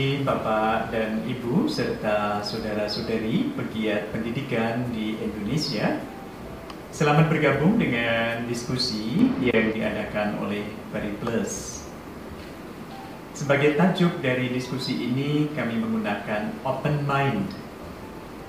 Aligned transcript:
Bapak 0.00 0.88
dan 0.96 1.20
Ibu 1.28 1.68
serta 1.68 2.40
saudara-saudari 2.40 3.52
pegiat 3.52 4.08
pendidikan 4.08 4.88
di 4.96 5.20
Indonesia. 5.20 6.00
Selamat 6.88 7.28
bergabung 7.28 7.76
dengan 7.76 8.48
diskusi 8.48 9.28
yang 9.44 9.76
diadakan 9.76 10.40
oleh 10.40 10.64
Plus. 11.20 11.84
Sebagai 13.36 13.76
tajuk 13.76 14.24
dari 14.24 14.48
diskusi 14.48 15.04
ini 15.04 15.52
kami 15.52 15.76
menggunakan 15.76 16.48
open 16.64 17.04
mind. 17.04 17.52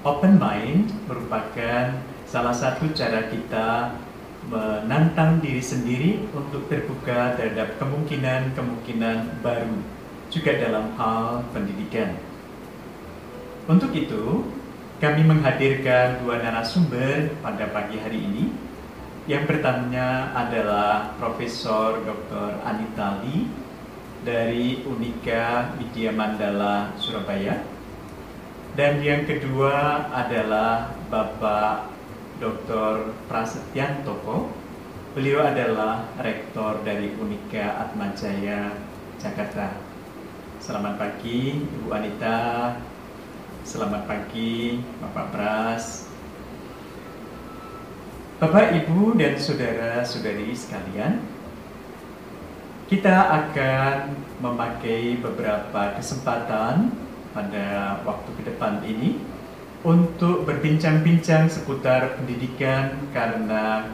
Open 0.07 0.39
mind 0.39 0.87
merupakan 1.11 1.99
salah 2.31 2.55
satu 2.55 2.95
cara 2.95 3.27
kita 3.27 3.99
menantang 4.47 5.43
diri 5.43 5.59
sendiri 5.59 6.31
untuk 6.31 6.71
terbuka 6.71 7.35
terhadap 7.35 7.75
kemungkinan-kemungkinan 7.75 9.43
baru 9.43 10.00
juga 10.31 10.55
dalam 10.55 10.95
hal 10.95 11.43
pendidikan. 11.51 12.15
Untuk 13.67 13.91
itu, 13.91 14.47
kami 15.03 15.27
menghadirkan 15.27 16.23
dua 16.23 16.39
narasumber 16.39 17.35
pada 17.43 17.67
pagi 17.69 17.99
hari 17.99 18.19
ini. 18.23 18.45
Yang 19.29 19.53
pertamanya 19.53 20.33
adalah 20.33 21.13
Profesor 21.21 22.01
Dr. 22.01 22.57
Anita 22.65 23.21
Lee 23.21 23.45
dari 24.25 24.81
Unika 24.87 25.77
Widya 25.77 26.09
Mandala 26.15 26.95
Surabaya. 26.97 27.61
Dan 28.73 29.03
yang 29.03 29.27
kedua 29.27 30.07
adalah 30.09 30.95
Bapak 31.11 31.91
Dr. 32.39 33.13
Prasetyan 33.27 34.01
Toko. 34.07 34.49
Beliau 35.11 35.43
adalah 35.43 36.07
rektor 36.23 36.79
dari 36.87 37.11
Unika 37.19 37.83
Atmajaya 37.83 38.73
Jakarta. 39.19 39.90
Selamat 40.61 40.93
pagi 40.93 41.57
Ibu 41.57 41.89
Anita. 41.89 42.77
Selamat 43.65 44.05
pagi 44.05 44.77
Bapak 45.01 45.33
Pras. 45.33 46.05
Bapak, 48.37 48.69
Ibu, 48.69 49.17
dan 49.17 49.41
saudara-saudari 49.41 50.53
sekalian, 50.53 51.17
kita 52.85 53.41
akan 53.41 54.13
memakai 54.37 55.17
beberapa 55.17 55.97
kesempatan 55.97 56.93
pada 57.33 57.97
waktu 58.05 58.29
ke 58.37 58.53
depan 58.53 58.85
ini 58.85 59.17
untuk 59.81 60.45
berbincang-bincang 60.45 61.49
seputar 61.49 62.21
pendidikan 62.21 63.01
karena 63.09 63.89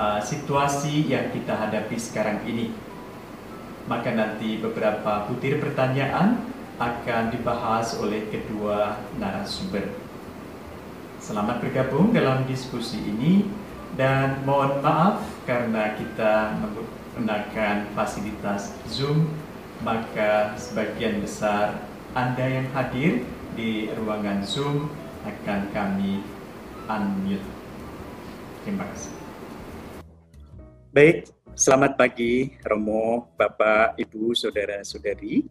uh, 0.00 0.16
situasi 0.24 1.12
yang 1.12 1.28
kita 1.28 1.52
hadapi 1.52 2.00
sekarang 2.00 2.40
ini. 2.48 2.72
Maka 3.90 4.14
nanti 4.14 4.62
beberapa 4.62 5.26
butir 5.26 5.58
pertanyaan 5.58 6.38
akan 6.78 7.34
dibahas 7.34 7.98
oleh 7.98 8.22
kedua 8.30 9.02
narasumber. 9.18 9.90
Selamat 11.18 11.58
bergabung 11.58 12.14
dalam 12.14 12.46
diskusi 12.46 13.02
ini 13.02 13.50
dan 13.98 14.46
mohon 14.46 14.78
maaf 14.78 15.18
karena 15.42 15.98
kita 15.98 16.54
menggunakan 16.62 17.90
fasilitas 17.98 18.70
Zoom 18.86 19.26
maka 19.82 20.54
sebagian 20.54 21.18
besar 21.18 21.82
Anda 22.14 22.46
yang 22.46 22.70
hadir 22.70 23.26
di 23.58 23.90
ruangan 23.98 24.46
Zoom 24.46 24.86
akan 25.26 25.66
kami 25.74 26.22
unmute. 26.86 27.48
Terima 28.62 28.86
kasih. 28.86 29.12
Baik, 30.94 31.26
selamat 31.54 31.98
pagi 31.98 32.54
Romo, 32.62 33.30
Bapak, 33.34 33.98
Ibu, 33.98 34.34
Saudara-saudari. 34.36 35.46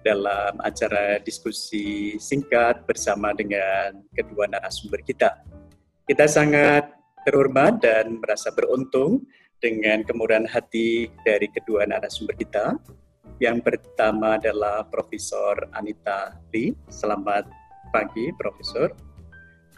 Dalam 0.00 0.56
acara 0.64 1.20
diskusi 1.20 2.16
singkat 2.16 2.88
bersama 2.88 3.36
dengan 3.36 4.00
kedua 4.16 4.48
narasumber 4.48 5.04
kita. 5.04 5.44
Kita 6.08 6.24
sangat 6.24 6.88
terhormat 7.28 7.84
dan 7.84 8.16
merasa 8.16 8.48
beruntung 8.48 9.28
dengan 9.60 10.00
kemurahan 10.00 10.48
hati 10.48 11.12
dari 11.20 11.52
kedua 11.52 11.84
narasumber 11.84 12.32
kita. 12.32 12.80
Yang 13.44 13.60
pertama 13.60 14.40
adalah 14.40 14.88
Profesor 14.88 15.68
Anita 15.76 16.32
Lee. 16.48 16.72
Selamat 16.88 17.44
pagi, 17.92 18.32
Profesor. 18.40 18.96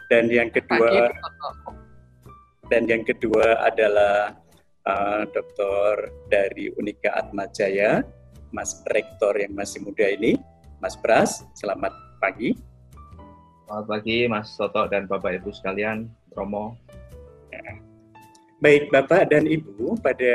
Dan 0.07 0.31
yang 0.31 0.47
kedua 0.55 1.11
pagi, 1.11 1.23
dan 2.71 2.87
yang 2.87 3.03
kedua 3.03 3.59
adalah 3.67 4.42
uh, 4.87 5.23
Doktor 5.31 6.11
dari 6.27 6.71
Unika 6.75 7.15
Atmajaya, 7.15 8.03
Mas 8.53 8.83
Rektor 8.91 9.35
yang 9.39 9.55
masih 9.55 9.83
muda 9.83 10.05
ini, 10.07 10.37
Mas 10.79 10.95
Pras. 10.95 11.43
Selamat 11.57 11.91
pagi. 12.21 12.55
Selamat 13.65 13.85
pagi, 13.89 14.17
Mas 14.29 14.53
Soto 14.53 14.85
dan 14.87 15.09
Bapak 15.09 15.41
Ibu 15.41 15.49
sekalian, 15.55 16.07
Romo. 16.35 16.77
Ya. 17.49 17.79
Baik, 18.61 18.93
Bapak 18.93 19.27
dan 19.33 19.49
Ibu, 19.49 19.99
pada 19.99 20.33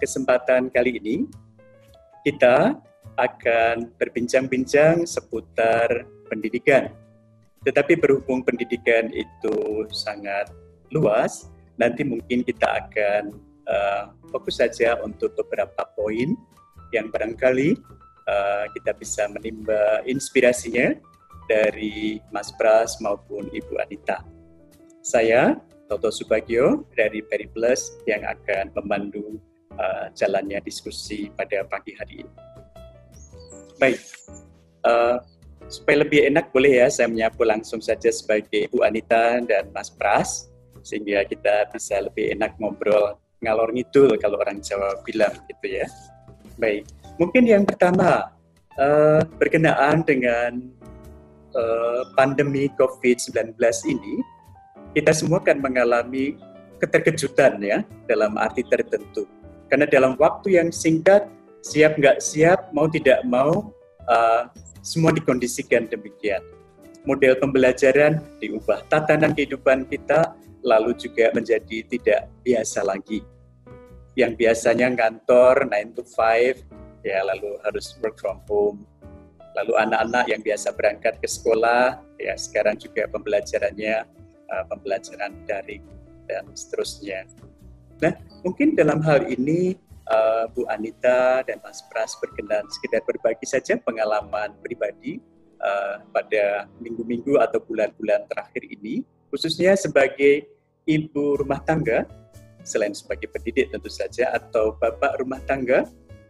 kesempatan 0.00 0.72
kali 0.74 0.98
ini 0.98 1.16
kita 2.26 2.74
akan 3.14 3.92
berbincang-bincang 4.00 5.04
seputar 5.04 6.08
pendidikan 6.26 6.90
tetapi 7.60 8.00
berhubung 8.00 8.40
pendidikan 8.40 9.12
itu 9.12 9.84
sangat 9.92 10.48
luas, 10.88 11.52
nanti 11.76 12.00
mungkin 12.08 12.40
kita 12.40 12.88
akan 12.88 13.36
uh, 13.66 14.14
fokus 14.30 14.62
saja 14.62 14.96
untuk 15.02 15.34
beberapa 15.36 15.84
poin 15.96 16.36
yang 16.94 17.10
barangkali 17.10 17.76
uh, 18.30 18.64
kita 18.76 18.94
bisa 18.96 19.26
menimba 19.30 20.04
inspirasinya 20.06 20.94
dari 21.50 22.22
Mas 22.30 22.54
Pras 22.54 23.02
maupun 23.02 23.50
Ibu 23.50 23.82
Anita. 23.82 24.22
Saya 25.02 25.58
Toto 25.90 26.14
Subagio 26.14 26.86
dari 26.94 27.18
Periplus 27.26 27.98
yang 28.06 28.22
akan 28.22 28.70
memandu 28.78 29.42
uh, 29.74 30.06
jalannya 30.14 30.62
diskusi 30.62 31.26
pada 31.34 31.66
pagi 31.66 31.98
hari 31.98 32.22
ini. 32.22 32.34
Baik, 33.82 33.98
uh, 34.86 35.18
supaya 35.66 36.06
lebih 36.06 36.30
enak 36.30 36.54
boleh 36.54 36.82
ya 36.84 36.86
saya 36.86 37.10
menyapu 37.10 37.42
langsung 37.42 37.82
saja 37.82 38.10
sebagai 38.14 38.70
Bu 38.70 38.86
Anita 38.86 39.42
dan 39.42 39.70
Mas 39.74 39.90
Pras 39.90 40.50
sehingga 40.86 41.26
kita 41.26 41.70
bisa 41.74 42.02
lebih 42.02 42.34
enak 42.38 42.54
ngobrol 42.62 43.18
ngalor 43.40 43.72
ngidul 43.72 44.16
kalau 44.20 44.36
orang 44.40 44.60
Jawa 44.60 45.00
bilang 45.04 45.32
gitu 45.48 45.66
ya. 45.80 45.86
Baik, 46.60 46.84
mungkin 47.16 47.48
yang 47.48 47.64
pertama 47.64 48.28
uh, 48.76 49.24
berkenaan 49.40 50.04
dengan 50.04 50.60
uh, 51.56 52.04
pandemi 52.14 52.68
COVID-19 52.76 53.56
ini 53.88 54.20
kita 54.92 55.14
semua 55.14 55.40
kan 55.40 55.56
mengalami 55.62 56.36
keterkejutan 56.80 57.60
ya 57.60 57.84
dalam 58.08 58.36
arti 58.40 58.64
tertentu. 58.66 59.28
Karena 59.70 59.86
dalam 59.86 60.18
waktu 60.18 60.58
yang 60.58 60.68
singkat, 60.74 61.30
siap 61.62 61.94
nggak 61.94 62.18
siap, 62.18 62.74
mau 62.74 62.90
tidak 62.90 63.22
mau, 63.22 63.70
uh, 64.10 64.50
semua 64.82 65.14
dikondisikan 65.14 65.86
demikian. 65.86 66.42
Model 67.06 67.38
pembelajaran 67.38 68.20
diubah, 68.42 68.84
tatanan 68.90 69.32
kehidupan 69.32 69.86
kita 69.88 70.34
lalu 70.62 70.96
juga 70.96 71.32
menjadi 71.32 71.84
tidak 71.86 72.20
biasa 72.44 72.84
lagi. 72.84 73.24
Yang 74.18 74.32
biasanya 74.36 74.92
kantor 74.96 75.70
9 75.70 75.96
to 75.96 76.02
5, 76.04 77.06
ya 77.06 77.24
lalu 77.24 77.56
harus 77.64 77.96
work 78.02 78.20
from 78.20 78.42
home. 78.50 78.84
Lalu 79.56 79.74
anak-anak 79.76 80.30
yang 80.30 80.42
biasa 80.44 80.74
berangkat 80.76 81.18
ke 81.18 81.26
sekolah, 81.26 81.98
ya 82.22 82.34
sekarang 82.38 82.78
juga 82.78 83.10
pembelajarannya 83.10 84.06
uh, 84.50 84.64
pembelajaran 84.70 85.34
daring 85.46 85.82
dan 86.30 86.46
seterusnya. 86.54 87.26
Nah, 88.00 88.14
mungkin 88.46 88.78
dalam 88.78 89.02
hal 89.02 89.26
ini 89.26 89.74
uh, 90.08 90.46
Bu 90.50 90.66
Anita 90.70 91.42
dan 91.44 91.58
Mas 91.60 91.82
Pras 91.90 92.14
berkenan 92.18 92.66
sekedar 92.70 93.02
berbagi 93.04 93.46
saja 93.46 93.78
pengalaman 93.78 94.54
pribadi 94.62 95.18
uh, 95.60 96.02
pada 96.10 96.70
minggu-minggu 96.82 97.38
atau 97.38 97.62
bulan-bulan 97.62 98.26
terakhir 98.30 98.64
ini, 98.66 99.02
khususnya 99.30 99.78
sebagai 99.78 100.50
ibu 100.84 101.38
rumah 101.38 101.62
tangga, 101.62 102.04
selain 102.66 102.92
sebagai 102.92 103.30
pendidik 103.30 103.70
tentu 103.70 103.88
saja, 103.88 104.34
atau 104.34 104.76
bapak 104.76 105.22
rumah 105.22 105.40
tangga, 105.46 105.86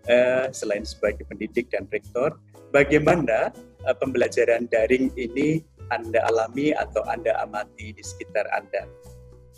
uh, 0.07 0.47
selain 0.53 0.85
sebagai 0.85 1.25
pendidik 1.27 1.73
dan 1.73 1.89
rektor, 1.89 2.37
bagaimana 2.71 3.51
uh, 3.89 3.97
pembelajaran 3.97 4.69
daring 4.69 5.11
ini 5.17 5.65
Anda 5.91 6.23
alami 6.31 6.71
atau 6.71 7.03
Anda 7.09 7.35
amati 7.43 7.91
di 7.97 8.03
sekitar 8.05 8.47
Anda. 8.55 8.87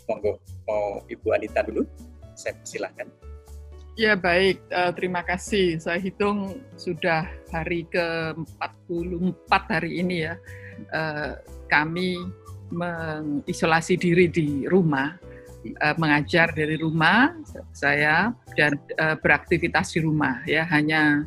Monggo, 0.09 0.41
mau 0.67 0.99
Ibu 1.07 1.27
Anita 1.31 1.63
dulu, 1.63 1.85
saya 2.33 2.57
persilahkan. 2.57 3.07
Ya 3.93 4.17
baik, 4.17 4.57
uh, 4.73 4.89
terima 4.97 5.21
kasih. 5.21 5.77
Saya 5.77 6.01
hitung 6.01 6.57
sudah 6.73 7.29
hari 7.53 7.85
ke-44 7.93 9.51
hari 9.69 10.01
ini 10.01 10.25
ya, 10.25 10.33
uh, 10.89 11.37
kami 11.69 12.17
mengisolasi 12.73 13.95
diri 13.95 14.25
di 14.27 14.65
rumah, 14.65 15.13
uh, 15.79 15.95
mengajar 16.01 16.51
dari 16.51 16.75
rumah 16.75 17.31
saya 17.71 18.33
dan 18.57 18.75
uh, 18.97 19.15
beraktivitas 19.21 19.93
di 19.93 19.99
rumah 20.01 20.41
ya 20.49 20.65
hanya 20.73 21.23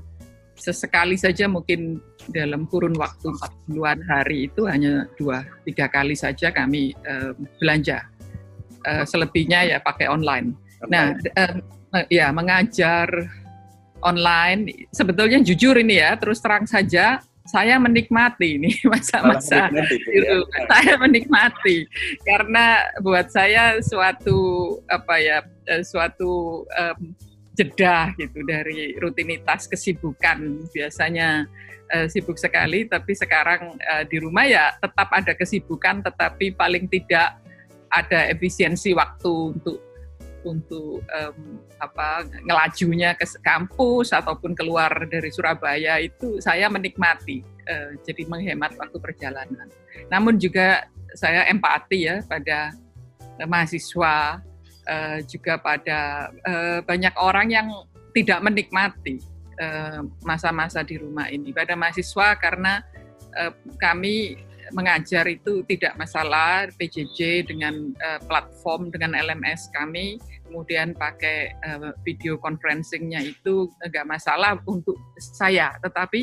sesekali 0.57 1.21
saja 1.21 1.47
mungkin 1.47 2.01
dalam 2.33 2.65
kurun 2.67 2.97
waktu 2.97 3.29
40-an 3.69 4.01
hari 4.09 4.49
itu 4.51 4.65
hanya 4.67 5.05
dua 5.15 5.45
tiga 5.69 5.87
kali 5.87 6.17
saja 6.19 6.51
kami 6.51 6.97
uh, 7.07 7.37
belanja. 7.63 8.03
Uh, 8.87 9.03
selebihnya 9.03 9.67
ya 9.67 9.79
pakai 9.83 10.07
online. 10.07 10.55
Nah, 10.87 11.11
uh, 11.35 11.59
ya 12.07 12.31
mengajar 12.31 13.11
online 14.05 14.89
sebetulnya 14.93 15.41
jujur 15.41 15.75
ini 15.81 15.99
ya 15.99 16.15
terus 16.15 16.39
terang 16.39 16.69
saja 16.69 17.19
saya 17.47 17.79
menikmati 17.79 18.59
ini 18.61 18.71
masa-masa 18.93 19.71
itu 19.71 20.37
ya. 20.43 20.63
saya 20.71 20.95
menikmati. 20.99 21.87
Karena 22.27 22.85
buat 23.01 23.31
saya 23.31 23.79
suatu 23.81 24.39
apa 24.91 25.15
ya 25.19 25.39
suatu 25.83 26.63
um, 26.67 26.99
jeda 27.57 28.13
gitu 28.19 28.43
dari 28.45 28.99
rutinitas 29.01 29.71
kesibukan. 29.71 30.67
Biasanya 30.75 31.47
uh, 31.95 32.07
sibuk 32.11 32.37
sekali 32.37 32.87
tapi 32.91 33.15
sekarang 33.15 33.79
uh, 33.79 34.05
di 34.07 34.19
rumah 34.19 34.47
ya 34.47 34.75
tetap 34.79 35.09
ada 35.15 35.33
kesibukan 35.33 36.03
tetapi 36.03 36.55
paling 36.55 36.91
tidak 36.91 37.39
ada 37.91 38.29
efisiensi 38.29 38.93
waktu 38.93 39.33
untuk 39.55 39.79
untuk 40.47 41.03
um, 41.03 41.39
apa 41.83 42.23
ngelajunya 42.47 43.19
ke 43.19 43.27
kampus 43.43 44.15
ataupun 44.15 44.55
keluar 44.55 44.89
dari 45.11 45.29
Surabaya 45.35 45.99
itu 45.99 46.39
saya 46.39 46.71
menikmati 46.71 47.43
uh, 47.67 47.99
jadi 48.07 48.23
menghemat 48.31 48.79
waktu 48.79 48.97
perjalanan. 49.03 49.69
Namun 50.07 50.39
juga 50.39 50.87
saya 51.19 51.51
empati 51.51 52.07
ya 52.07 52.23
pada 52.23 52.71
mahasiswa 53.45 54.41
uh, 54.87 55.19
juga 55.27 55.59
pada 55.59 56.31
uh, 56.47 56.79
banyak 56.87 57.15
orang 57.19 57.51
yang 57.51 57.69
tidak 58.15 58.41
menikmati 58.41 59.21
masa-masa 60.21 60.85
uh, 60.85 60.87
di 60.87 61.01
rumah 61.01 61.33
ini 61.33 61.49
pada 61.49 61.73
mahasiswa 61.73 62.37
karena 62.37 62.85
uh, 63.41 63.53
kami 63.81 64.37
mengajar 64.75 65.27
itu 65.31 65.63
tidak 65.69 65.95
masalah 65.95 66.67
PJJ 66.75 67.47
dengan 67.47 67.95
uh, 68.03 68.19
platform 68.27 68.91
dengan 68.91 69.15
LMS 69.15 69.71
kami 69.75 70.19
kemudian 70.47 70.95
pakai 70.95 71.53
uh, 71.67 71.93
video 72.07 72.39
conferencingnya 72.39 73.21
itu 73.21 73.67
enggak 73.83 74.07
masalah 74.07 74.57
untuk 74.65 74.97
saya. 75.19 75.75
Tetapi 75.83 76.21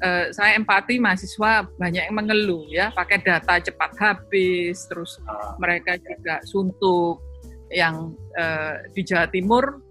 uh, 0.00 0.32
saya 0.32 0.56
empati 0.56 0.96
mahasiswa 0.96 1.68
banyak 1.76 2.08
yang 2.08 2.16
mengeluh 2.16 2.64
ya. 2.72 2.90
Pakai 2.96 3.20
data 3.20 3.60
cepat 3.60 3.92
habis 4.00 4.88
terus 4.88 5.20
ah. 5.28 5.54
mereka 5.60 6.00
juga 6.00 6.40
suntuk. 6.48 7.20
Yang 7.68 8.16
uh, 8.40 8.80
di 8.96 9.04
Jawa 9.04 9.28
Timur 9.28 9.84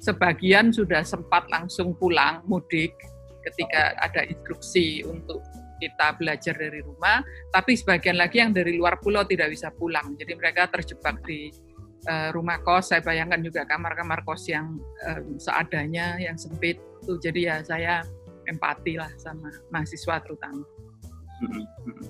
sebagian 0.00 0.72
sudah 0.72 1.04
sempat 1.04 1.44
langsung 1.52 1.92
pulang 1.92 2.40
mudik 2.48 2.96
ketika 3.44 3.92
ada 4.00 4.24
instruksi 4.24 5.04
untuk 5.04 5.44
kita 5.78 6.14
belajar 6.18 6.54
dari 6.58 6.82
rumah, 6.82 7.22
tapi 7.54 7.78
sebagian 7.78 8.18
lagi 8.18 8.42
yang 8.42 8.52
dari 8.52 8.74
luar 8.76 8.98
pulau 8.98 9.24
tidak 9.24 9.54
bisa 9.54 9.70
pulang. 9.70 10.18
Jadi 10.18 10.34
mereka 10.34 10.66
terjebak 10.68 11.22
di 11.24 11.50
uh, 12.10 12.34
rumah 12.34 12.60
kos. 12.62 12.90
Saya 12.90 13.00
bayangkan 13.00 13.40
juga 13.40 13.64
kamar-kamar 13.64 14.26
kos 14.26 14.50
yang 14.50 14.78
um, 15.08 15.38
seadanya, 15.38 16.18
yang 16.18 16.36
sempit. 16.36 16.82
Tuh, 17.06 17.16
jadi 17.22 17.40
ya 17.40 17.56
saya 17.62 18.02
empati 18.50 18.98
lah 18.98 19.10
sama 19.22 19.48
mahasiswa 19.70 20.18
terutama. 20.20 20.66
Hmm, 21.38 21.62
hmm. 21.62 22.06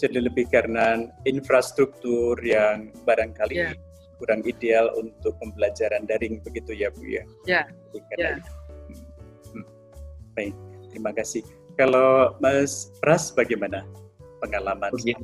Jadi 0.00 0.16
lebih 0.16 0.48
karena 0.48 1.04
infrastruktur 1.28 2.40
yang 2.40 2.88
barangkali 3.04 3.56
yeah 3.56 3.76
kurang 4.20 4.44
ideal 4.44 4.92
untuk 5.00 5.32
pembelajaran 5.40 6.04
daring 6.04 6.44
begitu 6.44 6.76
ya 6.76 6.92
Bu 6.92 7.08
ya. 7.08 7.24
Ya. 7.48 7.64
ya. 8.20 8.36
Hmm. 9.56 9.64
Baik, 10.36 10.54
terima 10.92 11.16
kasih. 11.16 11.40
Kalau 11.80 12.36
Mas 12.44 12.92
Pras 13.00 13.32
bagaimana 13.32 13.88
pengalaman 14.44 14.92
Begini, 14.92 15.16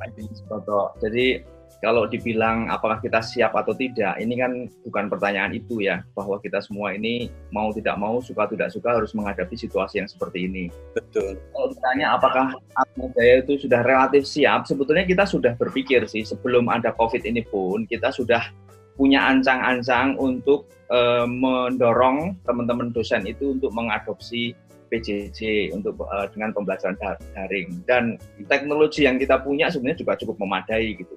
Jadi 1.04 1.44
kalau 1.84 2.08
dibilang 2.08 2.72
apakah 2.72 2.96
kita 3.04 3.20
siap 3.20 3.52
atau 3.52 3.76
tidak, 3.76 4.16
ini 4.16 4.40
kan 4.40 4.64
bukan 4.80 5.12
pertanyaan 5.12 5.52
itu 5.52 5.84
ya, 5.84 6.00
bahwa 6.16 6.40
kita 6.40 6.64
semua 6.64 6.96
ini 6.96 7.28
mau 7.52 7.76
tidak 7.76 8.00
mau, 8.00 8.24
suka 8.24 8.48
tidak 8.48 8.72
suka 8.72 8.96
harus 8.96 9.12
menghadapi 9.12 9.52
situasi 9.52 10.00
yang 10.00 10.08
seperti 10.08 10.48
ini. 10.48 10.72
Betul. 10.96 11.36
Kalau 11.52 11.68
ditanya 11.76 12.16
apakah 12.16 12.56
Atma 12.72 13.12
Jaya 13.12 13.44
itu 13.44 13.60
sudah 13.60 13.84
relatif 13.84 14.24
siap, 14.24 14.64
sebetulnya 14.64 15.04
kita 15.04 15.28
sudah 15.28 15.52
berpikir 15.60 16.08
sih 16.08 16.24
sebelum 16.24 16.72
ada 16.72 16.96
COVID 16.96 17.20
ini 17.28 17.44
pun 17.44 17.84
kita 17.84 18.08
sudah 18.08 18.48
punya 18.96 19.28
ancang-ancang 19.28 20.16
untuk 20.16 20.72
uh, 20.88 21.28
mendorong 21.28 22.40
teman-teman 22.48 22.96
dosen 22.96 23.28
itu 23.28 23.52
untuk 23.60 23.76
mengadopsi 23.76 24.56
PJJ 24.88 25.72
untuk 25.74 25.98
uh, 26.02 26.30
dengan 26.30 26.54
pembelajaran 26.54 26.96
daring 27.34 27.82
dan 27.84 28.20
teknologi 28.46 29.04
yang 29.04 29.18
kita 29.18 29.42
punya 29.42 29.66
sebenarnya 29.70 30.02
juga 30.02 30.14
cukup 30.18 30.36
memadai 30.42 30.94
gitu. 30.96 31.16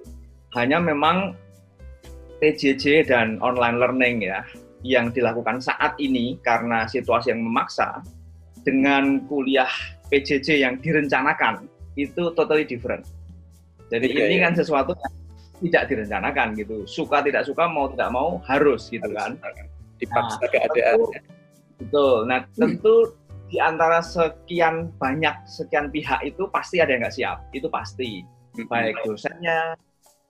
Hanya 0.54 0.82
memang 0.82 1.38
PJJ 2.42 3.06
dan 3.06 3.38
online 3.44 3.78
learning 3.78 4.16
ya 4.26 4.42
yang 4.80 5.12
dilakukan 5.12 5.60
saat 5.60 5.92
ini 6.00 6.40
karena 6.40 6.88
situasi 6.88 7.30
yang 7.30 7.44
memaksa 7.44 8.00
dengan 8.64 9.24
kuliah 9.28 9.68
PJJ 10.08 10.64
yang 10.64 10.80
direncanakan 10.80 11.68
itu 11.94 12.32
totally 12.32 12.64
different. 12.64 13.04
Jadi 13.92 14.06
okay, 14.10 14.26
ini 14.30 14.36
ya. 14.40 14.48
kan 14.48 14.52
sesuatu 14.56 14.96
yang 14.96 15.14
tidak 15.60 15.82
direncanakan 15.92 16.46
gitu. 16.56 16.76
Suka 16.88 17.20
tidak 17.20 17.44
suka, 17.44 17.68
mau 17.68 17.92
tidak 17.92 18.10
mau 18.10 18.40
harus 18.48 18.88
gitu 18.88 19.06
kan. 19.12 19.36
Dipaksa 20.00 20.40
nah, 20.40 20.48
keadaan. 20.48 20.96
betul. 21.76 22.16
Nah 22.24 22.38
tentu 22.56 22.94
di 23.50 23.58
antara 23.58 23.98
sekian 23.98 24.94
banyak 24.96 25.34
sekian 25.44 25.90
pihak 25.90 26.22
itu 26.22 26.46
pasti 26.54 26.78
ada 26.78 26.94
yang 26.94 27.02
nggak 27.02 27.16
siap. 27.18 27.38
Itu 27.50 27.66
pasti. 27.66 28.22
Baik 28.50 29.06
dosennya, 29.06 29.78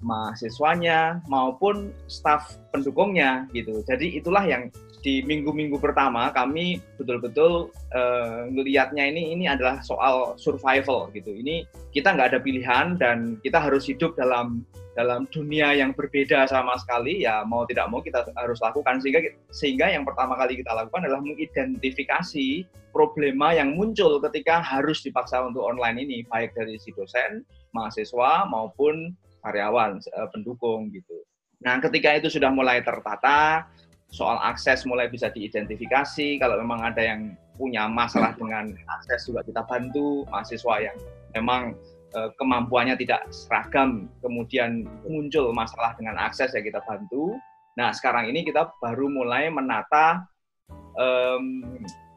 mahasiswanya 0.00 1.20
maupun 1.28 1.92
staf 2.08 2.56
pendukungnya 2.72 3.48
gitu. 3.52 3.84
Jadi 3.84 4.16
itulah 4.16 4.44
yang 4.44 4.72
di 5.00 5.24
minggu-minggu 5.24 5.80
pertama 5.80 6.28
kami 6.28 6.76
betul-betul 7.00 7.72
uh, 7.96 8.44
ini 8.52 9.32
ini 9.32 9.44
adalah 9.48 9.80
soal 9.80 10.36
survival 10.36 11.08
gitu. 11.16 11.32
Ini 11.32 11.64
kita 11.92 12.12
nggak 12.16 12.36
ada 12.36 12.40
pilihan 12.40 13.00
dan 13.00 13.40
kita 13.40 13.60
harus 13.60 13.88
hidup 13.88 14.16
dalam 14.16 14.64
dalam 14.98 15.24
dunia 15.30 15.72
yang 15.72 15.94
berbeda 15.94 16.50
sama 16.50 16.74
sekali 16.76 17.22
ya 17.22 17.46
mau 17.46 17.62
tidak 17.64 17.86
mau 17.88 18.02
kita 18.02 18.26
harus 18.34 18.58
lakukan 18.58 18.98
sehingga 18.98 19.22
sehingga 19.54 19.86
yang 19.86 20.02
pertama 20.02 20.34
kali 20.34 20.58
kita 20.58 20.74
lakukan 20.74 21.06
adalah 21.06 21.22
mengidentifikasi 21.22 22.66
problema 22.90 23.54
yang 23.54 23.78
muncul 23.78 24.18
ketika 24.28 24.58
harus 24.60 25.00
dipaksa 25.00 25.40
untuk 25.46 25.62
online 25.62 26.02
ini 26.02 26.26
baik 26.26 26.52
dari 26.58 26.76
si 26.76 26.90
dosen, 26.92 27.46
mahasiswa 27.70 28.50
maupun 28.50 29.14
karyawan 29.44 30.00
eh, 30.00 30.28
pendukung 30.32 30.92
gitu. 30.92 31.24
Nah, 31.60 31.76
ketika 31.80 32.16
itu 32.16 32.32
sudah 32.32 32.48
mulai 32.48 32.80
tertata, 32.80 33.68
soal 34.10 34.40
akses 34.42 34.82
mulai 34.88 35.06
bisa 35.06 35.30
diidentifikasi. 35.30 36.40
Kalau 36.40 36.58
memang 36.58 36.82
ada 36.82 37.00
yang 37.00 37.36
punya 37.60 37.84
masalah 37.86 38.32
dengan 38.34 38.72
akses 38.88 39.28
juga 39.28 39.44
kita 39.44 39.60
bantu 39.68 40.24
mahasiswa 40.32 40.74
yang 40.80 40.96
memang 41.36 41.76
uh, 42.16 42.32
kemampuannya 42.40 42.96
tidak 42.96 43.28
seragam, 43.28 44.08
kemudian 44.24 44.88
muncul 45.04 45.52
masalah 45.52 45.92
dengan 46.00 46.16
akses 46.16 46.56
ya 46.56 46.64
kita 46.64 46.80
bantu. 46.88 47.36
Nah 47.76 47.92
sekarang 47.92 48.32
ini 48.32 48.42
kita 48.42 48.72
baru 48.80 49.12
mulai 49.12 49.52
menata 49.52 50.24
um, 50.96 51.62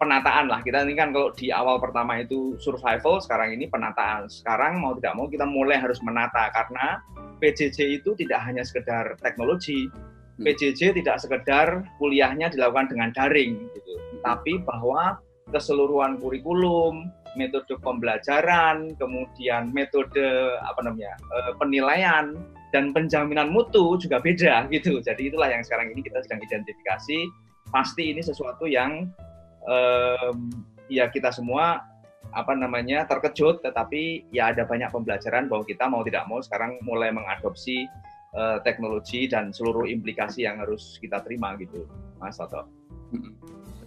penataan 0.03 0.51
lah. 0.51 0.59
Kita 0.59 0.83
ini 0.83 0.99
kan 0.99 1.15
kalau 1.15 1.31
di 1.31 1.47
awal 1.49 1.79
pertama 1.79 2.19
itu 2.19 2.59
survival, 2.59 3.23
sekarang 3.23 3.55
ini 3.55 3.71
penataan. 3.71 4.27
Sekarang 4.27 4.83
mau 4.83 4.93
tidak 4.99 5.15
mau 5.15 5.31
kita 5.31 5.47
mulai 5.47 5.79
harus 5.79 6.03
menata 6.03 6.51
karena 6.51 6.99
PJJ 7.39 8.03
itu 8.03 8.11
tidak 8.19 8.43
hanya 8.43 8.67
sekedar 8.67 9.15
teknologi, 9.23 9.87
Hmm. 10.33 10.49
PJJ 10.49 10.97
tidak 10.97 11.21
sekedar 11.21 11.85
kuliahnya 12.01 12.49
dilakukan 12.49 12.89
dengan 12.89 13.13
daring 13.13 13.69
gitu, 13.77 13.93
hmm. 13.93 14.25
tapi 14.25 14.57
bahwa 14.65 15.21
keseluruhan 15.53 16.17
kurikulum, 16.17 17.05
metode 17.37 17.77
pembelajaran, 17.85 18.97
kemudian 18.97 19.69
metode 19.69 20.25
apa 20.65 20.81
namanya 20.81 21.13
eh, 21.21 21.53
penilaian 21.61 22.33
dan 22.73 22.89
penjaminan 22.89 23.53
mutu 23.53 23.93
juga 24.01 24.17
beda 24.17 24.65
gitu. 24.73 24.97
Jadi 25.05 25.29
itulah 25.29 25.53
yang 25.53 25.61
sekarang 25.61 25.93
ini 25.93 26.01
kita 26.01 26.17
sedang 26.25 26.41
identifikasi. 26.41 27.19
Pasti 27.69 28.13
ini 28.13 28.21
sesuatu 28.21 28.65
yang 28.65 29.09
um, 29.67 30.49
ya 30.91 31.07
kita 31.09 31.31
semua 31.31 31.83
apa 32.33 32.53
namanya 32.57 33.05
terkejut, 33.05 33.61
tetapi 33.61 34.25
ya 34.33 34.49
ada 34.49 34.65
banyak 34.65 34.89
pembelajaran 34.89 35.45
bahwa 35.45 35.63
kita 35.67 35.85
mau 35.85 36.01
tidak 36.01 36.25
mau 36.25 36.41
sekarang 36.41 36.81
mulai 36.81 37.13
mengadopsi 37.13 37.85
uh, 38.33 38.57
teknologi 38.65 39.29
dan 39.29 39.53
seluruh 39.53 39.85
implikasi 39.85 40.49
yang 40.49 40.57
harus 40.59 40.97
kita 40.97 41.21
terima 41.21 41.53
gitu, 41.61 41.85
Mas 42.17 42.41
Toto. 42.41 42.65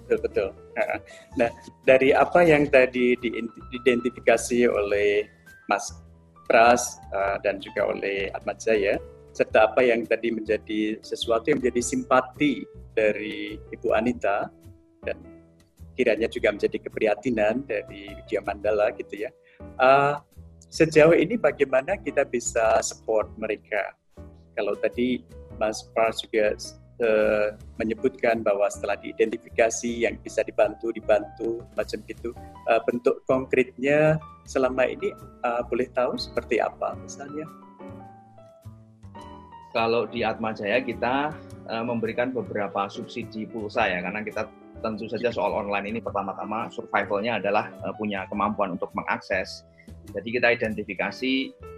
Betul 0.06 0.18
betul. 0.23 0.49
Nah, 1.35 1.50
dari 1.83 2.14
apa 2.14 2.47
yang 2.47 2.71
tadi 2.71 3.18
diidentifikasi 3.18 4.71
oleh 4.71 5.26
Mas 5.66 5.90
Pras 6.47 7.02
uh, 7.11 7.42
dan 7.42 7.59
juga 7.59 7.90
oleh 7.90 8.30
Ahmad 8.30 8.62
Jaya, 8.62 9.02
serta 9.35 9.66
apa 9.66 9.83
yang 9.83 10.06
tadi 10.06 10.30
menjadi 10.30 11.02
sesuatu 11.02 11.50
yang 11.50 11.59
menjadi 11.59 11.83
simpati 11.83 12.62
dari 12.95 13.59
Ibu 13.75 13.90
Anita 13.90 14.47
dan 15.02 15.36
kiranya 15.97 16.29
juga 16.29 16.53
menjadi 16.53 16.76
keprihatinan 16.76 17.65
dari 17.65 18.12
Widya 18.12 18.45
Mandala 18.45 18.93
gitu 18.95 19.26
ya. 19.26 19.31
Uh, 19.81 20.21
sejauh 20.69 21.17
ini 21.17 21.41
bagaimana 21.41 21.97
kita 21.97 22.29
bisa 22.29 22.85
support 22.85 23.33
mereka? 23.41 23.97
Kalau 24.53 24.76
tadi 24.76 25.25
Mas 25.57 25.88
Pras 25.97 26.21
juga 26.21 26.53
uh, 27.00 27.57
menyebutkan 27.81 28.45
bahwa 28.45 28.69
setelah 28.69 29.00
diidentifikasi 29.00 30.05
yang 30.05 30.21
bisa 30.21 30.45
dibantu 30.45 30.93
dibantu 30.93 31.65
macam 31.73 32.05
gitu 32.05 32.37
uh, 32.69 32.81
bentuk 32.85 33.25
konkretnya 33.25 34.21
selama 34.45 34.85
ini 34.85 35.17
uh, 35.49 35.65
boleh 35.65 35.88
tahu 35.97 36.21
seperti 36.21 36.61
apa 36.61 36.93
misalnya? 37.00 37.49
Kalau 39.73 40.09
di 40.09 40.25
Atma 40.25 40.57
Jaya 40.57 40.81
kita 40.81 41.37
memberikan 41.67 42.31
beberapa 42.33 42.87
subsidi 42.88 43.45
pulsa 43.45 43.91
ya 43.91 44.00
karena 44.00 44.25
kita 44.25 44.49
tentu 44.87 45.11
saja 45.11 45.35
soal 45.35 45.50
online 45.50 45.90
ini 45.90 45.99
pertama-tama 45.99 46.71
survivalnya 46.71 47.43
adalah 47.43 47.75
uh, 47.83 47.90
punya 47.99 48.23
kemampuan 48.31 48.78
untuk 48.78 48.95
mengakses. 48.95 49.66
Jadi 50.14 50.28
kita 50.38 50.55
identifikasi 50.55 51.33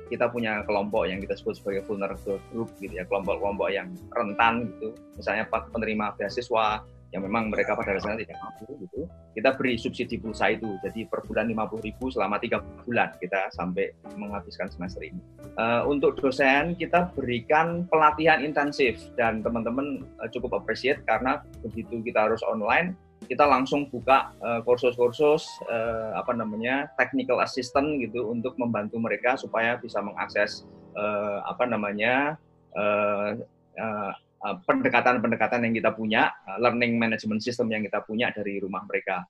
kita 0.09 0.33
punya 0.33 0.65
kelompok 0.65 1.09
yang 1.09 1.21
kita 1.21 1.37
sebut 1.37 1.61
sebagai 1.61 1.85
vulnerable 1.85 2.41
group 2.53 2.73
gitu 2.81 2.93
ya, 2.97 3.05
kelompok-kelompok 3.09 3.69
yang 3.73 3.93
rentan 4.17 4.69
gitu. 4.73 4.97
Misalnya 5.17 5.45
penerima 5.49 6.17
beasiswa 6.17 6.85
yang 7.13 7.25
memang 7.25 7.49
mereka 7.49 7.73
pada 7.73 7.97
dasarnya 7.97 8.29
tidak 8.29 8.39
mampu 8.45 8.69
gitu. 8.85 9.09
Kita 9.33 9.57
beri 9.57 9.81
subsidi 9.81 10.21
pulsa 10.21 10.53
itu. 10.53 10.69
Jadi 10.85 11.09
per 11.09 11.25
bulan 11.25 11.49
50.000 11.49 11.97
selama 12.13 12.37
tiga 12.37 12.61
bulan 12.85 13.17
kita 13.17 13.49
sampai 13.57 13.97
menghabiskan 14.19 14.69
semester 14.69 15.01
ini. 15.01 15.21
Uh, 15.57 15.89
untuk 15.89 16.21
dosen 16.21 16.77
kita 16.77 17.09
berikan 17.17 17.89
pelatihan 17.89 18.45
intensif 18.45 19.01
dan 19.17 19.41
teman-teman 19.41 20.05
uh, 20.21 20.29
cukup 20.29 20.61
appreciate 20.61 21.01
karena 21.09 21.41
begitu 21.65 22.05
kita 22.05 22.29
harus 22.29 22.45
online 22.45 22.93
kita 23.29 23.45
langsung 23.45 23.91
buka 23.93 24.33
uh, 24.41 24.65
kursus-kursus 24.65 25.45
uh, 25.69 26.17
apa 26.17 26.33
namanya 26.33 26.89
technical 26.97 27.43
assistant 27.45 28.01
gitu 28.01 28.31
untuk 28.31 28.57
membantu 28.57 28.97
mereka 28.97 29.37
supaya 29.37 29.77
bisa 29.77 30.01
mengakses 30.01 30.65
uh, 30.97 31.45
apa 31.45 31.69
namanya 31.69 32.41
uh, 32.79 33.37
uh, 33.77 34.13
pendekatan-pendekatan 34.39 35.67
yang 35.67 35.75
kita 35.75 35.91
punya, 35.95 36.31
learning 36.63 36.97
management 36.97 37.43
system 37.43 37.71
yang 37.75 37.83
kita 37.83 38.03
punya 38.07 38.31
dari 38.31 38.63
rumah 38.63 38.87
mereka. 38.87 39.27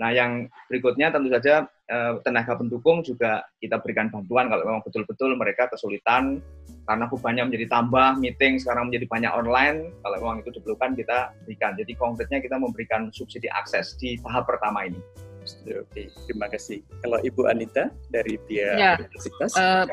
Nah, 0.00 0.08
yang 0.08 0.48
berikutnya 0.72 1.12
tentu 1.12 1.28
saja 1.28 1.68
eh, 1.86 2.12
tenaga 2.24 2.56
pendukung 2.56 3.04
juga 3.04 3.44
kita 3.60 3.76
berikan 3.84 4.08
bantuan 4.08 4.48
kalau 4.48 4.64
memang 4.64 4.82
betul-betul 4.82 5.36
mereka 5.36 5.68
kesulitan 5.68 6.40
karena 6.88 7.06
bebannya 7.06 7.46
menjadi 7.46 7.66
tambah, 7.70 8.18
meeting 8.18 8.58
sekarang 8.58 8.90
menjadi 8.90 9.06
banyak 9.06 9.32
online, 9.36 9.78
kalau 10.02 10.16
memang 10.18 10.36
itu 10.42 10.50
diperlukan 10.58 10.98
kita 10.98 11.30
berikan. 11.46 11.78
Jadi 11.78 11.92
konkretnya 11.94 12.42
kita 12.42 12.58
memberikan 12.58 13.12
subsidi 13.14 13.46
akses 13.52 13.94
di 14.00 14.18
tahap 14.18 14.50
pertama 14.50 14.88
ini. 14.90 14.98
Oke, 15.42 16.08
terima 16.26 16.46
kasih. 16.46 16.82
Kalau 17.02 17.18
Ibu 17.18 17.50
Anita 17.50 17.90
dari 18.08 18.38
pihak 18.46 18.76
ya, 18.78 18.92
universitas, 18.98 19.50
uh, 19.58 19.84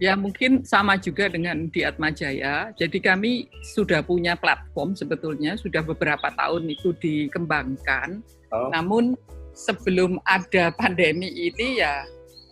ya 0.00 0.16
mungkin 0.16 0.64
sama 0.64 0.96
juga 0.96 1.28
dengan 1.28 1.68
di 1.68 1.84
Atmajaya. 1.84 2.72
Jadi 2.74 2.98
kami 3.00 3.52
sudah 3.76 4.00
punya 4.00 4.34
platform 4.34 4.96
sebetulnya 4.96 5.60
sudah 5.60 5.84
beberapa 5.84 6.32
tahun 6.32 6.68
itu 6.72 6.96
dikembangkan. 6.98 8.24
Oh. 8.52 8.72
Namun 8.72 9.18
sebelum 9.52 10.18
ada 10.24 10.72
pandemi 10.74 11.28
ini 11.30 11.84
ya 11.84 12.04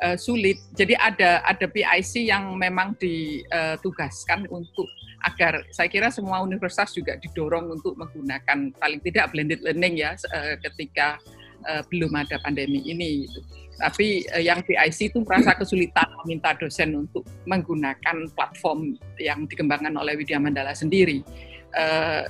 uh, 0.04 0.16
sulit. 0.18 0.60
Jadi 0.76 0.92
ada 0.98 1.40
ada 1.42 1.66
PIC 1.66 2.28
yang 2.28 2.54
memang 2.58 2.94
ditugaskan 3.00 4.46
untuk 4.52 4.86
agar 5.22 5.62
saya 5.70 5.86
kira 5.86 6.10
semua 6.10 6.42
universitas 6.42 6.90
juga 6.90 7.14
didorong 7.14 7.78
untuk 7.78 7.94
menggunakan 7.94 8.74
paling 8.74 9.00
tidak 9.06 9.30
blended 9.30 9.62
learning 9.62 10.02
ya 10.02 10.18
uh, 10.34 10.58
ketika 10.58 11.22
uh, 11.66 11.82
belum 11.88 12.12
ada 12.14 12.38
pandemi 12.42 12.82
ini. 12.86 13.26
Gitu. 13.26 13.40
Tapi 13.80 14.26
uh, 14.34 14.42
yang 14.42 14.62
PIC 14.62 15.14
itu 15.14 15.18
merasa 15.26 15.56
kesulitan 15.58 16.06
meminta 16.22 16.54
dosen 16.54 16.94
untuk 16.94 17.26
menggunakan 17.48 18.30
platform 18.34 18.98
yang 19.18 19.46
dikembangkan 19.46 19.94
oleh 19.96 20.18
Widya 20.18 20.38
Mandala 20.38 20.74
sendiri. 20.76 21.22
Uh, 21.72 22.28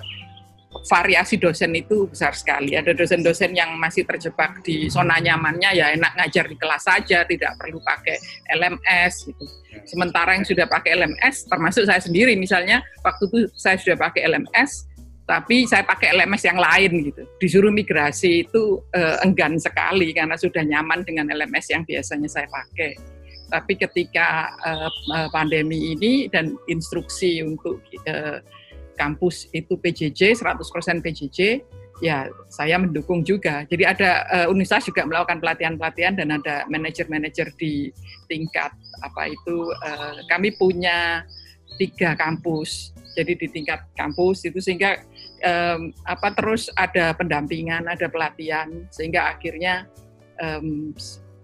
variasi 0.88 1.36
dosen 1.36 1.76
itu 1.76 2.08
besar 2.08 2.32
sekali. 2.32 2.72
Ada 2.72 2.96
dosen-dosen 2.96 3.52
yang 3.52 3.76
masih 3.76 4.08
terjebak 4.08 4.64
di 4.64 4.88
zona 4.88 5.20
nyamannya 5.20 5.70
ya 5.76 5.92
enak 5.92 6.16
ngajar 6.16 6.48
di 6.48 6.56
kelas 6.56 6.82
saja, 6.88 7.28
tidak 7.28 7.52
perlu 7.60 7.78
pakai 7.84 8.16
LMS 8.56 9.28
gitu. 9.28 9.44
Sementara 9.84 10.36
yang 10.36 10.46
sudah 10.46 10.64
pakai 10.68 10.96
LMS, 10.96 11.48
termasuk 11.48 11.84
saya 11.84 12.00
sendiri 12.00 12.38
misalnya, 12.38 12.80
waktu 13.02 13.28
itu 13.28 13.38
saya 13.56 13.76
sudah 13.76 13.98
pakai 13.98 14.24
LMS, 14.28 14.88
tapi 15.22 15.64
saya 15.70 15.86
pakai 15.86 16.12
LMS 16.18 16.42
yang 16.44 16.58
lain 16.58 16.92
gitu. 17.08 17.22
Disuruh 17.38 17.70
migrasi 17.70 18.46
itu 18.48 18.82
eh, 18.90 19.22
enggan 19.22 19.56
sekali 19.56 20.10
karena 20.10 20.34
sudah 20.34 20.66
nyaman 20.66 21.06
dengan 21.06 21.30
LMS 21.30 21.72
yang 21.72 21.82
biasanya 21.86 22.28
saya 22.28 22.50
pakai. 22.50 22.98
Tapi 23.48 23.72
ketika 23.78 24.50
eh, 24.66 25.28
pandemi 25.30 25.94
ini 25.94 26.26
dan 26.26 26.58
instruksi 26.66 27.44
untuk 27.46 27.80
eh, 28.04 28.42
kampus 28.98 29.48
itu 29.54 29.78
PJJ, 29.78 30.42
100% 30.42 31.00
PJJ, 31.00 31.38
ya 32.02 32.26
saya 32.50 32.76
mendukung 32.82 33.22
juga. 33.22 33.62
Jadi 33.70 33.86
ada 33.86 34.26
uh, 34.50 34.78
juga 34.82 35.06
melakukan 35.06 35.38
pelatihan-pelatihan 35.38 36.18
dan 36.18 36.34
ada 36.34 36.66
manajer-manajer 36.66 37.54
di 37.54 37.94
tingkat 38.26 38.74
apa 39.06 39.30
itu 39.30 39.70
uh, 39.70 40.18
kami 40.26 40.50
punya 40.58 41.22
tiga 41.78 42.18
kampus. 42.18 42.90
Jadi 43.14 43.38
di 43.38 43.46
tingkat 43.48 43.86
kampus 43.94 44.42
itu 44.42 44.58
sehingga 44.58 44.98
um, 45.42 45.90
apa 46.06 46.32
terus 46.34 46.70
ada 46.78 47.12
pendampingan, 47.14 47.86
ada 47.86 48.06
pelatihan 48.08 48.86
sehingga 48.88 49.34
akhirnya 49.34 49.86
um, 50.40 50.94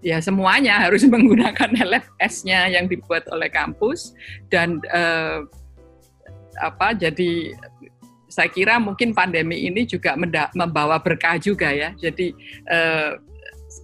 ya 0.00 0.23
semuanya 0.23 0.78
harus 0.88 1.05
menggunakan 1.05 1.75
LFS-nya 1.75 2.73
yang 2.73 2.87
dibuat 2.87 3.26
oleh 3.31 3.50
kampus 3.50 4.14
dan 4.49 4.78
uh, 4.95 5.45
apa 6.59 6.90
jadi 6.90 7.55
saya 8.28 8.52
kira 8.52 8.76
mungkin 8.76 9.17
pandemi 9.17 9.64
ini 9.64 9.88
juga 9.88 10.14
membawa 10.52 11.00
berkah 11.00 11.40
juga 11.40 11.73
ya. 11.73 11.97
Jadi 11.97 12.37
eh, 12.69 13.12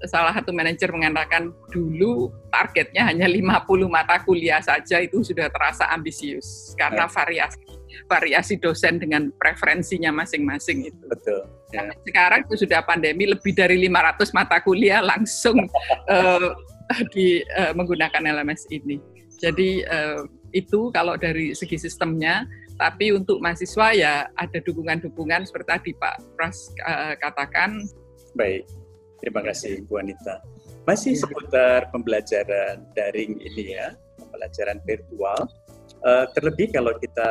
salah 0.04 0.33
satu 0.37 0.52
manajer 0.52 0.92
mengatakan 0.92 1.52
dulu 1.73 2.28
targetnya 2.52 3.09
hanya 3.09 3.25
50 3.28 3.88
mata 3.88 4.21
kuliah 4.21 4.61
saja 4.61 5.00
itu 5.00 5.25
sudah 5.25 5.49
terasa 5.49 5.88
ambisius 5.92 6.73
karena 6.76 7.09
ya. 7.09 7.12
variasi 7.12 7.61
variasi 8.06 8.58
dosen 8.60 9.00
dengan 9.00 9.30
preferensinya 9.36 10.10
masing-masing 10.14 10.88
itu. 10.88 11.04
Betul. 11.08 11.42
Ya. 11.74 11.90
sekarang 12.06 12.46
itu 12.46 12.62
sudah 12.62 12.86
pandemi 12.86 13.26
lebih 13.26 13.50
dari 13.50 13.74
500 13.90 14.30
mata 14.30 14.62
kuliah 14.62 15.02
langsung 15.02 15.66
uh, 16.06 16.54
di 17.14 17.42
uh, 17.58 17.74
menggunakan 17.74 18.22
LMS 18.22 18.70
ini. 18.70 19.02
Jadi 19.42 19.82
uh, 19.82 20.22
itu 20.54 20.94
kalau 20.94 21.18
dari 21.18 21.50
segi 21.50 21.74
sistemnya 21.74 22.46
tapi 22.74 23.14
untuk 23.14 23.38
mahasiswa 23.38 23.94
ya 23.94 24.14
ada 24.34 24.58
dukungan-dukungan 24.58 25.46
seperti 25.46 25.68
tadi 25.70 25.90
Pak 25.94 26.16
Pras 26.34 26.74
uh, 26.82 27.14
katakan. 27.18 27.86
Baik, 28.34 28.66
terima 29.22 29.46
kasih 29.46 29.86
Bu 29.86 30.02
Anita. 30.02 30.42
Masih 30.84 31.14
ya. 31.14 31.22
seputar 31.22 31.88
pembelajaran 31.94 32.82
daring 32.98 33.38
ini 33.40 33.78
ya, 33.78 33.94
pembelajaran 34.18 34.82
virtual. 34.82 35.46
Uh, 36.04 36.28
terlebih 36.36 36.68
kalau 36.74 36.92
kita 37.00 37.30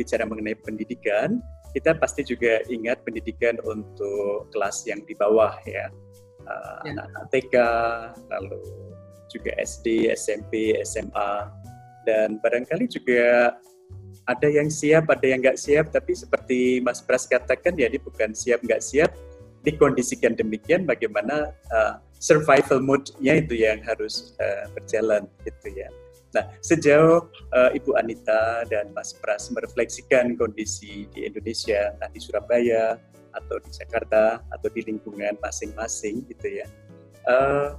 bicara 0.00 0.24
mengenai 0.24 0.56
pendidikan, 0.56 1.36
kita 1.76 1.92
pasti 2.00 2.24
juga 2.24 2.64
ingat 2.72 3.04
pendidikan 3.04 3.60
untuk 3.68 4.48
kelas 4.48 4.88
yang 4.88 5.04
di 5.04 5.12
bawah 5.12 5.52
ya, 5.68 5.92
uh, 6.48 6.80
ya. 6.88 7.04
anak 7.04 7.28
TK, 7.28 7.54
lalu 8.32 8.64
juga 9.28 9.52
SD, 9.60 10.08
SMP, 10.16 10.80
SMA, 10.82 11.52
dan 12.08 12.40
barangkali 12.40 12.88
juga 12.88 13.54
ada 14.24 14.48
yang 14.48 14.72
siap, 14.72 15.12
ada 15.12 15.26
yang 15.28 15.44
nggak 15.44 15.58
siap, 15.60 15.92
tapi 15.92 16.16
seperti 16.16 16.80
Mas 16.80 17.04
Pras 17.04 17.28
katakan 17.28 17.76
ya 17.76 17.86
ini 17.86 18.00
bukan 18.00 18.32
siap 18.32 18.64
nggak 18.64 18.82
siap, 18.82 19.10
dikondisikan 19.62 20.32
demikian 20.34 20.88
bagaimana 20.88 21.52
uh, 21.70 22.00
survival 22.20 22.80
mode-nya 22.80 23.40
itu 23.40 23.60
yang 23.60 23.80
harus 23.84 24.36
uh, 24.40 24.66
berjalan 24.72 25.28
gitu 25.44 25.68
ya. 25.76 25.88
Nah, 26.30 26.46
sejauh 26.62 27.26
uh, 27.50 27.70
Ibu 27.74 27.98
Anita 27.98 28.62
dan 28.70 28.94
Mas 28.94 29.10
Pras 29.18 29.50
merefleksikan 29.50 30.38
kondisi 30.38 31.10
di 31.10 31.26
Indonesia, 31.26 31.90
entah 31.90 32.06
di 32.06 32.20
Surabaya 32.22 32.94
atau 33.34 33.58
di 33.58 33.70
Jakarta 33.74 34.38
atau 34.50 34.68
di 34.70 34.86
lingkungan 34.86 35.38
masing-masing 35.42 36.22
gitu 36.30 36.62
ya. 36.62 36.66
Uh, 37.26 37.74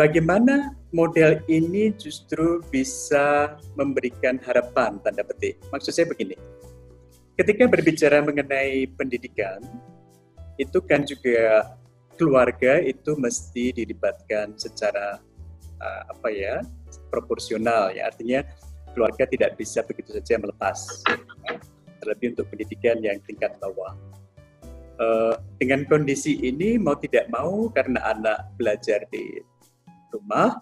bagaimana 0.00 0.72
model 0.88 1.44
ini 1.52 1.92
justru 2.00 2.64
bisa 2.72 3.60
memberikan 3.76 4.40
harapan 4.40 4.96
tanda 5.04 5.20
petik. 5.20 5.60
Maksud 5.68 5.92
saya 5.92 6.08
begini, 6.08 6.36
ketika 7.36 7.68
berbicara 7.68 8.24
mengenai 8.24 8.88
pendidikan, 8.96 9.60
itu 10.56 10.80
kan 10.80 11.04
juga 11.04 11.76
keluarga 12.16 12.80
itu 12.82 13.14
mesti 13.20 13.76
dilibatkan 13.76 14.56
secara 14.58 15.20
uh, 15.78 16.02
apa 16.10 16.28
ya 16.32 16.64
proporsional 17.08 17.90
ya 17.92 18.08
artinya 18.08 18.44
keluarga 18.92 19.28
tidak 19.28 19.56
bisa 19.56 19.84
begitu 19.84 20.16
saja 20.16 20.40
melepas 20.40 21.04
terlebih 22.00 22.38
untuk 22.38 22.46
pendidikan 22.50 22.98
yang 23.02 23.18
tingkat 23.26 23.52
bawah. 23.58 23.94
uh, 24.98 25.34
dengan 25.58 25.86
kondisi 25.86 26.38
ini 26.42 26.78
mau 26.78 26.98
tidak 26.98 27.30
mau 27.30 27.70
karena 27.70 28.02
anak 28.10 28.50
belajar 28.58 29.06
di 29.10 29.42
rumah, 30.10 30.58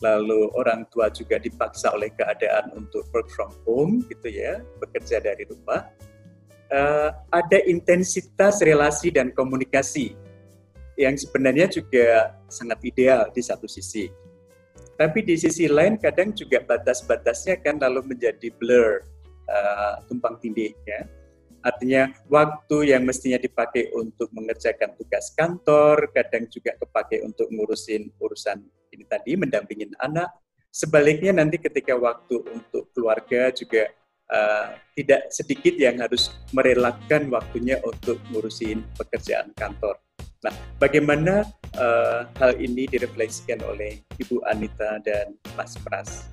lalu 0.00 0.48
orang 0.56 0.84
tua 0.92 1.08
juga 1.12 1.40
dipaksa 1.40 1.92
oleh 1.92 2.12
keadaan 2.16 2.72
untuk 2.76 3.04
work 3.12 3.28
from 3.32 3.52
home 3.64 4.04
gitu 4.08 4.28
ya, 4.28 4.60
bekerja 4.80 5.20
dari 5.20 5.44
rumah. 5.48 5.88
Uh, 6.66 7.14
ada 7.30 7.62
intensitas 7.62 8.58
relasi 8.58 9.14
dan 9.14 9.30
komunikasi 9.30 10.18
yang 10.98 11.14
sebenarnya 11.14 11.70
juga 11.70 12.34
sangat 12.50 12.82
ideal 12.82 13.30
di 13.30 13.38
satu 13.44 13.70
sisi. 13.70 14.10
Tapi 14.96 15.20
di 15.20 15.36
sisi 15.36 15.68
lain 15.68 16.00
kadang 16.00 16.32
juga 16.32 16.64
batas-batasnya 16.64 17.60
kan 17.60 17.76
lalu 17.76 18.16
menjadi 18.16 18.48
blur, 18.56 19.04
uh, 19.44 20.00
tumpang 20.08 20.40
tindih 20.40 20.72
ya. 20.88 21.04
Artinya 21.60 22.14
waktu 22.30 22.94
yang 22.94 23.02
mestinya 23.04 23.36
dipakai 23.36 23.90
untuk 23.92 24.30
mengerjakan 24.32 24.94
tugas 24.96 25.34
kantor, 25.34 26.08
kadang 26.14 26.46
juga 26.48 26.78
kepakai 26.78 27.26
untuk 27.26 27.50
ngurusin 27.50 28.08
urusan 28.22 28.62
ini 28.94 29.04
tadi, 29.04 29.34
mendampingin 29.34 29.92
anak. 29.98 30.30
Sebaliknya 30.70 31.34
nanti 31.34 31.58
ketika 31.58 31.98
waktu 31.98 32.38
untuk 32.54 32.88
keluarga 32.94 33.50
juga 33.50 33.90
uh, 34.30 34.78
tidak 34.94 35.28
sedikit 35.34 35.74
yang 35.74 35.98
harus 35.98 36.30
merelakan 36.54 37.34
waktunya 37.34 37.82
untuk 37.82 38.22
ngurusin 38.30 38.86
pekerjaan 38.94 39.50
kantor. 39.58 40.05
Nah, 40.44 40.52
bagaimana 40.76 41.48
uh, 41.80 42.28
hal 42.36 42.52
ini 42.60 42.84
direfleksikan 42.90 43.64
oleh 43.64 44.04
Ibu 44.20 44.44
Anita 44.44 45.00
dan 45.00 45.32
Mas 45.56 45.72
Pras? 45.80 46.28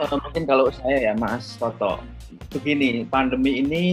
uh, 0.00 0.16
mungkin 0.24 0.48
kalau 0.48 0.72
saya 0.72 1.10
ya 1.10 1.12
Mas 1.16 1.60
Toto, 1.60 2.00
begini 2.54 3.04
pandemi 3.04 3.60
ini 3.60 3.84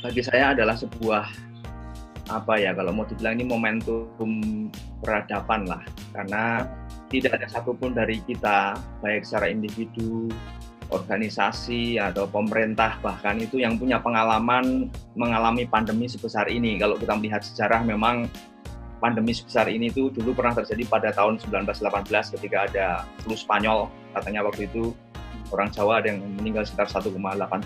bagi 0.00 0.24
saya 0.24 0.56
adalah 0.56 0.78
sebuah 0.78 1.28
apa 2.30 2.62
ya 2.62 2.70
kalau 2.72 2.94
mau 2.94 3.04
dibilang 3.04 3.42
ini 3.42 3.44
momentum 3.50 4.06
peradaban 5.02 5.66
lah 5.66 5.82
karena 6.14 6.62
tidak 7.10 7.42
ada 7.42 7.46
satupun 7.50 7.90
dari 7.90 8.22
kita 8.22 8.78
baik 9.02 9.26
secara 9.26 9.50
individu 9.50 10.30
organisasi 10.90 11.98
atau 11.98 12.26
pemerintah 12.26 12.98
bahkan 13.02 13.38
itu 13.38 13.62
yang 13.62 13.78
punya 13.78 14.02
pengalaman 14.02 14.90
mengalami 15.14 15.66
pandemi 15.66 16.10
sebesar 16.10 16.50
ini 16.50 16.78
kalau 16.78 16.98
kita 16.98 17.14
melihat 17.14 17.42
sejarah 17.46 17.82
memang 17.86 18.26
pandemi 19.00 19.32
sebesar 19.32 19.70
ini 19.72 19.88
itu 19.88 20.12
dulu 20.12 20.36
pernah 20.36 20.52
terjadi 20.60 20.84
pada 20.86 21.08
tahun 21.14 21.40
1918 21.40 22.36
ketika 22.36 22.68
ada 22.68 22.86
flu 23.24 23.32
Spanyol 23.32 23.88
katanya 24.12 24.44
waktu 24.44 24.68
itu 24.68 24.92
orang 25.50 25.68
Jawa 25.74 26.02
ada 26.02 26.14
yang 26.14 26.22
meninggal 26.38 26.66
sekitar 26.66 26.88
1,8 26.90 27.16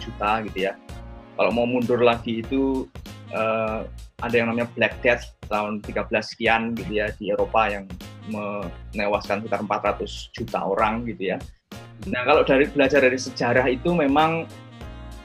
juta 0.00 0.30
gitu 0.48 0.58
ya. 0.70 0.72
Kalau 1.34 1.50
mau 1.50 1.66
mundur 1.66 2.00
lagi 2.00 2.40
itu 2.40 2.86
uh, 3.34 3.84
ada 4.22 4.34
yang 4.34 4.48
namanya 4.50 4.70
Black 4.72 5.02
Death 5.02 5.34
tahun 5.50 5.82
13 5.84 6.08
sekian 6.22 6.72
gitu 6.78 6.92
ya 7.02 7.10
di 7.18 7.34
Eropa 7.34 7.68
yang 7.68 7.84
menewaskan 8.30 9.44
sekitar 9.44 9.60
400 9.66 10.32
juta 10.32 10.58
orang 10.64 11.04
gitu 11.04 11.34
ya. 11.34 11.38
Nah 12.10 12.22
kalau 12.26 12.42
dari 12.44 12.68
belajar 12.68 13.00
dari 13.00 13.16
sejarah 13.16 13.64
itu 13.70 13.92
memang 13.94 14.44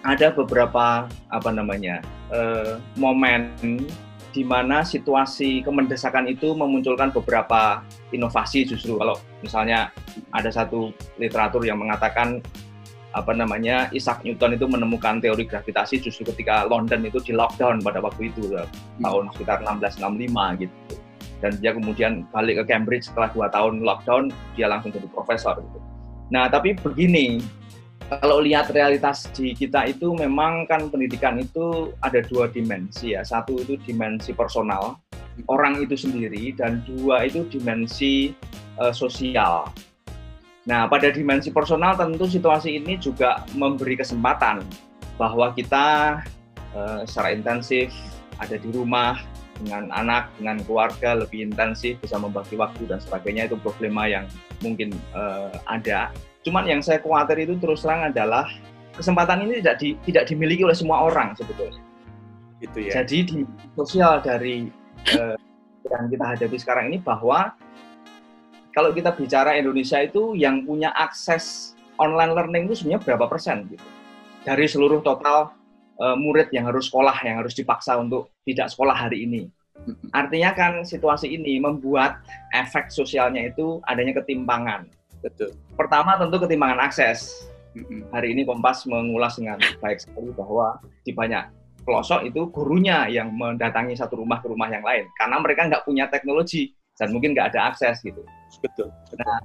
ada 0.04 0.32
beberapa 0.32 1.12
apa 1.28 1.50
namanya 1.52 2.00
uh, 2.32 2.80
momen 2.96 3.52
di 4.30 4.46
mana 4.46 4.86
situasi 4.86 5.66
kemendesakan 5.66 6.30
itu 6.30 6.54
memunculkan 6.54 7.10
beberapa 7.10 7.82
inovasi 8.14 8.64
justru 8.64 8.96
kalau 8.96 9.18
misalnya 9.42 9.90
ada 10.32 10.54
satu 10.54 10.94
literatur 11.18 11.66
yang 11.66 11.82
mengatakan 11.82 12.40
apa 13.18 13.34
namanya 13.34 13.90
Isaac 13.90 14.22
Newton 14.22 14.54
itu 14.54 14.70
menemukan 14.70 15.18
teori 15.18 15.50
gravitasi 15.50 15.98
justru 15.98 16.30
ketika 16.30 16.70
London 16.70 17.02
itu 17.10 17.18
di 17.26 17.34
lockdown 17.34 17.82
pada 17.82 17.98
waktu 17.98 18.30
itu 18.30 18.54
hmm. 18.54 19.02
tahun 19.02 19.34
sekitar 19.34 19.66
1665 19.66 20.62
gitu 20.62 20.78
dan 21.40 21.52
dia 21.58 21.72
kemudian 21.74 22.28
balik 22.30 22.62
ke 22.62 22.64
Cambridge 22.70 23.10
setelah 23.10 23.32
dua 23.34 23.48
tahun 23.50 23.82
lockdown 23.82 24.30
dia 24.54 24.70
langsung 24.70 24.94
jadi 24.94 25.08
profesor 25.10 25.58
gitu. 25.58 25.80
Nah 26.30 26.48
tapi 26.48 26.78
begini 26.78 27.42
kalau 28.10 28.42
lihat 28.42 28.74
realitas 28.74 29.30
di 29.38 29.54
kita 29.54 29.86
itu 29.86 30.18
memang 30.18 30.66
kan 30.66 30.90
pendidikan 30.90 31.38
itu 31.38 31.94
ada 32.02 32.26
dua 32.26 32.50
dimensi 32.50 33.14
ya. 33.14 33.22
Satu 33.22 33.62
itu 33.62 33.78
dimensi 33.86 34.34
personal, 34.34 34.98
orang 35.46 35.78
itu 35.86 35.94
sendiri, 35.94 36.58
dan 36.58 36.82
dua 36.90 37.30
itu 37.30 37.46
dimensi 37.54 38.34
uh, 38.82 38.90
sosial. 38.90 39.70
Nah, 40.66 40.90
pada 40.90 41.14
dimensi 41.14 41.54
personal 41.54 41.94
tentu 41.94 42.26
situasi 42.26 42.82
ini 42.82 42.98
juga 42.98 43.46
memberi 43.54 43.94
kesempatan 43.94 44.66
bahwa 45.22 45.54
kita 45.54 46.20
uh, 46.74 47.02
secara 47.06 47.38
intensif 47.38 47.94
ada 48.42 48.58
di 48.58 48.74
rumah 48.74 49.22
dengan 49.62 49.92
anak, 49.94 50.34
dengan 50.42 50.66
keluarga 50.66 51.14
lebih 51.14 51.46
intensif, 51.46 52.02
bisa 52.02 52.18
membagi 52.18 52.58
waktu 52.58 52.90
dan 52.90 52.98
sebagainya 52.98 53.54
itu 53.54 53.56
problema 53.62 54.10
yang 54.10 54.26
mungkin 54.60 54.92
uh, 55.16 55.52
ada 55.68 56.12
Cuman 56.44 56.64
yang 56.64 56.80
saya 56.80 57.04
khawatir 57.04 57.44
itu 57.44 57.60
terus 57.60 57.84
terang 57.84 58.08
adalah 58.08 58.48
kesempatan 58.96 59.44
ini 59.44 59.60
tidak 59.60 59.76
di, 59.84 59.90
tidak 60.08 60.24
dimiliki 60.32 60.64
oleh 60.64 60.76
semua 60.76 61.04
orang 61.04 61.36
sebetulnya. 61.36 61.78
Itu 62.64 62.80
ya. 62.80 63.04
Jadi 63.04 63.18
di 63.28 63.40
sosial 63.76 64.24
dari 64.24 64.72
eh, 65.14 65.36
yang 65.88 66.08
kita 66.08 66.26
hadapi 66.26 66.58
sekarang 66.60 66.92
ini 66.92 67.00
bahwa 67.04 67.56
kalau 68.72 68.96
kita 68.96 69.12
bicara 69.12 69.60
Indonesia 69.60 70.00
itu 70.00 70.34
yang 70.34 70.64
punya 70.64 70.96
akses 70.96 71.76
online 72.00 72.32
learning 72.32 72.64
itu 72.72 72.84
sebenarnya 72.84 73.04
berapa 73.04 73.26
persen 73.28 73.68
gitu. 73.68 73.88
Dari 74.48 74.64
seluruh 74.64 75.04
total 75.04 75.52
eh, 76.00 76.16
murid 76.16 76.56
yang 76.56 76.72
harus 76.72 76.88
sekolah 76.88 77.20
yang 77.28 77.44
harus 77.44 77.52
dipaksa 77.52 78.00
untuk 78.00 78.32
tidak 78.48 78.72
sekolah 78.72 78.96
hari 78.96 79.28
ini. 79.28 79.52
Artinya 80.12 80.52
kan 80.54 80.74
situasi 80.84 81.34
ini 81.34 81.58
membuat 81.62 82.22
efek 82.54 82.90
sosialnya 82.94 83.50
itu 83.50 83.80
adanya 83.88 84.20
ketimpangan 84.20 84.90
Betul. 85.20 85.56
Pertama 85.76 86.16
tentu 86.16 86.40
ketimbangan 86.40 86.80
akses. 86.80 87.48
Hari 88.12 88.34
ini 88.34 88.44
Kompas 88.50 88.84
mengulas 88.90 89.38
dengan 89.38 89.62
baik 89.80 90.02
sekali 90.02 90.34
bahwa 90.34 90.82
di 91.06 91.14
banyak 91.14 91.54
pelosok 91.86 92.28
itu 92.28 92.50
gurunya 92.50 93.06
yang 93.08 93.32
mendatangi 93.32 93.96
satu 93.96 94.20
rumah 94.20 94.42
ke 94.42 94.50
rumah 94.52 94.68
yang 94.68 94.84
lain 94.84 95.08
karena 95.16 95.38
mereka 95.40 95.70
nggak 95.70 95.86
punya 95.88 96.10
teknologi 96.12 96.76
dan 96.98 97.14
mungkin 97.14 97.38
nggak 97.38 97.56
ada 97.56 97.72
akses 97.72 98.02
gitu. 98.02 98.26
Betul. 98.60 98.90
Nah, 99.16 99.40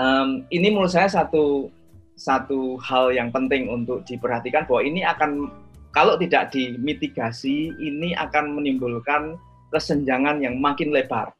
um, 0.00 0.28
ini 0.48 0.72
menurut 0.72 0.90
saya 0.90 1.06
satu 1.12 1.70
satu 2.16 2.80
hal 2.80 3.12
yang 3.12 3.28
penting 3.28 3.68
untuk 3.68 4.02
diperhatikan 4.08 4.64
bahwa 4.64 4.82
ini 4.82 5.04
akan 5.04 5.52
kalau 5.92 6.16
tidak 6.16 6.50
dimitigasi 6.56 7.76
ini 7.76 8.16
akan 8.16 8.56
menimbulkan 8.56 9.36
kesenjangan 9.74 10.42
yang 10.42 10.58
makin 10.58 10.90
lebar. 10.94 11.32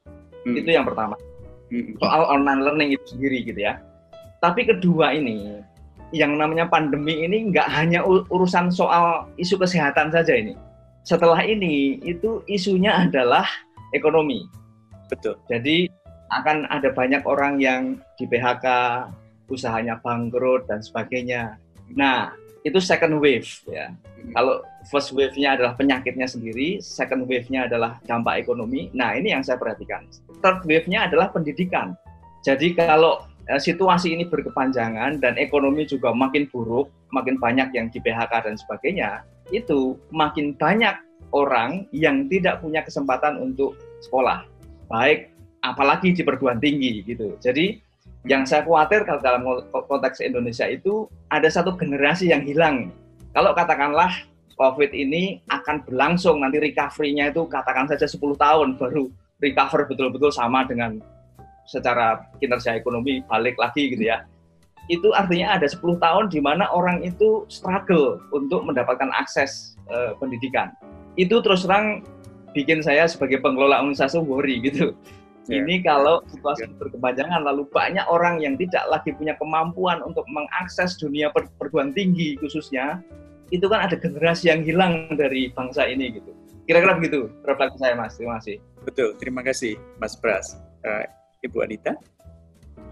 Hmm. 0.47 0.55
Itu 0.55 0.71
yang 0.71 0.87
pertama 0.87 1.19
soal 1.99 2.23
online 2.31 2.63
learning 2.63 2.91
itu 2.95 3.05
sendiri 3.17 3.39
gitu 3.43 3.61
ya. 3.67 3.83
Tapi 4.39 4.69
kedua 4.69 5.17
ini, 5.17 5.59
yang 6.15 6.39
namanya 6.39 6.71
pandemi 6.71 7.27
ini 7.27 7.51
nggak 7.51 7.67
hanya 7.73 8.05
urusan 8.07 8.71
soal 8.71 9.27
isu 9.41 9.59
kesehatan 9.59 10.15
saja 10.15 10.37
ini. 10.37 10.55
Setelah 11.07 11.43
ini, 11.43 11.99
itu 12.03 12.43
isunya 12.51 12.95
adalah 13.07 13.47
ekonomi. 13.95 14.47
Betul. 15.11 15.39
Jadi 15.47 15.87
akan 16.35 16.67
ada 16.71 16.91
banyak 16.91 17.23
orang 17.23 17.63
yang 17.63 17.99
di 18.19 18.27
PHK, 18.27 18.67
usahanya 19.47 20.03
bangkrut 20.03 20.67
dan 20.67 20.83
sebagainya. 20.83 21.59
Nah, 21.95 22.35
itu 22.67 22.83
second 22.83 23.23
wave 23.23 23.47
ya. 23.71 23.95
Kalau 24.35 24.59
first 24.91 25.15
wave-nya 25.15 25.55
adalah 25.55 25.79
penyakitnya 25.79 26.27
sendiri, 26.27 26.83
second 26.83 27.31
wave-nya 27.31 27.71
adalah 27.71 28.03
dampak 28.11 28.43
ekonomi. 28.43 28.91
Nah, 28.91 29.15
ini 29.15 29.31
yang 29.31 29.47
saya 29.47 29.55
perhatikan. 29.55 30.03
Third 30.43 30.67
wave-nya 30.67 31.07
adalah 31.07 31.31
pendidikan. 31.31 31.95
Jadi 32.43 32.75
kalau 32.75 33.23
eh, 33.47 33.63
situasi 33.63 34.19
ini 34.19 34.27
berkepanjangan 34.27 35.23
dan 35.23 35.39
ekonomi 35.39 35.87
juga 35.87 36.11
makin 36.11 36.51
buruk, 36.51 36.91
makin 37.15 37.39
banyak 37.39 37.71
yang 37.71 37.87
di 37.87 38.03
PHK 38.03 38.51
dan 38.51 38.59
sebagainya, 38.59 39.23
itu 39.55 39.95
makin 40.11 40.59
banyak 40.59 40.99
orang 41.31 41.87
yang 41.95 42.27
tidak 42.27 42.59
punya 42.59 42.83
kesempatan 42.83 43.39
untuk 43.39 43.79
sekolah. 44.03 44.43
Baik 44.91 45.31
apalagi 45.63 46.15
di 46.15 46.23
perguruan 46.23 46.63
tinggi 46.63 47.03
gitu. 47.03 47.35
Jadi 47.43 47.79
yang 48.27 48.43
saya 48.43 48.67
khawatir 48.67 49.07
kalau 49.07 49.23
dalam 49.23 49.43
konteks 49.71 50.19
Indonesia 50.19 50.67
itu 50.67 51.07
ada 51.31 51.47
satu 51.47 51.79
generasi 51.79 52.35
yang 52.35 52.43
hilang. 52.43 52.91
Kalau 53.31 53.55
katakanlah 53.55 54.11
COVID 54.59 54.91
ini 54.91 55.39
akan 55.47 55.87
berlangsung 55.87 56.43
nanti 56.43 56.59
recovery-nya 56.59 57.31
itu 57.31 57.47
katakan 57.47 57.87
saja 57.87 58.09
10 58.11 58.19
tahun 58.35 58.69
baru 58.81 59.07
recover 59.39 59.87
betul-betul 59.87 60.35
sama 60.35 60.67
dengan 60.67 60.99
secara 61.69 62.27
kinerja 62.43 62.75
ekonomi 62.75 63.23
balik 63.31 63.55
lagi 63.63 63.95
gitu 63.95 64.11
ya. 64.11 64.27
Itu 64.91 65.15
artinya 65.15 65.55
ada 65.59 65.67
10 65.71 65.83
tahun 66.03 66.25
di 66.31 66.43
mana 66.43 66.67
orang 66.71 67.07
itu 67.07 67.47
struggle 67.47 68.19
untuk 68.35 68.67
mendapatkan 68.67 69.11
akses 69.15 69.79
uh, 69.87 70.19
pendidikan. 70.19 70.75
Itu 71.15 71.39
terus 71.45 71.63
terang 71.63 72.03
bikin 72.57 72.81
saya 72.81 73.05
sebagai 73.07 73.39
pengelola 73.39 73.85
organisasi 73.85 74.19
worry 74.25 74.59
gitu. 74.67 74.97
Yeah. 75.47 75.63
Ini 75.63 75.87
kalau 75.87 76.27
situasi 76.27 76.67
yeah. 76.67 76.75
berkepanjangan 76.79 77.47
lalu 77.47 77.71
banyak 77.71 78.03
orang 78.11 78.43
yang 78.43 78.59
tidak 78.59 78.83
lagi 78.91 79.15
punya 79.15 79.39
kemampuan 79.39 80.03
untuk 80.03 80.27
mengakses 80.27 80.99
dunia 80.99 81.31
per 81.31 81.47
perguruan 81.55 81.95
tinggi 81.95 82.35
khususnya, 82.43 82.99
itu 83.55 83.71
kan 83.71 83.87
ada 83.87 83.95
generasi 83.95 84.51
yang 84.51 84.67
hilang 84.67 85.15
dari 85.15 85.55
bangsa 85.55 85.87
ini 85.87 86.19
gitu. 86.19 86.35
Kira-kira 86.67 86.99
begitu 86.99 87.31
refleksi 87.47 87.79
saya 87.79 87.95
Mas. 87.95 88.19
Terima 88.19 88.43
kasih. 88.43 88.57
Betul, 88.83 89.09
terima 89.23 89.41
kasih 89.47 89.79
Mas 90.03 90.19
Pras. 90.19 90.59
Uh, 90.83 91.07
Ibu 91.47 91.63
Anita? 91.63 91.95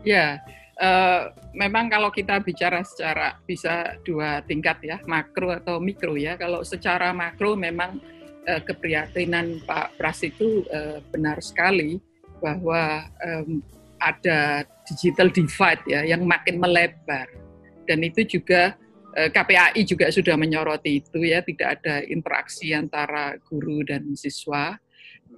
Ya, 0.06 0.38
uh, 0.78 1.34
memang 1.58 1.90
kalau 1.90 2.14
kita 2.14 2.38
bicara 2.38 2.86
secara 2.86 3.34
bisa 3.50 3.98
dua 4.06 4.46
tingkat 4.46 4.78
ya, 4.86 5.02
makro 5.10 5.50
atau 5.50 5.82
mikro 5.82 6.14
ya. 6.14 6.38
Kalau 6.38 6.62
secara 6.62 7.10
makro 7.10 7.58
memang 7.58 7.98
uh, 8.46 8.62
keprihatinan 8.62 9.58
Pak 9.66 9.98
Pras 9.98 10.22
itu 10.22 10.62
uh, 10.70 11.02
benar 11.10 11.42
sekali 11.42 11.98
bahwa 12.42 13.06
um, 13.22 13.62
ada 14.02 14.68
digital 14.84 15.32
divide 15.32 15.82
ya 15.88 16.04
yang 16.04 16.28
makin 16.28 16.60
melebar 16.60 17.24
dan 17.84 18.00
itu 18.04 18.24
juga 18.38 18.76
eh, 19.16 19.30
KPAI 19.30 19.80
juga 19.84 20.08
sudah 20.12 20.36
menyoroti 20.36 21.04
itu 21.04 21.24
ya 21.24 21.44
tidak 21.44 21.80
ada 21.80 22.04
interaksi 22.04 22.72
antara 22.72 23.36
guru 23.44 23.84
dan 23.84 24.12
siswa. 24.16 24.76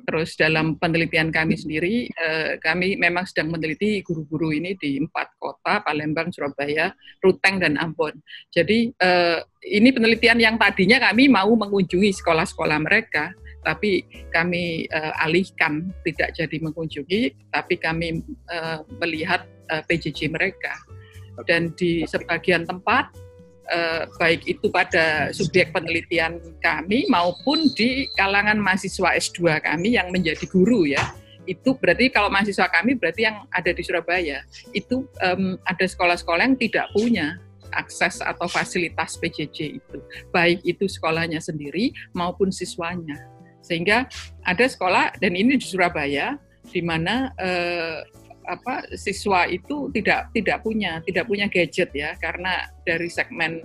Terus 0.07 0.37
dalam 0.37 0.77
penelitian 0.77 1.33
kami 1.33 1.57
sendiri, 1.57 2.07
uh, 2.21 2.61
kami 2.61 3.01
memang 3.01 3.25
sedang 3.25 3.49
meneliti 3.49 4.05
guru-guru 4.05 4.53
ini 4.53 4.77
di 4.77 5.01
empat 5.01 5.41
kota, 5.41 5.81
Palembang, 5.81 6.29
Surabaya, 6.31 6.93
Ruteng, 7.25 7.57
dan 7.59 7.81
Ambon. 7.81 8.13
Jadi 8.53 8.93
uh, 8.93 9.41
ini 9.65 9.89
penelitian 9.97 10.37
yang 10.37 10.61
tadinya 10.61 11.01
kami 11.01 11.33
mau 11.33 11.49
mengunjungi 11.49 12.13
sekolah-sekolah 12.13 12.79
mereka, 12.85 13.33
tapi 13.67 14.07
kami 14.31 14.87
uh, 14.95 15.11
alihkan 15.27 15.91
tidak 16.07 16.39
jadi 16.39 16.57
mengunjungi, 16.63 17.51
tapi 17.51 17.75
kami 17.75 18.23
uh, 18.47 18.87
melihat 19.03 19.43
uh, 19.75 19.83
eh, 19.83 19.83
PJJ 19.91 20.31
mereka. 20.31 20.79
Dan 21.51 21.75
di 21.75 22.07
sebagian 22.07 22.63
tempat, 22.63 23.11
uh, 23.75 24.07
baik 24.23 24.47
itu 24.47 24.71
pada 24.71 25.35
subjek 25.35 25.75
penelitian 25.75 26.39
kami 26.63 27.11
maupun 27.11 27.67
di 27.75 28.07
kalangan 28.15 28.63
mahasiswa 28.63 29.19
S2 29.19 29.59
kami 29.67 29.99
yang 29.99 30.15
menjadi 30.15 30.47
guru 30.47 30.87
ya, 30.87 31.03
itu 31.51 31.75
berarti 31.75 32.07
kalau 32.15 32.31
mahasiswa 32.31 32.71
kami 32.71 32.95
berarti 32.95 33.27
yang 33.27 33.51
ada 33.51 33.75
di 33.75 33.83
Surabaya, 33.83 34.47
itu 34.71 35.11
um, 35.27 35.59
ada 35.67 35.85
sekolah-sekolah 35.85 36.55
yang 36.55 36.57
tidak 36.57 36.87
punya 36.95 37.43
akses 37.75 38.23
atau 38.23 38.47
fasilitas 38.47 39.19
PJJ 39.19 39.83
itu, 39.83 39.99
baik 40.31 40.63
itu 40.63 40.87
sekolahnya 40.87 41.43
sendiri 41.43 41.91
maupun 42.15 42.55
siswanya. 42.55 43.36
Sehingga 43.67 44.07
ada 44.47 44.65
sekolah 44.65 45.19
dan 45.19 45.35
ini 45.35 45.59
di 45.59 45.67
Surabaya 45.67 46.39
di 46.71 46.83
mana 46.83 47.35
eh, 47.39 48.07
apa 48.47 48.87
siswa 48.95 49.45
itu 49.51 49.91
tidak 49.91 50.31
tidak 50.31 50.63
punya 50.63 51.03
tidak 51.03 51.27
punya 51.27 51.47
gadget 51.51 51.91
ya 51.91 52.15
karena 52.23 52.71
dari 52.87 53.11
segmen 53.11 53.63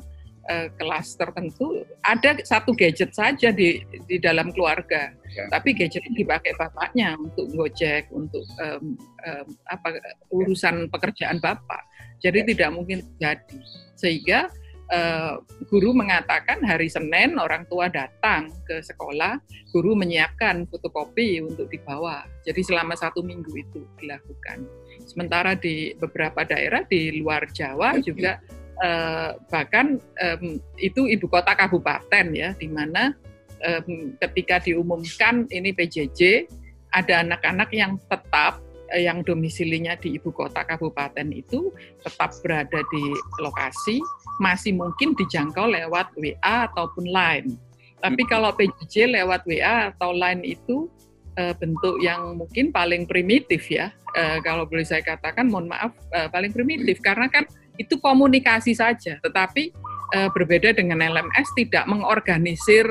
eh, 0.50 0.68
kelas 0.74 1.16
tertentu 1.18 1.86
ada 2.02 2.42
satu 2.42 2.74
gadget 2.74 3.14
saja 3.14 3.54
di 3.54 3.86
di 4.10 4.18
dalam 4.18 4.50
keluarga 4.50 5.14
ya. 5.38 5.46
tapi 5.54 5.78
gadget 5.78 6.02
dipakai 6.18 6.58
bapaknya 6.58 7.14
untuk 7.18 7.46
gojek 7.54 8.10
untuk 8.10 8.42
um, 8.58 8.98
um, 9.22 9.48
apa 9.70 10.02
urusan 10.34 10.90
pekerjaan 10.90 11.38
bapak 11.38 11.86
jadi 12.22 12.42
ya. 12.42 12.48
tidak 12.54 12.70
mungkin 12.74 13.06
terjadi 13.18 13.58
sehingga 13.94 14.50
uh, 14.92 15.40
guru 15.72 15.96
mengatakan 15.96 16.62
hari 16.68 16.92
Senin 16.92 17.40
orang 17.40 17.66
tua 17.72 17.88
datang 17.88 18.52
ke 18.68 18.84
sekolah, 18.84 19.40
guru 19.72 19.96
menyiapkan 19.96 20.68
fotokopi 20.68 21.42
untuk 21.42 21.72
dibawa. 21.72 22.28
Jadi 22.44 22.62
selama 22.62 22.94
satu 22.94 23.24
minggu 23.24 23.52
itu 23.56 23.82
dilakukan. 23.98 24.68
Sementara 25.08 25.58
di 25.58 25.96
beberapa 25.98 26.44
daerah 26.46 26.84
di 26.86 27.24
luar 27.24 27.48
Jawa 27.50 27.98
juga 28.04 28.38
uh, 28.84 29.40
bahkan 29.50 29.98
um, 29.98 30.60
itu 30.78 31.08
ibu 31.08 31.26
kota 31.32 31.56
kabupaten 31.56 32.26
ya, 32.36 32.54
di 32.54 32.68
mana 32.70 33.16
um, 33.64 34.14
ketika 34.20 34.62
diumumkan 34.62 35.48
ini 35.50 35.72
PJJ 35.74 36.46
ada 36.92 37.24
anak-anak 37.24 37.72
yang 37.72 37.96
tetap 38.12 38.60
Eh, 38.60 38.71
yang 38.98 39.24
domisilinya 39.24 39.96
di 39.96 40.20
ibu 40.20 40.32
kota 40.32 40.66
kabupaten 40.68 41.28
itu 41.32 41.72
tetap 42.04 42.36
berada 42.44 42.80
di 42.92 43.04
lokasi, 43.40 44.02
masih 44.44 44.76
mungkin 44.76 45.16
dijangkau 45.16 45.70
lewat 45.70 46.12
WA 46.18 46.68
ataupun 46.72 47.08
Line. 47.08 47.56
Tapi 48.02 48.22
hmm. 48.26 48.30
kalau 48.30 48.52
PJJ 48.58 49.14
lewat 49.14 49.46
WA 49.46 49.94
atau 49.94 50.12
Line 50.12 50.44
itu 50.44 50.92
uh, 51.40 51.54
bentuk 51.56 52.02
yang 52.04 52.36
mungkin 52.36 52.74
paling 52.74 53.08
primitif 53.08 53.70
ya, 53.72 53.94
uh, 54.18 54.42
kalau 54.44 54.68
boleh 54.68 54.84
saya 54.84 55.06
katakan, 55.06 55.48
mohon 55.48 55.72
maaf, 55.72 55.94
paling 56.34 56.52
primitif 56.52 57.00
karena 57.00 57.32
kan 57.32 57.48
itu 57.80 57.98
komunikasi 57.98 58.76
saja, 58.76 59.18
tetapi 59.24 59.74
berbeda 60.12 60.76
dengan 60.76 61.00
LMS 61.00 61.56
tidak 61.56 61.88
mengorganisir 61.88 62.84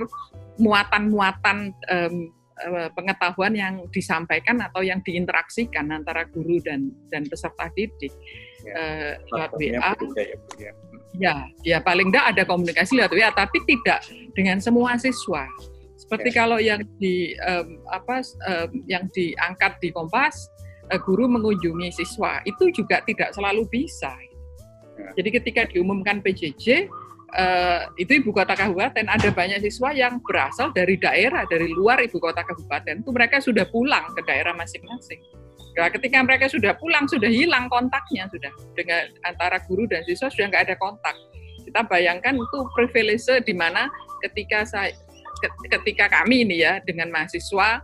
muatan-muatan 0.56 1.68
um, 1.92 2.32
Eh, 2.32 2.39
pengetahuan 2.92 3.52
yang 3.56 3.74
disampaikan 3.88 4.60
atau 4.60 4.84
yang 4.84 5.00
diinteraksikan 5.00 5.88
antara 5.90 6.28
guru 6.28 6.60
dan 6.60 6.92
dan 7.08 7.24
peserta 7.24 7.72
didik 7.72 8.12
ya, 8.64 8.72
uh, 8.76 9.12
lewat 9.32 9.50
WA. 9.56 9.70
Ya, 9.70 9.90
ya. 10.56 10.72
ya, 11.16 11.34
ya 11.64 11.78
paling 11.80 12.12
tidak 12.12 12.26
ada 12.36 12.42
komunikasi 12.44 13.00
lewat 13.00 13.12
WA, 13.12 13.30
tapi 13.32 13.58
tidak 13.64 14.04
dengan 14.36 14.60
semua 14.60 14.96
siswa. 15.00 15.48
Seperti 15.96 16.34
ya. 16.34 16.36
kalau 16.42 16.58
yang 16.58 16.82
di 16.98 17.36
um, 17.44 17.80
apa 17.88 18.24
um, 18.50 18.70
yang 18.90 19.06
diangkat 19.14 19.78
di 19.78 19.88
Kompas, 19.94 20.50
uh, 20.90 21.00
guru 21.00 21.30
mengunjungi 21.30 21.94
siswa 21.94 22.42
itu 22.44 22.72
juga 22.74 23.00
tidak 23.06 23.32
selalu 23.32 23.64
bisa. 23.70 24.10
Ya. 25.00 25.16
Jadi 25.16 25.28
ketika 25.40 25.62
diumumkan 25.70 26.20
PJJ, 26.20 26.90
uh, 27.34 27.90
itu 27.98 28.22
ibu 28.22 28.30
kota 28.34 28.54
kabupaten 28.54 29.06
ada 29.06 29.28
banyak 29.30 29.62
siswa 29.62 29.94
yang 29.94 30.18
berasal 30.22 30.74
dari 30.74 30.98
daerah 30.98 31.46
dari 31.46 31.70
luar 31.70 32.02
ibu 32.02 32.18
kota 32.18 32.42
kabupaten 32.42 33.02
itu 33.02 33.10
mereka 33.10 33.38
sudah 33.38 33.66
pulang 33.68 34.04
ke 34.14 34.22
daerah 34.26 34.54
masing-masing. 34.54 35.20
Nah, 35.78 35.88
ketika 35.88 36.18
mereka 36.26 36.50
sudah 36.50 36.74
pulang 36.76 37.06
sudah 37.06 37.30
hilang 37.30 37.70
kontaknya 37.70 38.26
sudah 38.28 38.50
dengan 38.74 39.06
antara 39.22 39.62
guru 39.64 39.86
dan 39.86 40.02
siswa 40.02 40.28
sudah 40.28 40.50
nggak 40.50 40.64
ada 40.70 40.76
kontak. 40.76 41.14
Kita 41.62 41.86
bayangkan 41.86 42.34
itu 42.34 42.58
privilege 42.74 43.30
di 43.46 43.54
mana 43.54 43.86
ketika 44.26 44.66
saya 44.66 44.90
ketika 45.70 46.10
kami 46.10 46.44
ini 46.44 46.60
ya 46.66 46.82
dengan 46.84 47.08
mahasiswa 47.08 47.80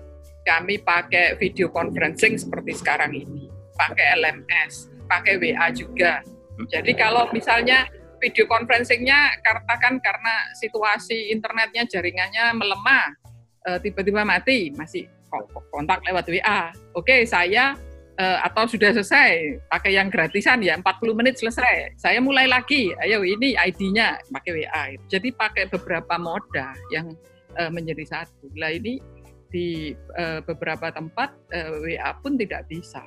kami 0.47 0.79
pakai 0.83 1.35
video 1.41 1.67
conferencing 1.73 2.39
seperti 2.39 2.79
sekarang 2.79 3.11
ini, 3.11 3.51
pakai 3.75 4.15
LMS, 4.15 4.95
pakai 5.11 5.43
WA 5.43 5.75
juga. 5.75 6.23
Jadi 6.71 6.95
kalau 6.95 7.27
misalnya 7.35 7.91
video 8.21 8.45
conferencingnya 8.49 9.41
katakan 9.45 10.01
karena 10.01 10.35
situasi 10.57 11.31
internetnya 11.33 11.85
jaringannya 11.85 12.57
melemah 12.57 13.07
eh, 13.69 13.79
tiba-tiba 13.83 14.25
mati 14.25 14.73
masih 14.73 15.09
kontak 15.73 16.01
lewat 16.07 16.25
WA 16.31 16.73
oke 16.95 17.27
saya 17.27 17.77
uh, 18.21 18.39
atau 18.45 18.65
sudah 18.65 18.93
selesai 18.97 19.61
pakai 19.69 19.97
yang 19.97 20.09
gratisan 20.09 20.65
ya 20.65 20.77
40 20.81 21.19
menit 21.19 21.37
selesai. 21.37 21.97
Saya 22.01 22.19
mulai 22.21 22.49
lagi 22.49 22.93
ayo 23.05 23.23
ini 23.23 23.55
ID-nya 23.55 24.21
pakai 24.33 24.51
WA 24.65 24.83
jadi 25.09 25.29
pakai 25.33 25.65
beberapa 25.69 26.17
moda 26.17 26.73
yang 26.93 27.13
uh, 27.57 27.71
menjadi 27.71 28.05
satu. 28.05 28.49
Lah 28.57 28.73
ini 28.73 29.01
di 29.47 29.95
beberapa 30.43 30.91
tempat 30.91 31.33
WA 31.55 32.11
pun 32.19 32.35
tidak 32.35 32.67
bisa 32.67 33.01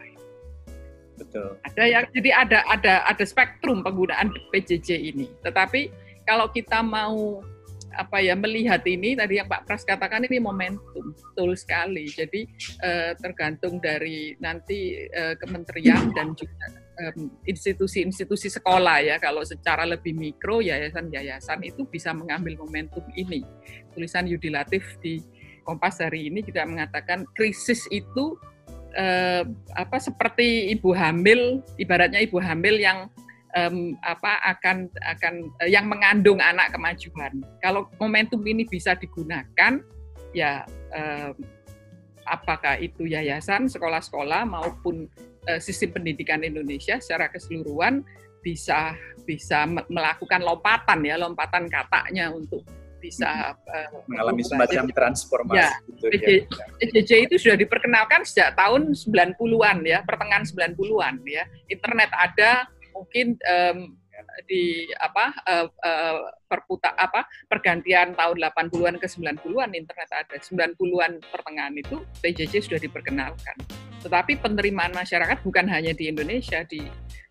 Betul. 1.20 1.60
Ada 1.68 1.84
yang 1.84 2.06
jadi 2.16 2.30
ada 2.32 2.60
ada 2.72 2.94
ada 3.04 3.24
spektrum 3.28 3.84
penggunaan 3.84 4.32
PJJ 4.56 5.12
ini. 5.14 5.28
Tetapi 5.44 5.92
kalau 6.24 6.48
kita 6.50 6.80
mau 6.80 7.44
apa 7.90 8.22
ya 8.22 8.38
melihat 8.38 8.86
ini 8.86 9.18
tadi 9.18 9.42
yang 9.42 9.50
Pak 9.50 9.66
Pras 9.66 9.84
katakan 9.84 10.24
ini 10.24 10.40
momentum 10.40 11.12
betul 11.12 11.58
sekali. 11.60 12.08
Jadi 12.08 12.48
eh, 12.86 13.12
tergantung 13.20 13.82
dari 13.84 14.38
nanti 14.40 14.96
eh, 15.10 15.36
kementerian 15.36 16.14
dan 16.16 16.32
juga 16.38 16.88
institusi-institusi 17.48 18.48
eh, 18.48 18.54
sekolah 18.62 18.98
ya. 19.04 19.16
Kalau 19.18 19.44
secara 19.44 19.84
lebih 19.84 20.16
mikro 20.16 20.64
yayasan-yayasan 20.64 21.66
itu 21.66 21.84
bisa 21.90 22.16
mengambil 22.16 22.56
momentum 22.62 23.04
ini. 23.18 23.44
Tulisan 23.92 24.30
Yudi 24.30 24.54
Latif 24.54 24.86
di 25.04 25.20
Kompas 25.70 26.02
hari 26.02 26.34
ini 26.34 26.42
juga 26.42 26.66
mengatakan 26.66 27.30
krisis 27.38 27.86
itu 27.94 28.34
eh, 28.96 29.44
apa 29.76 29.98
seperti 30.02 30.74
ibu 30.74 30.96
hamil, 30.96 31.62
ibaratnya 31.78 32.22
ibu 32.24 32.42
hamil 32.42 32.78
yang 32.80 33.10
um, 33.58 33.98
apa 34.06 34.38
akan 34.58 34.90
akan 35.02 35.34
uh, 35.62 35.70
yang 35.70 35.90
mengandung 35.90 36.38
anak 36.42 36.74
kemajuan. 36.74 37.42
Kalau 37.64 37.90
momentum 37.98 38.42
ini 38.46 38.66
bisa 38.66 38.94
digunakan, 38.98 39.82
ya 40.36 40.66
um, 40.94 41.34
apakah 42.30 42.78
itu 42.78 43.10
yayasan, 43.10 43.66
sekolah-sekolah 43.66 44.46
maupun 44.46 45.10
uh, 45.50 45.60
sistem 45.62 46.02
pendidikan 46.02 46.46
Indonesia 46.46 47.02
secara 47.02 47.30
keseluruhan 47.32 48.06
bisa 48.40 48.96
bisa 49.28 49.68
melakukan 49.68 50.40
lompatan 50.42 51.04
ya 51.04 51.20
lompatan 51.20 51.68
katanya 51.68 52.32
untuk 52.32 52.64
bisa 53.00 53.56
uh, 53.56 53.90
mengalami 54.06 54.44
semacam 54.44 54.84
transformasi. 54.92 55.60
Ya, 55.60 55.72
gitu, 55.88 56.06
ya. 56.14 56.46
PJJ 56.84 57.12
itu 57.32 57.36
sudah 57.40 57.58
diperkenalkan 57.58 58.28
sejak 58.28 58.54
tahun 58.60 58.94
90-an 58.94 59.78
ya, 59.88 60.00
pertengahan 60.04 60.46
90-an 60.46 61.16
ya. 61.26 61.44
Internet 61.72 62.12
ada, 62.14 62.68
mungkin 62.94 63.40
um, 63.48 64.00
di 64.46 64.88
apa 65.00 65.32
uh, 65.48 65.68
uh, 65.68 66.20
perputar 66.48 66.96
apa 66.96 67.28
pergantian 67.48 68.16
tahun 68.16 68.38
80-an 68.42 68.96
ke 69.00 69.08
90-an 69.08 69.72
internet 69.76 70.10
ada 70.12 70.36
90-an 70.36 71.24
pertengahan 71.30 71.76
itu 71.76 72.04
PJJ 72.24 72.68
sudah 72.68 72.80
diperkenalkan. 72.82 73.56
Tetapi 74.00 74.40
penerimaan 74.40 74.96
masyarakat 74.96 75.44
bukan 75.44 75.68
hanya 75.68 75.92
di 75.92 76.08
Indonesia 76.08 76.64
di 76.64 76.84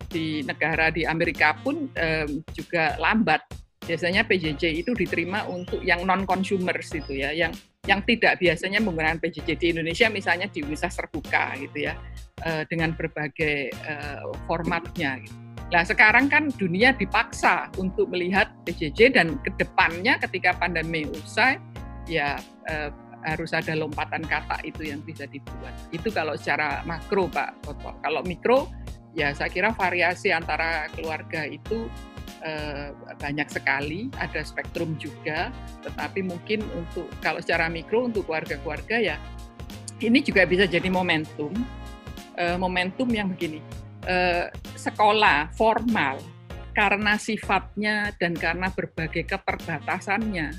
di 0.09 0.41
negara 0.41 0.89
di 0.89 1.05
Amerika 1.05 1.53
pun 1.61 1.89
um, 1.89 2.29
juga 2.53 2.97
lambat. 2.97 3.41
Biasanya 3.89 4.21
PJJ 4.29 4.85
itu 4.85 4.93
diterima 4.93 5.49
untuk 5.49 5.81
yang 5.81 6.05
non 6.05 6.29
consumers 6.29 6.93
itu 6.93 7.25
ya, 7.25 7.33
yang 7.33 7.49
yang 7.89 8.05
tidak 8.05 8.37
biasanya 8.37 8.77
menggunakan 8.85 9.17
PJJ 9.17 9.49
di 9.57 9.67
Indonesia 9.73 10.05
misalnya 10.13 10.45
di 10.45 10.61
universitas 10.61 11.01
terbuka 11.01 11.57
gitu 11.57 11.89
ya, 11.89 11.97
uh, 12.45 12.61
dengan 12.69 12.93
berbagai 12.93 13.73
uh, 13.89 14.29
formatnya. 14.45 15.25
Gitu. 15.25 15.49
Nah 15.69 15.85
sekarang 15.85 16.25
kan 16.29 16.49
dunia 16.49 16.97
dipaksa 16.97 17.69
untuk 17.77 18.09
melihat 18.09 18.49
PJJ 18.65 19.13
dan 19.13 19.37
ke 19.45 19.53
depannya 19.61 20.17
ketika 20.17 20.57
pandemi 20.57 21.05
usai 21.05 21.61
ya 22.09 22.41
eh, 22.65 22.89
harus 23.21 23.53
ada 23.53 23.77
lompatan 23.77 24.25
kata 24.25 24.65
itu 24.65 24.89
yang 24.89 25.05
bisa 25.05 25.29
dibuat. 25.29 25.73
Itu 25.93 26.09
kalau 26.09 26.33
secara 26.33 26.81
makro 26.89 27.29
Pak. 27.29 27.69
Kalau 28.01 28.21
mikro 28.25 28.65
ya 29.13 29.29
saya 29.37 29.53
kira 29.53 29.69
variasi 29.77 30.33
antara 30.33 30.89
keluarga 30.97 31.45
itu 31.45 31.85
eh, 32.17 32.18
banyak 33.19 33.47
sekali, 33.51 34.07
ada 34.15 34.39
spektrum 34.43 34.95
juga. 34.95 35.51
Tetapi 35.83 36.23
mungkin 36.23 36.63
untuk 36.71 37.11
kalau 37.19 37.43
secara 37.43 37.67
mikro 37.67 38.07
untuk 38.07 38.27
keluarga-keluarga 38.27 38.95
ya 38.99 39.17
ini 39.99 40.23
juga 40.23 40.47
bisa 40.47 40.63
jadi 40.63 40.87
momentum. 40.87 41.51
Eh, 42.39 42.55
momentum 42.55 43.11
yang 43.11 43.35
begini 43.35 43.59
eh, 44.07 44.47
sekolah 44.79 45.51
formal 45.59 46.23
karena 46.71 47.19
sifatnya 47.19 48.15
dan 48.15 48.31
karena 48.31 48.71
berbagai 48.71 49.27
keterbatasannya 49.27 50.55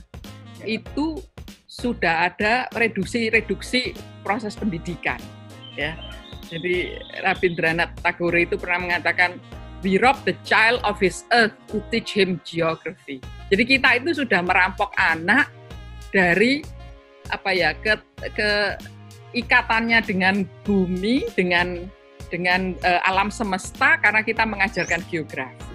itu 0.69 1.25
sudah 1.65 2.29
ada 2.29 2.69
reduksi-reduksi 2.77 3.97
proses 4.21 4.53
pendidikan 4.61 5.17
ya. 5.73 5.97
Jadi 6.53 7.01
Rabindranath 7.25 8.05
Tagore 8.05 8.45
itu 8.45 8.61
pernah 8.61 8.85
mengatakan 8.85 9.41
we 9.81 9.97
rob 10.01 10.17
the 10.29 10.37
child 10.45 10.81
of 10.85 11.01
his 11.01 11.25
earth 11.33 11.57
to 11.69 11.81
teach 11.89 12.13
him 12.13 12.41
geography. 12.45 13.21
Jadi 13.49 13.63
kita 13.65 13.89
itu 14.01 14.25
sudah 14.25 14.45
merampok 14.45 14.93
anak 14.97 15.49
dari 16.13 16.61
apa 17.31 17.51
ya 17.55 17.73
ke 17.77 17.97
ke 18.35 18.51
ikatannya 19.33 20.03
dengan 20.03 20.43
bumi 20.67 21.31
dengan 21.39 21.87
dengan 22.31 22.75
uh, 22.87 23.01
alam 23.07 23.31
semesta 23.31 23.99
karena 23.99 24.23
kita 24.23 24.47
mengajarkan 24.47 25.03
geografi. 25.11 25.67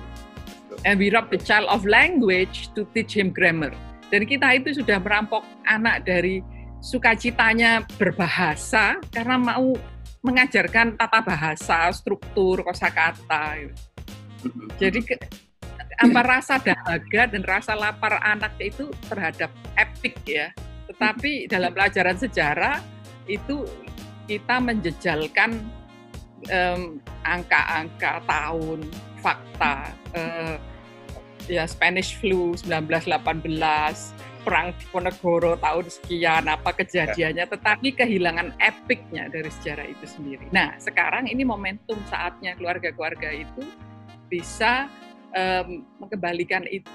And 0.84 1.00
we 1.00 1.10
rob 1.10 1.32
the 1.32 1.40
child 1.40 1.72
of 1.72 1.88
language 1.88 2.70
to 2.76 2.86
teach 2.94 3.16
him 3.16 3.32
grammar. 3.32 3.74
Dan 4.14 4.30
kita 4.30 4.54
itu 4.60 4.76
sudah 4.76 5.02
merampok 5.02 5.42
anak 5.66 6.06
dari 6.06 6.44
sukacitanya 6.84 7.90
berbahasa 7.98 9.02
karena 9.10 9.36
mau 9.40 9.74
mengajarkan 10.22 10.94
tata 11.00 11.22
bahasa, 11.26 11.90
struktur, 11.90 12.62
kosakata. 12.62 13.66
Gitu. 13.66 13.95
Jadi 14.78 15.00
ke, 15.04 15.16
apa 15.96 16.22
rasa 16.22 16.60
dahaga 16.60 17.22
dan 17.32 17.42
rasa 17.46 17.74
lapar 17.74 18.20
anak 18.20 18.56
itu 18.60 18.92
terhadap 19.08 19.52
epic 19.80 20.16
ya. 20.28 20.52
Tetapi 20.92 21.48
dalam 21.48 21.72
pelajaran 21.72 22.18
sejarah 22.20 22.84
itu 23.26 23.66
kita 24.26 24.62
menjejalkan 24.62 25.64
angka-angka 27.26 28.22
um, 28.22 28.26
tahun, 28.30 28.80
fakta, 29.18 29.76
uh, 30.14 30.56
ya 31.50 31.66
Spanish 31.66 32.18
flu 32.22 32.54
1918, 32.54 34.46
perang 34.46 34.78
Diponegoro 34.78 35.58
tahun 35.58 35.90
sekian, 35.90 36.46
apa 36.46 36.70
kejadiannya, 36.78 37.50
ya. 37.50 37.50
tetapi 37.50 37.98
kehilangan 37.98 38.54
epicnya 38.62 39.26
dari 39.26 39.50
sejarah 39.50 39.90
itu 39.90 40.06
sendiri. 40.06 40.46
Nah, 40.54 40.78
sekarang 40.78 41.26
ini 41.26 41.42
momentum 41.42 41.98
saatnya 42.06 42.54
keluarga-keluarga 42.54 43.34
itu 43.34 43.66
bisa 44.28 44.90
um, 45.34 45.86
mengembalikan 46.02 46.66
itu 46.70 46.90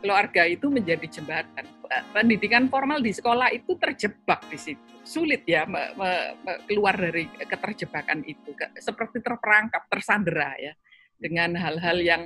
keluarga 0.00 0.46
itu 0.46 0.68
menjadi 0.68 1.06
jembatan. 1.08 1.64
Pendidikan 2.12 2.66
formal 2.66 3.00
di 3.00 3.14
sekolah 3.14 3.50
itu 3.54 3.74
terjebak 3.78 4.44
di 4.50 4.58
situ. 4.58 4.82
Sulit 5.06 5.46
ya 5.46 5.64
me, 5.66 5.94
me, 5.94 6.10
me, 6.42 6.52
keluar 6.66 6.98
dari 6.98 7.30
keterjebakan 7.30 8.26
itu. 8.26 8.52
Seperti 8.78 9.22
terperangkap, 9.22 9.86
tersandera 9.90 10.54
ya 10.58 10.74
dengan 11.16 11.56
hal-hal 11.56 11.98
yang 12.02 12.22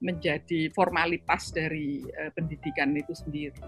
menjadi 0.00 0.72
formalitas 0.72 1.52
dari 1.52 2.00
uh, 2.02 2.32
pendidikan 2.32 2.96
itu 2.96 3.12
sendiri. 3.12 3.60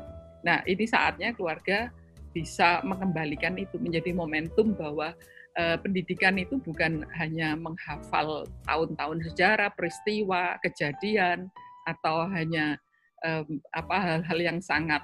Nah, 0.42 0.64
ini 0.64 0.88
saatnya 0.88 1.36
keluarga 1.36 1.92
bisa 2.32 2.80
mengembalikan 2.82 3.54
itu 3.60 3.76
menjadi 3.76 4.16
momentum 4.16 4.72
bahwa 4.72 5.12
uh, 5.58 5.76
pendidikan 5.80 6.36
itu 6.38 6.60
bukan 6.60 7.04
hanya 7.16 7.54
menghafal 7.56 8.46
tahun-tahun 8.68 9.18
sejarah, 9.32 9.70
peristiwa, 9.74 10.56
kejadian, 10.64 11.50
atau 11.88 12.28
hanya 12.30 12.78
um, 13.26 13.58
apa 13.74 13.96
hal-hal 13.98 14.38
yang 14.38 14.58
sangat 14.62 15.02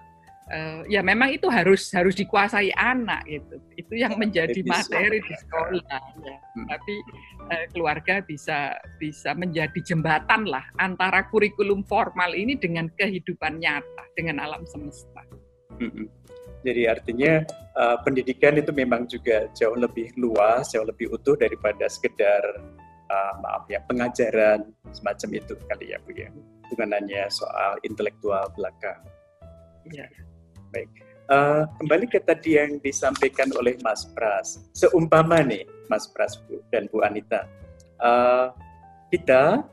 uh, 0.52 0.82
ya 0.88 1.00
memang 1.04 1.32
itu 1.32 1.46
harus 1.48 1.88
harus 1.92 2.14
dikuasai 2.16 2.72
anak 2.74 3.24
gitu 3.28 3.56
itu 3.76 3.94
yang 3.98 4.16
menjadi 4.16 4.60
materi 4.64 5.20
di 5.22 5.34
sekolah 5.34 6.02
ya 6.24 6.36
hmm. 6.36 6.66
tapi 6.68 6.94
uh, 7.52 7.64
keluarga 7.72 8.20
bisa 8.24 8.74
bisa 8.98 9.32
menjadi 9.34 9.78
jembatan 9.84 10.48
lah 10.48 10.64
antara 10.80 11.26
kurikulum 11.28 11.84
formal 11.86 12.32
ini 12.34 12.56
dengan 12.58 12.88
kehidupan 12.96 13.60
nyata 13.60 14.04
dengan 14.16 14.42
alam 14.42 14.62
semesta 14.66 15.22
hmm. 15.78 16.17
Jadi 16.66 16.98
artinya 16.98 17.46
uh, 17.78 17.96
pendidikan 18.02 18.58
itu 18.58 18.74
memang 18.74 19.06
juga 19.06 19.46
jauh 19.54 19.78
lebih 19.78 20.14
luas 20.18 20.70
jauh 20.74 20.86
lebih 20.86 21.10
utuh 21.14 21.38
daripada 21.38 21.86
sekedar 21.86 22.42
uh, 23.10 23.32
maaf 23.42 23.66
ya 23.70 23.78
pengajaran 23.86 24.68
semacam 24.90 25.28
itu 25.38 25.54
kali 25.70 25.94
ya 25.94 25.98
Bu 26.02 26.12
ya 26.14 26.30
bukan 26.68 26.88
hanya 26.92 27.26
soal 27.32 27.80
intelektual 27.82 28.52
belaka. 28.54 29.00
Ya. 29.88 30.06
Baik. 30.68 30.88
Uh, 31.28 31.64
kembali 31.80 32.08
ke 32.08 32.20
tadi 32.24 32.56
yang 32.56 32.80
disampaikan 32.80 33.48
oleh 33.56 33.76
Mas 33.84 34.04
Pras. 34.16 34.60
Seumpama 34.72 35.44
nih 35.44 35.64
Mas 35.88 36.08
Pras 36.08 36.40
Bu 36.44 36.60
dan 36.72 36.88
Bu 36.88 37.04
Anita, 37.04 37.44
uh, 38.00 38.52
kita 39.12 39.64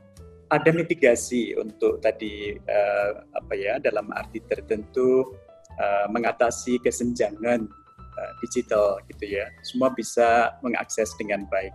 ada 0.46 0.70
mitigasi 0.72 1.56
untuk 1.56 2.00
tadi 2.00 2.56
uh, 2.56 3.12
apa 3.32 3.52
ya 3.56 3.80
dalam 3.80 4.08
arti 4.12 4.40
tertentu 4.44 5.32
uh, 5.80 6.06
mengatasi 6.10 6.80
kesenjangan 6.80 7.68
uh, 8.16 8.32
digital 8.44 9.00
gitu 9.12 9.40
ya. 9.40 9.46
Semua 9.64 9.92
bisa 9.92 10.56
mengakses 10.60 11.12
dengan 11.20 11.44
baik. 11.48 11.74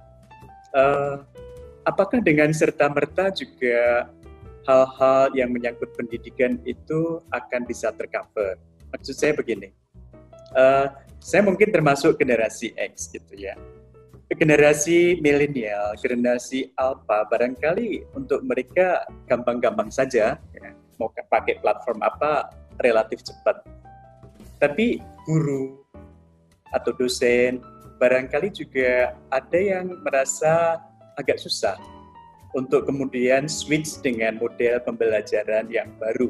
Uh, 0.72 1.22
apakah 1.84 2.22
dengan 2.24 2.54
serta 2.56 2.88
merta 2.88 3.30
juga 3.34 4.08
hal-hal 4.66 5.34
yang 5.34 5.50
menyangkut 5.50 5.90
pendidikan 5.98 6.62
itu 6.64 7.22
akan 7.34 7.66
bisa 7.66 7.90
tercover. 7.94 8.58
Maksud 8.94 9.16
saya 9.18 9.34
begini, 9.34 9.74
uh, 10.54 10.92
saya 11.22 11.42
mungkin 11.46 11.70
termasuk 11.74 12.18
generasi 12.18 12.74
X 12.78 13.10
gitu 13.10 13.34
ya. 13.38 13.58
Generasi 14.32 15.20
milenial, 15.20 15.92
generasi 16.00 16.72
alpha, 16.80 17.28
barangkali 17.28 18.16
untuk 18.16 18.40
mereka 18.48 19.04
gampang-gampang 19.28 19.92
saja, 19.92 20.40
ya. 20.40 20.70
mau 20.96 21.12
pakai 21.12 21.60
platform 21.60 22.00
apa 22.00 22.48
relatif 22.80 23.28
cepat. 23.28 23.60
Tapi 24.62 25.02
guru 25.26 25.82
atau 26.70 26.94
dosen 26.94 27.60
barangkali 27.98 28.54
juga 28.54 29.18
ada 29.34 29.58
yang 29.58 29.98
merasa 30.06 30.78
agak 31.18 31.42
susah 31.42 31.76
untuk 32.54 32.86
kemudian 32.86 33.50
switch 33.50 33.98
dengan 34.06 34.38
model 34.38 34.78
pembelajaran 34.86 35.66
yang 35.74 35.90
baru 35.98 36.30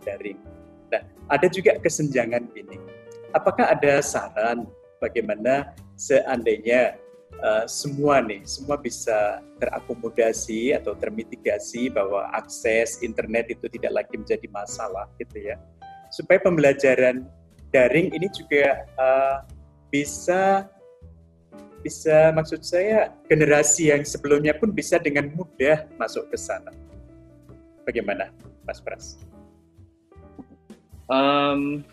daring. 0.00 0.40
Nah, 0.88 1.02
ada 1.28 1.46
juga 1.52 1.76
kesenjangan 1.76 2.48
ini. 2.56 2.80
Apakah 3.36 3.76
ada 3.76 4.00
saran 4.00 4.64
bagaimana 5.04 5.76
seandainya 6.00 6.96
uh, 7.44 7.68
semua 7.68 8.24
nih, 8.24 8.40
semua 8.48 8.80
bisa 8.80 9.44
terakomodasi 9.60 10.72
atau 10.72 10.96
termitigasi 10.96 11.92
bahwa 11.92 12.30
akses 12.32 13.02
internet 13.04 13.52
itu 13.52 13.68
tidak 13.68 14.04
lagi 14.04 14.14
menjadi 14.16 14.46
masalah 14.48 15.10
gitu 15.20 15.52
ya. 15.52 15.60
Supaya 16.08 16.40
pembelajaran 16.40 17.28
daring 17.72 18.12
ini 18.14 18.28
juga 18.32 18.84
uh, 18.96 19.36
bisa 19.92 20.68
bisa 21.80 22.34
maksud 22.34 22.66
saya 22.66 23.14
generasi 23.30 23.94
yang 23.94 24.02
sebelumnya 24.02 24.56
pun 24.58 24.74
bisa 24.74 24.98
dengan 24.98 25.30
mudah 25.32 25.86
masuk 25.96 26.26
ke 26.28 26.36
sana. 26.36 26.74
Bagaimana, 27.86 28.34
Mas 28.66 28.82
Pras? 28.82 29.16
Um, 31.08 31.86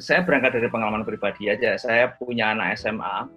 saya 0.00 0.24
berangkat 0.24 0.56
dari 0.56 0.68
pengalaman 0.72 1.04
pribadi 1.04 1.52
aja. 1.52 1.76
Saya 1.76 2.14
punya 2.16 2.56
anak 2.56 2.80
SMA 2.80 3.28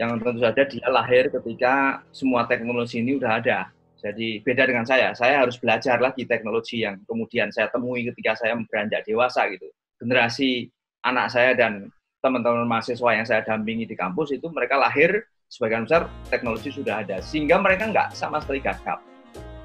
yang 0.00 0.16
tentu 0.16 0.40
saja 0.40 0.64
dia 0.64 0.88
lahir 0.88 1.28
ketika 1.28 2.00
semua 2.08 2.48
teknologi 2.48 3.04
ini 3.04 3.20
udah 3.20 3.42
ada. 3.42 3.68
Jadi 3.98 4.40
beda 4.46 4.64
dengan 4.64 4.86
saya. 4.86 5.12
Saya 5.12 5.42
harus 5.42 5.58
belajar 5.58 5.98
lagi 5.98 6.24
teknologi 6.24 6.86
yang 6.86 7.02
kemudian 7.04 7.50
saya 7.50 7.68
temui 7.68 8.06
ketika 8.08 8.38
saya 8.38 8.54
beranjak 8.56 9.04
dewasa 9.04 9.50
gitu. 9.50 9.68
Generasi 9.98 10.70
anak 11.10 11.32
saya 11.32 11.56
dan 11.56 11.88
teman-teman 12.18 12.66
mahasiswa 12.66 13.10
yang 13.14 13.26
saya 13.26 13.40
dampingi 13.46 13.86
di 13.86 13.94
kampus 13.94 14.34
itu 14.34 14.50
mereka 14.50 14.74
lahir 14.74 15.22
sebagian 15.48 15.86
besar 15.86 16.10
teknologi 16.28 16.68
sudah 16.68 17.00
ada 17.00 17.22
sehingga 17.22 17.56
mereka 17.62 17.88
nggak 17.88 18.12
sama 18.12 18.42
sekali 18.42 18.60
gagap. 18.60 19.00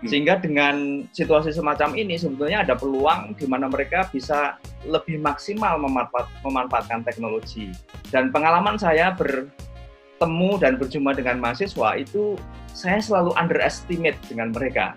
Hmm. 0.04 0.08
Sehingga 0.08 0.40
dengan 0.40 1.08
situasi 1.12 1.52
semacam 1.52 1.96
ini 1.98 2.16
sebetulnya 2.20 2.64
ada 2.64 2.76
peluang 2.78 3.36
di 3.36 3.48
mana 3.50 3.68
mereka 3.68 4.08
bisa 4.12 4.60
lebih 4.84 5.20
maksimal 5.20 5.80
memanfaat, 5.80 6.28
memanfaatkan 6.44 7.02
teknologi. 7.08 7.72
Dan 8.12 8.30
pengalaman 8.30 8.78
saya 8.78 9.16
bertemu 9.16 10.52
dan 10.62 10.78
berjumpa 10.78 11.18
dengan 11.18 11.42
mahasiswa 11.42 11.98
itu 11.98 12.38
saya 12.72 13.00
selalu 13.02 13.34
underestimate 13.40 14.20
dengan 14.30 14.54
mereka. 14.54 14.94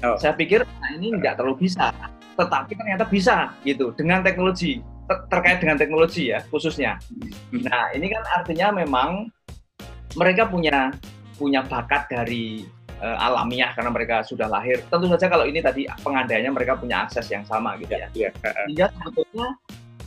Oh. 0.00 0.16
Saya 0.16 0.32
pikir 0.32 0.62
nah 0.62 0.90
ini 0.94 1.12
nggak 1.18 1.40
terlalu 1.40 1.66
bisa, 1.68 1.90
tetapi 2.38 2.72
ternyata 2.76 3.04
bisa 3.08 3.50
gitu 3.64 3.92
dengan 3.96 4.20
teknologi 4.22 4.78
ter 5.06 5.16
terkait 5.30 5.58
dengan 5.62 5.78
teknologi 5.78 6.34
ya 6.34 6.42
khususnya. 6.50 6.98
Nah 7.54 7.94
ini 7.94 8.10
kan 8.10 8.22
artinya 8.42 8.74
memang 8.74 9.30
mereka 10.18 10.50
punya 10.50 10.90
punya 11.36 11.62
bakat 11.62 12.08
dari 12.10 12.64
uh, 12.98 13.16
alamiah 13.20 13.70
karena 13.72 13.90
mereka 13.94 14.26
sudah 14.26 14.50
lahir. 14.50 14.82
Tentu 14.90 15.06
saja 15.08 15.30
kalau 15.30 15.46
ini 15.46 15.62
tadi 15.62 15.86
pengandainya 16.02 16.50
mereka 16.50 16.74
punya 16.74 17.06
akses 17.06 17.28
yang 17.30 17.44
sama 17.46 17.78
gitu 17.78 17.94
ya. 17.94 18.08
ya. 18.16 18.30
Sehingga 18.66 18.86
sebetulnya 18.90 19.48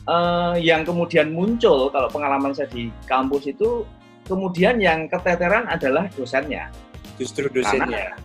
uh, 0.10 0.56
yang 0.58 0.82
kemudian 0.84 1.32
muncul 1.32 1.94
kalau 1.94 2.10
pengalaman 2.12 2.52
saya 2.52 2.68
di 2.70 2.92
kampus 3.06 3.50
itu 3.50 3.86
kemudian 4.26 4.78
yang 4.78 5.10
keteteran 5.10 5.66
adalah 5.66 6.06
dosennya 6.14 6.70
justru 7.20 7.52
dosennya. 7.52 8.16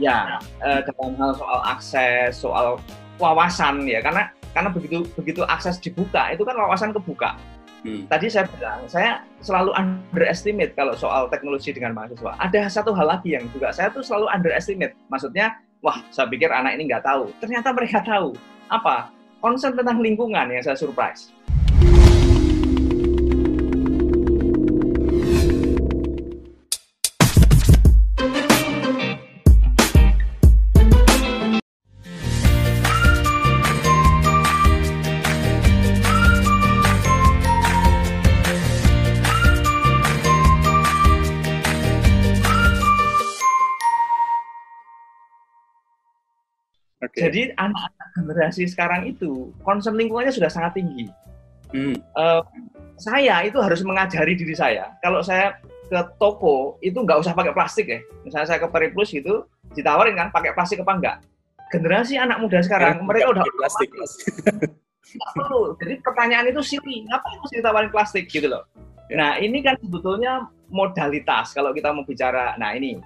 ya, 0.00 0.40
eh, 0.64 0.80
dalam 0.88 1.12
hal 1.20 1.30
soal 1.36 1.60
akses, 1.68 2.32
soal 2.40 2.80
wawasan 3.20 3.84
ya, 3.84 4.00
karena 4.00 4.32
karena 4.52 4.70
begitu 4.72 5.04
begitu 5.14 5.42
akses 5.46 5.80
dibuka 5.80 6.32
itu 6.32 6.42
kan 6.42 6.56
wawasan 6.56 6.90
kebuka. 6.92 7.36
Hmm. 7.86 8.10
Tadi 8.10 8.26
saya 8.26 8.50
bilang, 8.50 8.82
saya 8.90 9.22
selalu 9.38 9.70
underestimate 9.78 10.74
kalau 10.74 10.98
soal 10.98 11.30
teknologi 11.30 11.70
dengan 11.70 11.94
mahasiswa. 11.94 12.34
Ada 12.42 12.66
satu 12.66 12.90
hal 12.90 13.06
lagi 13.06 13.38
yang 13.38 13.46
juga 13.54 13.70
saya 13.70 13.94
tuh 13.94 14.02
selalu 14.02 14.26
underestimate. 14.34 14.98
Maksudnya, 15.06 15.62
wah, 15.78 16.02
saya 16.10 16.26
pikir 16.26 16.50
anak 16.50 16.74
ini 16.74 16.90
nggak 16.90 17.06
tahu. 17.06 17.30
Ternyata 17.38 17.70
mereka 17.70 18.02
tahu. 18.02 18.34
Apa? 18.66 19.14
Concern 19.38 19.78
tentang 19.78 20.02
lingkungan 20.02 20.50
yang 20.50 20.62
saya 20.66 20.74
surprise. 20.74 21.30
Jadi 47.28 47.52
anak-anak 47.60 48.08
generasi 48.16 48.64
sekarang 48.64 49.04
itu 49.04 49.52
concern 49.60 50.00
lingkungannya 50.00 50.32
sudah 50.32 50.48
sangat 50.48 50.80
tinggi. 50.80 51.12
Hmm. 51.76 51.92
Uh, 52.16 52.40
saya 52.96 53.44
itu 53.44 53.60
harus 53.60 53.84
mengajari 53.84 54.32
diri 54.32 54.56
saya. 54.56 54.96
Kalau 55.04 55.20
saya 55.20 55.60
ke 55.88 56.00
toko 56.16 56.80
itu 56.80 56.96
nggak 56.96 57.20
usah 57.20 57.36
pakai 57.36 57.52
plastik 57.52 57.86
ya. 57.92 58.00
Misalnya 58.24 58.48
saya 58.48 58.58
ke 58.64 58.68
Periplus 58.72 59.12
gitu, 59.12 59.44
ditawarin 59.76 60.16
kan 60.16 60.32
pakai 60.32 60.56
plastik 60.56 60.80
apa 60.80 60.92
enggak. 60.96 61.16
Generasi 61.68 62.16
anak 62.16 62.40
muda 62.40 62.64
sekarang 62.64 63.04
mereka 63.04 63.36
udah 63.36 63.44
plastik. 63.60 63.92
Nggak 63.92 65.32
perlu. 65.36 65.76
Jadi 65.76 65.94
pertanyaan 66.00 66.46
itu 66.48 66.60
silly. 66.64 67.04
Ngapain 67.04 67.36
mesti 67.44 67.54
ditawarin 67.60 67.92
plastik 67.92 68.24
gitu 68.32 68.48
loh. 68.48 68.64
Ya. 69.12 69.20
Nah 69.20 69.30
ini 69.36 69.60
kan 69.60 69.76
sebetulnya 69.76 70.48
modalitas 70.72 71.52
kalau 71.52 71.76
kita 71.76 71.92
mau 71.92 72.08
bicara. 72.08 72.56
Nah 72.56 72.72
ini 72.72 72.96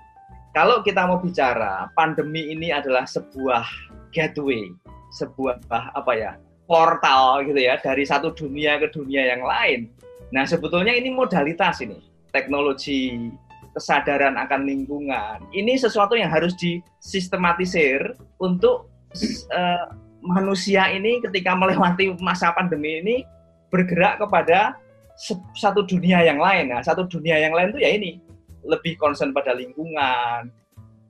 kalau 0.54 0.82
kita 0.86 1.06
mau 1.10 1.18
bicara 1.18 1.90
pandemi 1.94 2.54
ini 2.54 2.70
adalah 2.70 3.06
sebuah 3.06 3.66
gateway, 4.12 4.70
sebuah 5.16 5.60
apa 5.72 6.12
ya 6.14 6.32
portal 6.68 7.44
gitu 7.44 7.58
ya 7.58 7.76
dari 7.80 8.04
satu 8.06 8.32
dunia 8.32 8.78
ke 8.80 8.88
dunia 8.92 9.36
yang 9.36 9.42
lain. 9.44 9.92
Nah 10.32 10.48
sebetulnya 10.48 10.94
ini 10.96 11.12
modalitas 11.12 11.84
ini 11.84 12.00
teknologi 12.32 13.28
kesadaran 13.72 14.36
akan 14.36 14.68
lingkungan 14.68 15.48
ini 15.52 15.80
sesuatu 15.80 16.12
yang 16.12 16.28
harus 16.28 16.52
disistematisir 16.56 18.16
untuk 18.40 18.88
uh, 19.52 19.92
manusia 20.20 20.88
ini 20.92 21.20
ketika 21.20 21.52
melewati 21.56 22.12
masa 22.20 22.52
pandemi 22.52 23.00
ini 23.04 23.16
bergerak 23.72 24.20
kepada 24.20 24.76
satu 25.56 25.84
dunia 25.84 26.24
yang 26.24 26.40
lain. 26.40 26.72
Nah, 26.72 26.80
satu 26.80 27.04
dunia 27.04 27.36
yang 27.36 27.52
lain 27.52 27.72
itu 27.72 27.80
ya 27.84 27.90
ini 27.96 28.20
lebih 28.64 28.96
concern 28.96 29.32
pada 29.34 29.52
lingkungan, 29.52 30.48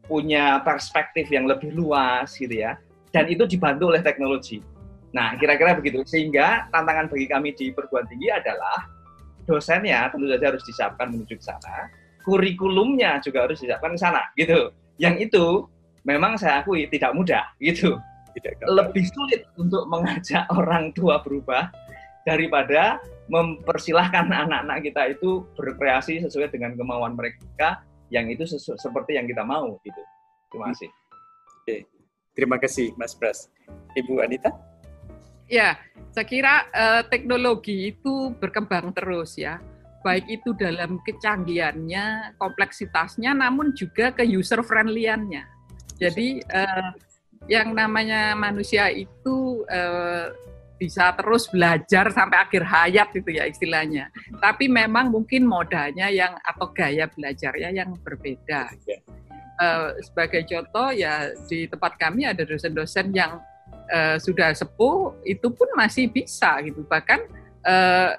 punya 0.06 0.58
perspektif 0.62 1.30
yang 1.30 1.46
lebih 1.46 1.70
luas 1.74 2.34
gitu 2.34 2.62
ya 2.66 2.78
dan 3.12 3.28
itu 3.28 3.44
dibantu 3.44 3.92
oleh 3.92 4.00
teknologi. 4.00 4.64
Nah, 5.12 5.36
kira-kira 5.36 5.76
begitu. 5.76 6.00
Sehingga 6.08 6.66
tantangan 6.72 7.12
bagi 7.12 7.28
kami 7.28 7.52
di 7.52 7.70
perguruan 7.70 8.08
tinggi 8.08 8.32
adalah 8.32 8.88
dosennya 9.44 10.08
tentu 10.08 10.26
saja 10.32 10.46
harus 10.48 10.64
disiapkan 10.64 11.06
menuju 11.12 11.36
ke 11.36 11.44
sana, 11.44 11.92
kurikulumnya 12.24 13.20
juga 13.20 13.44
harus 13.46 13.60
disiapkan 13.60 13.94
ke 13.94 14.00
sana, 14.00 14.22
gitu. 14.34 14.72
Yang 14.96 15.28
itu 15.30 15.44
memang 16.08 16.40
saya 16.40 16.64
akui 16.64 16.88
tidak 16.88 17.12
mudah, 17.12 17.44
gitu. 17.60 18.00
Tidak 18.32 18.64
Lebih 18.64 19.04
sulit 19.12 19.44
untuk 19.60 19.84
mengajak 19.92 20.48
orang 20.58 20.94
tua 20.96 21.20
berubah 21.20 21.68
daripada 22.24 23.02
mempersilahkan 23.28 24.30
anak-anak 24.30 24.78
kita 24.86 25.02
itu 25.12 25.44
berkreasi 25.58 26.22
sesuai 26.24 26.48
dengan 26.54 26.78
kemauan 26.78 27.18
mereka 27.18 27.82
yang 28.08 28.30
itu 28.30 28.46
seperti 28.56 29.18
yang 29.18 29.28
kita 29.28 29.44
mau, 29.44 29.76
gitu. 29.84 30.00
Terima 30.48 30.72
kasih. 30.72 31.01
Terima 32.32 32.56
kasih, 32.56 32.96
Mas 32.96 33.12
Pras. 33.12 33.52
Ibu 33.92 34.24
Anita? 34.24 34.48
Ya, 35.52 35.76
saya 36.16 36.24
kira 36.24 36.64
uh, 36.72 37.02
teknologi 37.12 37.92
itu 37.92 38.32
berkembang 38.40 38.96
terus 38.96 39.36
ya. 39.36 39.60
Baik 40.00 40.40
itu 40.40 40.56
dalam 40.56 40.98
kecanggihannya, 41.04 42.34
kompleksitasnya, 42.40 43.36
namun 43.36 43.76
juga 43.76 44.10
ke 44.10 44.24
user 44.24 44.64
friendly-annya. 44.64 45.44
Jadi 46.00 46.42
uh, 46.42 46.90
yang 47.46 47.76
namanya 47.76 48.34
manusia 48.34 48.90
itu 48.90 49.62
uh, 49.70 50.32
bisa 50.82 51.14
terus 51.14 51.46
belajar 51.46 52.10
sampai 52.10 52.38
akhir 52.42 52.62
hayat 52.66 53.08
itu 53.14 53.30
ya 53.38 53.46
istilahnya. 53.46 54.10
Tapi 54.42 54.66
memang 54.66 55.14
mungkin 55.14 55.46
modalnya 55.46 56.10
yang 56.10 56.34
atau 56.42 56.74
gaya 56.74 57.06
belajarnya 57.06 57.70
yang 57.70 57.94
berbeda. 58.02 58.74
Uh, 59.60 59.94
sebagai 60.00 60.48
contoh 60.48 60.90
ya 60.90 61.28
di 61.46 61.68
tempat 61.68 61.94
kami 62.00 62.24
ada 62.24 62.42
dosen-dosen 62.42 63.12
yang 63.12 63.36
uh, 63.92 64.16
sudah 64.16 64.56
sepuh 64.56 65.12
itu 65.28 65.52
pun 65.52 65.68
masih 65.76 66.08
bisa 66.08 66.56
gitu. 66.64 66.82
Bahkan 66.88 67.20
uh, 67.62 68.10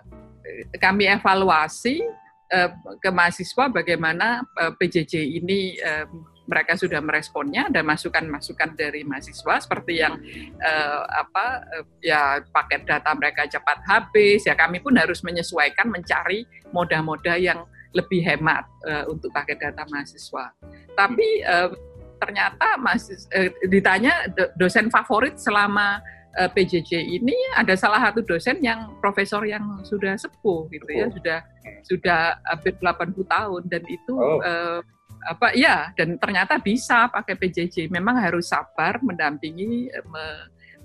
kami 0.78 1.10
evaluasi 1.10 2.06
uh, 2.54 2.69
ke 3.02 3.10
mahasiswa 3.10 3.65
bagaimana 3.72 4.46
uh, 4.62 4.72
PJJ 4.78 5.41
ini 5.41 5.76
uh, 5.82 6.06
mereka 6.43 6.76
sudah 6.76 7.00
meresponnya 7.00 7.72
ada 7.72 7.80
masukan-masukan 7.80 8.76
dari 8.76 9.08
mahasiswa 9.08 9.63
seperti 9.63 10.03
yang 10.03 10.20
uh, 10.60 11.01
apa 11.08 11.64
uh, 11.64 11.86
ya 12.03 12.43
paket 12.51 12.84
data 12.84 13.16
mereka 13.16 13.47
cepat 13.47 13.80
habis. 13.88 14.43
Ya 14.43 14.55
kami 14.55 14.84
pun 14.84 14.95
harus 14.99 15.24
menyesuaikan 15.24 15.88
mencari 15.88 16.43
moda-moda 16.76 17.39
yang 17.39 17.64
lebih 17.94 18.26
hemat 18.26 18.66
uh, 18.86 19.06
untuk 19.10 19.30
paket 19.32 19.62
data 19.62 19.86
mahasiswa. 19.89 20.52
Tapi 20.98 21.28
uh, 21.46 21.70
ternyata 22.18 22.78
masih 22.82 23.18
uh, 23.34 23.50
ditanya 23.70 24.28
dosen 24.58 24.89
favorit 24.89 25.38
selama 25.38 26.02
uh, 26.38 26.50
PJJ 26.50 27.22
ini 27.22 27.38
ada 27.54 27.78
salah 27.78 28.02
satu 28.10 28.26
dosen 28.26 28.60
yang 28.60 28.98
profesor 28.98 29.46
yang 29.46 29.82
sudah 29.86 30.18
sepuh 30.18 30.68
gitu 30.74 30.89
ya, 30.89 31.06
oh. 31.08 31.14
sudah 31.14 31.39
sudah 31.86 32.20
hampir 32.50 32.74
80 32.82 33.14
tahun 33.30 33.62
dan 33.70 33.84
itu 33.86 34.14
oh. 34.18 34.41
uh, 34.41 34.82
apa 35.24 35.56
ya 35.56 35.96
dan 35.96 36.20
ternyata 36.20 36.60
bisa 36.60 37.08
pakai 37.08 37.38
PJJ. 37.38 37.88
Memang 37.88 38.20
harus 38.20 38.52
sabar 38.52 39.00
mendampingi 39.00 39.88
me, 40.10 40.26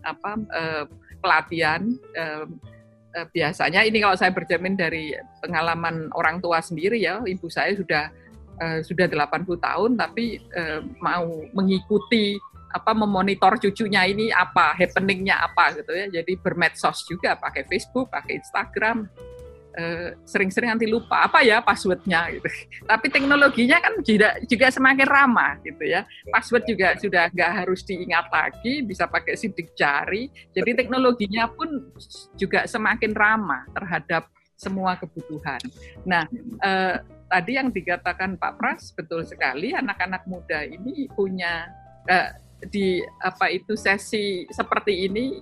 apa 0.06 0.38
uh, 0.54 0.84
pelatihan 1.18 1.82
Eh, 2.14 2.46
biasanya 3.26 3.82
ini 3.82 3.98
kalau 3.98 4.14
saya 4.14 4.30
berjamin 4.30 4.78
dari 4.78 5.16
pengalaman 5.42 6.12
orang 6.14 6.38
tua 6.38 6.62
sendiri 6.62 7.00
ya, 7.00 7.18
ibu 7.26 7.50
saya 7.50 7.74
sudah 7.74 8.12
uh, 8.62 8.78
sudah 8.84 9.10
80 9.10 9.58
tahun 9.58 9.90
tapi 9.98 10.38
uh, 10.54 10.84
mau 11.02 11.42
mengikuti 11.56 12.38
apa 12.68 12.92
memonitor 12.92 13.56
cucunya 13.56 14.04
ini 14.04 14.28
apa 14.28 14.76
happeningnya 14.76 15.40
apa 15.40 15.80
gitu 15.80 15.92
ya. 15.96 16.06
Jadi 16.20 16.36
bermedsos 16.36 17.08
juga 17.08 17.34
pakai 17.34 17.64
Facebook 17.64 18.12
pakai 18.12 18.38
Instagram. 18.38 19.08
eh, 19.08 19.37
sering-sering 20.26 20.74
nanti 20.74 20.86
lupa 20.90 21.24
apa 21.30 21.40
ya 21.46 21.62
passwordnya 21.62 22.28
gitu. 22.34 22.48
Tapi 22.84 23.06
teknologinya 23.08 23.78
kan 23.78 23.94
juga 24.02 24.36
juga 24.44 24.66
semakin 24.74 25.06
ramah 25.06 25.52
gitu 25.62 25.84
ya. 25.86 26.02
Password 26.28 26.64
juga 26.66 26.98
sudah 26.98 27.30
nggak 27.30 27.52
harus 27.64 27.80
diingat 27.86 28.26
lagi 28.28 28.82
bisa 28.82 29.06
pakai 29.06 29.38
sidik 29.38 29.72
jari. 29.78 30.28
Jadi 30.52 30.70
teknologinya 30.74 31.46
pun 31.48 31.94
juga 32.34 32.66
semakin 32.66 33.12
ramah 33.14 33.64
terhadap 33.70 34.26
semua 34.58 34.98
kebutuhan. 34.98 35.62
Nah 36.02 36.26
eh, 36.62 36.96
tadi 37.30 37.52
yang 37.54 37.70
dikatakan 37.70 38.34
Pak 38.34 38.52
Pras 38.58 38.90
betul 38.90 39.22
sekali 39.22 39.70
anak-anak 39.70 40.26
muda 40.26 40.66
ini 40.66 41.06
punya 41.14 41.70
eh, 42.10 42.34
di 42.66 42.98
apa 43.22 43.54
itu 43.54 43.78
sesi 43.78 44.42
seperti 44.50 45.06
ini 45.06 45.38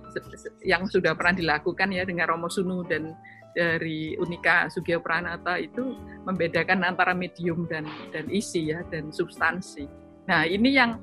yang 0.61 0.85
sudah 0.85 1.17
pernah 1.17 1.33
dilakukan 1.33 1.89
ya 1.89 2.05
dengan 2.05 2.29
Romo 2.29 2.45
Sunu 2.45 2.85
dan 2.85 3.17
dari 3.57 4.13
Unika 4.21 4.69
Sugio 4.69 5.01
Pranata 5.01 5.57
itu 5.57 5.97
membedakan 6.29 6.85
antara 6.85 7.17
medium 7.17 7.65
dan 7.65 7.89
dan 8.13 8.29
isi 8.29 8.69
ya 8.69 8.85
dan 8.93 9.09
substansi. 9.09 9.89
Nah 10.29 10.45
ini 10.45 10.77
yang 10.77 11.01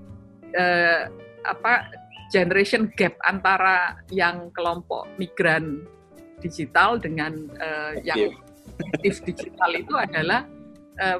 eh, 0.54 1.10
apa 1.42 1.90
generation 2.30 2.86
gap 2.94 3.18
antara 3.26 3.98
yang 4.14 4.54
kelompok 4.54 5.10
migran 5.18 5.82
digital 6.38 7.02
dengan 7.02 7.50
eh, 7.58 8.06
yang 8.06 8.38
aktif 8.94 9.26
digital 9.26 9.74
itu 9.74 9.94
adalah 9.98 10.46
eh, 11.02 11.18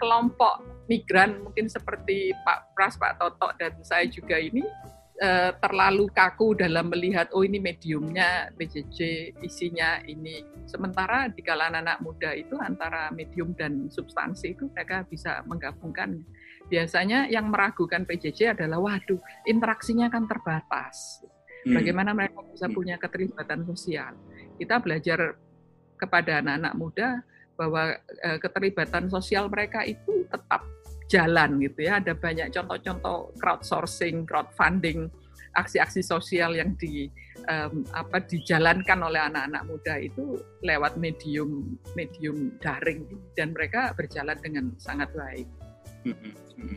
kelompok 0.00 0.64
migran 0.88 1.44
mungkin 1.44 1.68
seperti 1.68 2.32
Pak 2.42 2.72
Pras, 2.72 2.96
Pak 2.96 3.20
Toto 3.20 3.52
dan 3.60 3.76
saya 3.84 4.08
juga 4.08 4.40
ini 4.40 4.64
uh, 5.22 5.50
terlalu 5.62 6.10
kaku 6.10 6.58
dalam 6.58 6.90
melihat 6.90 7.30
oh 7.32 7.46
ini 7.46 7.62
mediumnya 7.62 8.50
PJJ 8.58 9.30
isinya 9.40 10.02
ini 10.02 10.42
sementara 10.66 11.30
di 11.30 11.40
kalangan 11.40 11.86
anak 11.86 12.02
muda 12.02 12.34
itu 12.34 12.58
antara 12.58 13.08
medium 13.14 13.54
dan 13.54 13.86
substansi 13.88 14.58
itu 14.58 14.66
mereka 14.74 15.06
bisa 15.06 15.40
menggabungkan 15.46 16.20
biasanya 16.66 17.30
yang 17.30 17.48
meragukan 17.48 18.02
PJJ 18.02 18.58
adalah 18.58 18.82
waduh 18.82 19.20
interaksinya 19.46 20.10
kan 20.10 20.26
terbatas 20.26 21.22
hmm. 21.64 21.74
bagaimana 21.78 22.10
mereka 22.12 22.42
bisa 22.50 22.66
hmm. 22.66 22.74
punya 22.74 22.94
keterlibatan 22.98 23.62
sosial 23.64 24.12
kita 24.58 24.82
belajar 24.82 25.38
kepada 25.96 26.42
anak-anak 26.42 26.74
muda 26.74 27.08
bahwa 27.54 27.94
uh, 28.26 28.38
keterlibatan 28.42 29.06
sosial 29.06 29.46
mereka 29.46 29.86
itu 29.86 30.26
tetap 30.26 30.66
jalan 31.12 31.60
gitu 31.60 31.84
ya. 31.84 32.00
Ada 32.00 32.16
banyak 32.16 32.48
contoh-contoh 32.48 33.36
crowdsourcing, 33.36 34.24
crowdfunding, 34.24 35.12
aksi-aksi 35.52 36.00
sosial 36.00 36.56
yang 36.56 36.72
di 36.80 37.12
um, 37.44 37.84
apa 37.92 38.24
dijalankan 38.24 38.98
oleh 39.04 39.20
anak-anak 39.20 39.62
muda 39.68 39.94
itu 40.00 40.40
lewat 40.64 40.96
medium 40.96 41.76
medium 41.92 42.56
daring 42.64 43.04
dan 43.36 43.52
mereka 43.52 43.92
berjalan 43.92 44.38
dengan 44.40 44.72
sangat 44.80 45.12
baik. 45.12 45.48
Hmm, 46.08 46.16
hmm. 46.56 46.76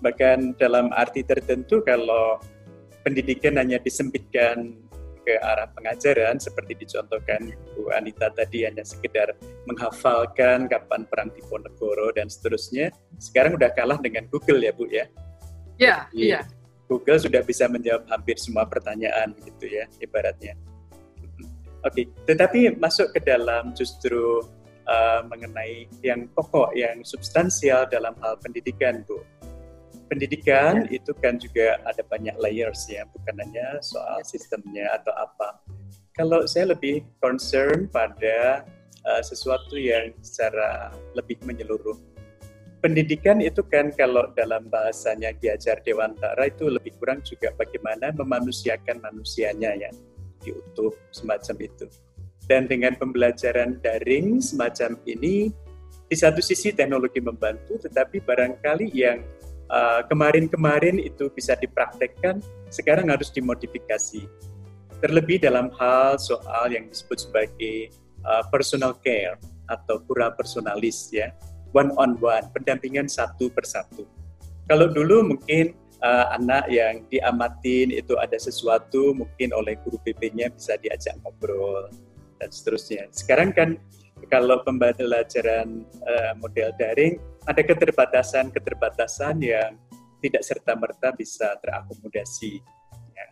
Bahkan 0.00 0.56
dalam 0.56 0.88
arti 0.96 1.20
tertentu 1.20 1.84
kalau 1.84 2.40
pendidikan 3.04 3.60
hanya 3.60 3.76
disempitkan 3.80 4.87
ke 5.28 5.36
arah 5.44 5.68
pengajaran 5.76 6.40
seperti 6.40 6.72
dicontohkan 6.80 7.52
Bu 7.76 7.92
Anita 7.92 8.32
tadi 8.32 8.64
hanya 8.64 8.80
sekedar 8.80 9.36
menghafalkan 9.68 10.64
kapan 10.72 11.04
perang 11.04 11.28
Diponegoro 11.36 12.08
dan 12.16 12.32
seterusnya. 12.32 12.88
Sekarang 13.20 13.60
udah 13.60 13.68
kalah 13.76 14.00
dengan 14.00 14.24
Google 14.32 14.64
ya 14.64 14.72
Bu 14.72 14.88
ya. 14.88 15.04
Ya, 15.76 16.08
iya. 16.16 16.48
Google 16.88 17.20
sudah 17.20 17.44
bisa 17.44 17.68
menjawab 17.68 18.08
hampir 18.08 18.40
semua 18.40 18.64
pertanyaan 18.64 19.36
gitu 19.44 19.68
ya 19.68 19.84
ibaratnya. 20.00 20.56
Oke, 21.84 22.02
okay. 22.02 22.04
tetapi 22.24 22.80
masuk 22.80 23.12
ke 23.12 23.20
dalam 23.20 23.76
justru 23.76 24.40
uh, 24.88 25.20
mengenai 25.28 25.86
yang 26.00 26.26
pokok, 26.32 26.72
yang 26.72 27.04
substansial 27.04 27.84
dalam 27.86 28.16
hal 28.24 28.40
pendidikan, 28.40 29.04
Bu 29.04 29.20
pendidikan 30.08 30.88
ya. 30.88 30.98
itu 30.98 31.12
kan 31.20 31.36
juga 31.36 31.78
ada 31.84 32.00
banyak 32.02 32.34
layers 32.40 32.88
ya, 32.88 33.04
bukan 33.12 33.36
hanya 33.44 33.78
soal 33.84 34.24
sistemnya 34.24 34.88
atau 34.96 35.12
apa. 35.14 35.60
Kalau 36.16 36.48
saya 36.50 36.74
lebih 36.74 37.06
concern 37.22 37.86
pada 37.86 38.66
uh, 39.06 39.22
sesuatu 39.22 39.78
yang 39.78 40.10
secara 40.24 40.90
lebih 41.14 41.38
menyeluruh. 41.46 41.94
Pendidikan 42.78 43.42
itu 43.42 43.62
kan 43.66 43.90
kalau 43.90 44.30
dalam 44.38 44.70
bahasanya 44.70 45.34
diajar 45.34 45.82
Dewantara 45.82 46.46
itu 46.46 46.70
lebih 46.70 46.94
kurang 46.98 47.22
juga 47.26 47.50
bagaimana 47.58 48.14
memanusiakan 48.14 49.02
manusianya 49.02 49.74
ya, 49.74 49.90
diutuh 50.42 50.94
semacam 51.10 51.56
itu. 51.58 51.86
Dan 52.46 52.70
dengan 52.70 52.94
pembelajaran 52.94 53.82
daring 53.82 54.38
semacam 54.40 54.94
ini, 55.04 55.52
di 56.08 56.16
satu 56.16 56.40
sisi 56.40 56.72
teknologi 56.72 57.20
membantu, 57.20 57.76
tetapi 57.82 58.24
barangkali 58.24 58.88
yang 58.96 59.20
kemarin-kemarin 60.08 60.96
uh, 61.00 61.08
itu 61.08 61.28
bisa 61.32 61.56
dipraktekkan, 61.56 62.40
sekarang 62.72 63.12
harus 63.12 63.28
dimodifikasi. 63.32 64.24
Terlebih 64.98 65.38
dalam 65.44 65.70
hal 65.78 66.18
soal 66.18 66.74
yang 66.74 66.90
disebut 66.90 67.28
sebagai 67.28 67.94
uh, 68.26 68.42
personal 68.50 68.98
care 68.98 69.38
atau 69.70 70.00
pura 70.02 70.32
personalis 70.34 71.12
ya, 71.14 71.30
one 71.76 71.94
on 72.00 72.18
one, 72.18 72.48
pendampingan 72.56 73.06
satu 73.06 73.52
persatu. 73.52 74.08
Kalau 74.66 74.90
dulu 74.90 75.36
mungkin 75.36 75.76
uh, 76.02 76.34
anak 76.34 76.66
yang 76.68 77.04
diamatin 77.08 77.94
itu 77.94 78.16
ada 78.18 78.36
sesuatu 78.36 79.14
mungkin 79.14 79.54
oleh 79.54 79.78
guru 79.84 79.96
PP-nya 80.02 80.52
bisa 80.52 80.76
diajak 80.80 81.16
ngobrol 81.22 81.88
dan 82.38 82.50
seterusnya. 82.50 83.06
Sekarang 83.10 83.50
kan 83.54 83.78
kalau 84.26 84.60
pembelajaran 84.66 85.86
uh, 86.02 86.32
model 86.42 86.74
daring 86.76 87.16
ada 87.46 87.62
keterbatasan-keterbatasan 87.64 89.40
yang 89.40 89.78
tidak 90.18 90.42
serta-merta 90.42 91.14
bisa 91.14 91.54
terakomodasi. 91.62 92.60
Ya. 93.14 93.26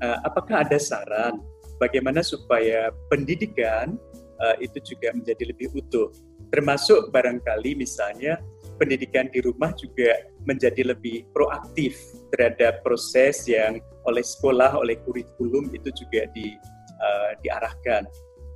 Uh, 0.00 0.18
apakah 0.24 0.64
ada 0.64 0.80
saran 0.80 1.38
bagaimana 1.76 2.24
supaya 2.24 2.88
pendidikan 3.12 4.00
uh, 4.40 4.56
itu 4.58 4.80
juga 4.96 5.12
menjadi 5.12 5.52
lebih 5.52 5.68
utuh? 5.76 6.08
Termasuk 6.50 7.12
barangkali 7.14 7.78
misalnya 7.78 8.40
pendidikan 8.80 9.28
di 9.28 9.44
rumah 9.44 9.76
juga 9.76 10.24
menjadi 10.48 10.96
lebih 10.96 11.28
proaktif 11.36 12.00
terhadap 12.32 12.80
proses 12.80 13.44
yang 13.44 13.78
oleh 14.08 14.24
sekolah, 14.24 14.80
oleh 14.80 14.96
kurikulum 15.04 15.68
itu 15.76 15.92
juga 15.92 16.24
di, 16.32 16.56
uh, 16.96 17.30
diarahkan. 17.44 18.08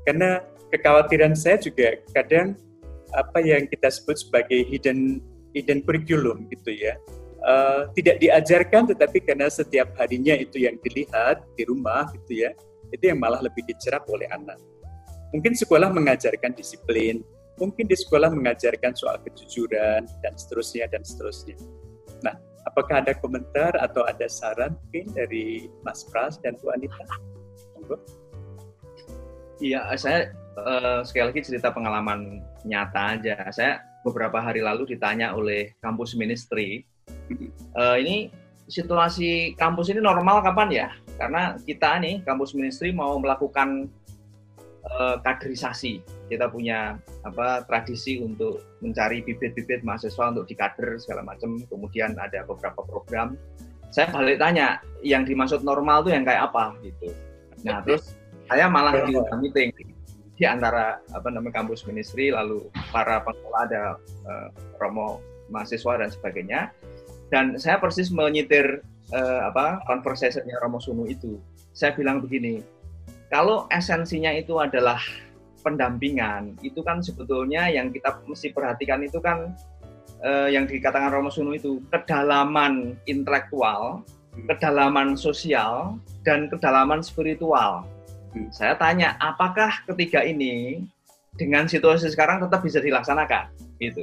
Karena 0.09 0.41
kekhawatiran 0.75 1.39
saya 1.39 1.63
juga 1.63 2.03
kadang 2.11 2.59
apa 3.15 3.39
yang 3.39 3.71
kita 3.71 3.87
sebut 3.95 4.19
sebagai 4.19 4.67
hidden 4.67 5.23
hidden 5.55 5.87
curriculum 5.87 6.51
gitu 6.51 6.75
ya. 6.75 6.99
Uh, 7.45 7.87
tidak 7.93 8.19
diajarkan 8.25 8.89
tetapi 8.89 9.21
karena 9.21 9.47
setiap 9.53 9.93
harinya 10.01 10.33
itu 10.35 10.65
yang 10.65 10.81
dilihat 10.81 11.45
di 11.55 11.63
rumah 11.69 12.09
gitu 12.17 12.43
ya, 12.43 12.51
itu 12.91 13.05
yang 13.13 13.21
malah 13.21 13.39
lebih 13.39 13.63
dicerap 13.69 14.03
oleh 14.11 14.27
anak. 14.33 14.59
Mungkin 15.31 15.53
sekolah 15.53 15.93
mengajarkan 15.93 16.57
disiplin, 16.57 17.21
mungkin 17.61 17.85
di 17.87 17.95
sekolah 17.95 18.33
mengajarkan 18.33 18.97
soal 18.97 19.21
kejujuran 19.23 20.09
dan 20.25 20.33
seterusnya 20.35 20.89
dan 20.89 21.05
seterusnya. 21.05 21.55
Nah, 22.25 22.35
apakah 22.65 23.05
ada 23.05 23.13
komentar 23.13 23.77
atau 23.77 24.09
ada 24.09 24.25
saran 24.25 24.75
mungkin 24.81 25.13
dari 25.13 25.69
Mas 25.85 26.03
Pras 26.09 26.41
dan 26.41 26.57
Bu 26.59 26.73
Anita? 26.73 27.05
Iya, 29.61 29.85
saya 30.01 30.33
uh, 30.59 31.01
sekali 31.03 31.35
lagi 31.35 31.41
cerita 31.43 31.75
pengalaman 31.75 32.43
nyata 32.67 33.19
aja. 33.19 33.35
Saya 33.51 33.83
beberapa 34.07 34.39
hari 34.39 34.61
lalu 34.63 34.95
ditanya 34.95 35.33
oleh 35.35 35.75
kampus 35.81 36.15
ministry, 36.15 36.85
uh, 37.75 37.97
ini 37.99 38.31
situasi 38.69 39.57
kampus 39.57 39.93
ini 39.93 40.01
normal 40.01 40.41
kapan 40.41 40.69
ya? 40.71 40.89
Karena 41.17 41.55
kita 41.63 42.01
nih 42.03 42.23
kampus 42.27 42.57
ministry 42.57 42.91
mau 42.91 43.17
melakukan 43.19 43.89
uh, 44.99 45.17
kaderisasi. 45.23 46.03
Kita 46.27 46.49
punya 46.49 46.97
apa 47.23 47.63
tradisi 47.69 48.19
untuk 48.25 48.65
mencari 48.81 49.21
bibit-bibit 49.21 49.85
mahasiswa 49.85 50.33
untuk 50.33 50.49
dikader 50.49 50.97
segala 50.99 51.23
macam. 51.23 51.61
Kemudian 51.69 52.17
ada 52.17 52.43
beberapa 52.49 52.83
program. 52.83 53.37
Saya 53.95 54.11
balik 54.11 54.43
tanya, 54.43 54.83
yang 55.07 55.23
dimaksud 55.23 55.63
normal 55.63 56.03
tuh 56.03 56.11
yang 56.11 56.27
kayak 56.27 56.51
apa 56.51 56.75
gitu. 56.83 57.15
Nah 57.63 57.79
terus 57.87 58.19
saya 58.51 58.67
malah 58.67 59.07
di 59.07 59.15
meeting 59.15 59.71
di 60.35 60.45
antara 60.45 60.99
apa 61.15 61.29
namanya 61.31 61.63
kampus 61.63 61.87
ministry 61.87 62.35
lalu 62.35 62.67
para 62.91 63.23
pengelola 63.23 63.61
ada 63.71 63.83
uh, 64.27 64.49
romo 64.83 65.23
mahasiswa 65.53 66.01
dan 66.01 66.11
sebagainya 66.11 66.61
dan 67.33 67.57
saya 67.59 67.81
persis 67.81 68.15
menyitir 68.15 68.85
uh, 69.13 69.41
apa 69.49 69.83
conversationnya 69.89 70.57
Romo 70.63 70.79
Sunu 70.81 71.09
itu 71.09 71.41
saya 71.75 71.93
bilang 71.97 72.23
begini 72.23 72.63
kalau 73.29 73.67
esensinya 73.75 74.31
itu 74.31 74.57
adalah 74.63 75.01
pendampingan 75.65 76.55
itu 76.61 76.85
kan 76.85 77.01
sebetulnya 77.01 77.67
yang 77.73 77.91
kita 77.91 78.21
mesti 78.29 78.53
perhatikan 78.53 79.03
itu 79.03 79.19
kan 79.19 79.53
uh, 80.23 80.49
yang 80.49 80.69
dikatakan 80.69 81.11
Romo 81.11 81.33
Sunu 81.33 81.57
itu 81.57 81.83
kedalaman 81.91 82.95
intelektual 83.11 84.05
hmm. 84.37 84.47
kedalaman 84.49 85.19
sosial 85.19 85.99
dan 86.25 86.49
kedalaman 86.49 87.05
spiritual. 87.05 87.85
Saya 88.51 88.75
tanya, 88.75 89.15
apakah 89.23 89.87
ketiga 89.87 90.27
ini 90.27 90.83
dengan 91.39 91.71
situasi 91.71 92.11
sekarang 92.11 92.43
tetap 92.43 92.63
bisa 92.63 92.83
dilaksanakan? 92.83 93.51
Gitu. 93.79 94.03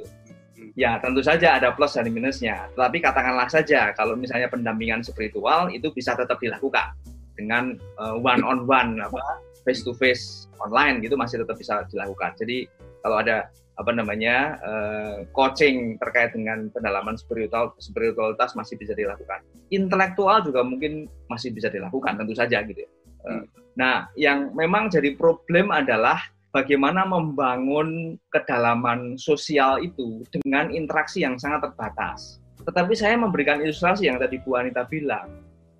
Hmm. 0.55 0.71
Ya, 0.79 0.99
tentu 1.03 1.19
saja 1.19 1.59
ada 1.59 1.75
plus 1.75 1.95
dan 1.95 2.07
minusnya. 2.11 2.71
Tapi 2.75 3.03
katakanlah 3.03 3.51
saja 3.51 3.91
kalau 3.95 4.15
misalnya 4.15 4.47
pendampingan 4.47 5.03
spiritual 5.03 5.67
itu 5.71 5.91
bisa 5.91 6.15
tetap 6.15 6.39
dilakukan 6.39 6.95
dengan 7.35 7.75
uh, 7.99 8.15
one 8.19 8.43
on 8.43 8.67
one 8.67 8.99
apa 8.99 9.19
face 9.63 9.81
to 9.81 9.95
face 9.95 10.47
online 10.61 11.01
gitu 11.01 11.15
masih 11.19 11.43
tetap 11.43 11.57
bisa 11.59 11.83
dilakukan. 11.89 12.35
Jadi 12.39 12.67
kalau 13.01 13.19
ada 13.19 13.49
apa 13.79 13.91
namanya 13.95 14.61
uh, 14.61 15.15
coaching 15.33 15.97
terkait 15.97 16.35
dengan 16.37 16.69
pendalaman 16.69 17.17
spiritual 17.17 17.73
spiritualitas 17.81 18.53
masih 18.53 18.77
bisa 18.77 18.93
dilakukan. 18.93 19.41
Intelektual 19.73 20.45
juga 20.45 20.61
mungkin 20.61 21.09
masih 21.31 21.55
bisa 21.55 21.71
dilakukan 21.71 22.19
tentu 22.19 22.35
saja 22.37 22.61
gitu. 22.61 22.85
Ya. 22.85 22.89
Uh, 23.25 23.43
nah, 23.75 24.07
yang 24.19 24.51
memang 24.55 24.91
jadi 24.91 25.15
problem 25.15 25.71
adalah 25.71 26.19
bagaimana 26.51 27.07
membangun 27.07 28.19
kedalaman 28.31 29.15
sosial 29.15 29.79
itu 29.79 30.23
dengan 30.31 30.71
interaksi 30.71 31.23
yang 31.23 31.39
sangat 31.39 31.71
terbatas. 31.71 32.43
Tetapi 32.61 32.93
saya 32.93 33.17
memberikan 33.17 33.63
ilustrasi 33.63 34.05
yang 34.05 34.21
tadi 34.21 34.37
Bu 34.43 34.53
Anita 34.59 34.85
bilang 34.85 35.31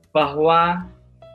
bahwa 0.10 0.88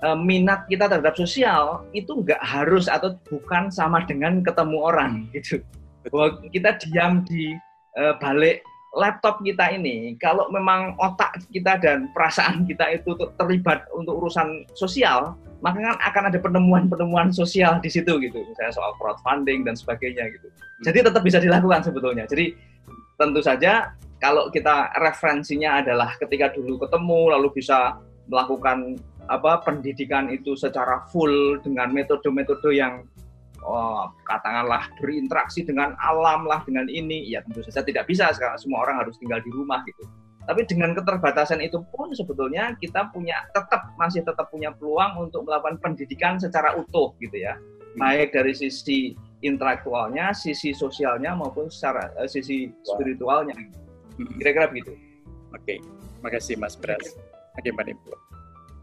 e, 0.02 0.08
minat 0.18 0.66
kita 0.66 0.90
terhadap 0.90 1.14
sosial 1.14 1.86
itu 1.94 2.24
nggak 2.24 2.42
harus 2.42 2.90
atau 2.90 3.14
bukan 3.30 3.70
sama 3.70 4.02
dengan 4.08 4.42
ketemu 4.42 4.78
orang 4.82 5.12
gitu 5.30 5.62
bahwa 6.10 6.38
kita 6.50 6.78
diam 6.86 7.26
di 7.26 7.54
uh, 7.98 8.14
balik 8.22 8.62
laptop 8.96 9.44
kita 9.44 9.76
ini, 9.76 10.16
kalau 10.16 10.48
memang 10.48 10.96
otak 10.96 11.44
kita 11.52 11.76
dan 11.76 12.08
perasaan 12.16 12.64
kita 12.64 12.96
itu 12.96 13.12
terlibat 13.36 13.84
untuk 13.92 14.24
urusan 14.24 14.64
sosial, 14.72 15.36
maka 15.60 15.84
kan 15.84 15.96
akan 16.00 16.24
ada 16.32 16.38
penemuan-penemuan 16.40 17.28
sosial 17.28 17.76
di 17.84 17.92
situ 17.92 18.16
gitu, 18.24 18.40
misalnya 18.40 18.72
soal 18.72 18.96
crowdfunding 18.96 19.68
dan 19.68 19.76
sebagainya 19.76 20.32
gitu. 20.32 20.48
Jadi 20.80 21.04
tetap 21.12 21.20
bisa 21.20 21.36
dilakukan 21.36 21.84
sebetulnya. 21.84 22.24
Jadi 22.24 22.56
tentu 23.20 23.40
saja 23.44 23.92
kalau 24.16 24.48
kita 24.48 24.96
referensinya 24.96 25.84
adalah 25.84 26.16
ketika 26.16 26.52
dulu 26.56 26.80
ketemu 26.80 27.20
lalu 27.36 27.48
bisa 27.52 28.00
melakukan 28.32 28.96
apa 29.26 29.60
pendidikan 29.60 30.30
itu 30.32 30.54
secara 30.54 31.04
full 31.10 31.58
dengan 31.60 31.90
metode-metode 31.90 32.70
yang 32.72 33.04
oh, 33.66 34.08
katakanlah 34.24 34.86
berinteraksi 35.02 35.66
dengan 35.66 35.98
alam 35.98 36.46
lah 36.46 36.62
dengan 36.62 36.86
ini. 36.86 37.26
Ya 37.26 37.42
tentu 37.42 37.66
saja 37.66 37.82
tidak 37.82 38.06
bisa. 38.06 38.30
Sekarang 38.30 38.56
semua 38.56 38.86
orang 38.86 39.02
harus 39.02 39.18
tinggal 39.18 39.42
di 39.42 39.50
rumah 39.50 39.82
gitu. 39.84 40.06
Tapi 40.46 40.62
dengan 40.70 40.94
keterbatasan 40.94 41.58
itu 41.58 41.82
pun 41.90 42.14
sebetulnya 42.14 42.78
kita 42.78 43.10
punya 43.10 43.50
tetap 43.50 43.90
masih 43.98 44.22
tetap 44.22 44.46
punya 44.46 44.70
peluang 44.70 45.26
untuk 45.26 45.42
melakukan 45.42 45.82
pendidikan 45.82 46.38
secara 46.38 46.78
utuh 46.78 47.12
gitu 47.18 47.42
ya. 47.42 47.58
Hmm. 47.96 48.12
baik 48.12 48.36
dari 48.36 48.52
sisi 48.52 49.16
intelektualnya 49.40 50.36
sisi 50.36 50.76
sosialnya 50.76 51.32
maupun 51.32 51.72
secara 51.72 52.12
uh, 52.14 52.28
sisi 52.30 52.70
spiritualnya. 52.86 53.58
Hmm. 54.16 54.32
kira-kira 54.38 54.70
begitu. 54.70 54.94
Oke. 55.52 55.76
Okay. 55.76 55.78
makasih 56.24 56.56
Mas 56.58 56.74
Bras 56.74 57.14
bagaimana 57.54 57.92
Ibu 57.92 58.25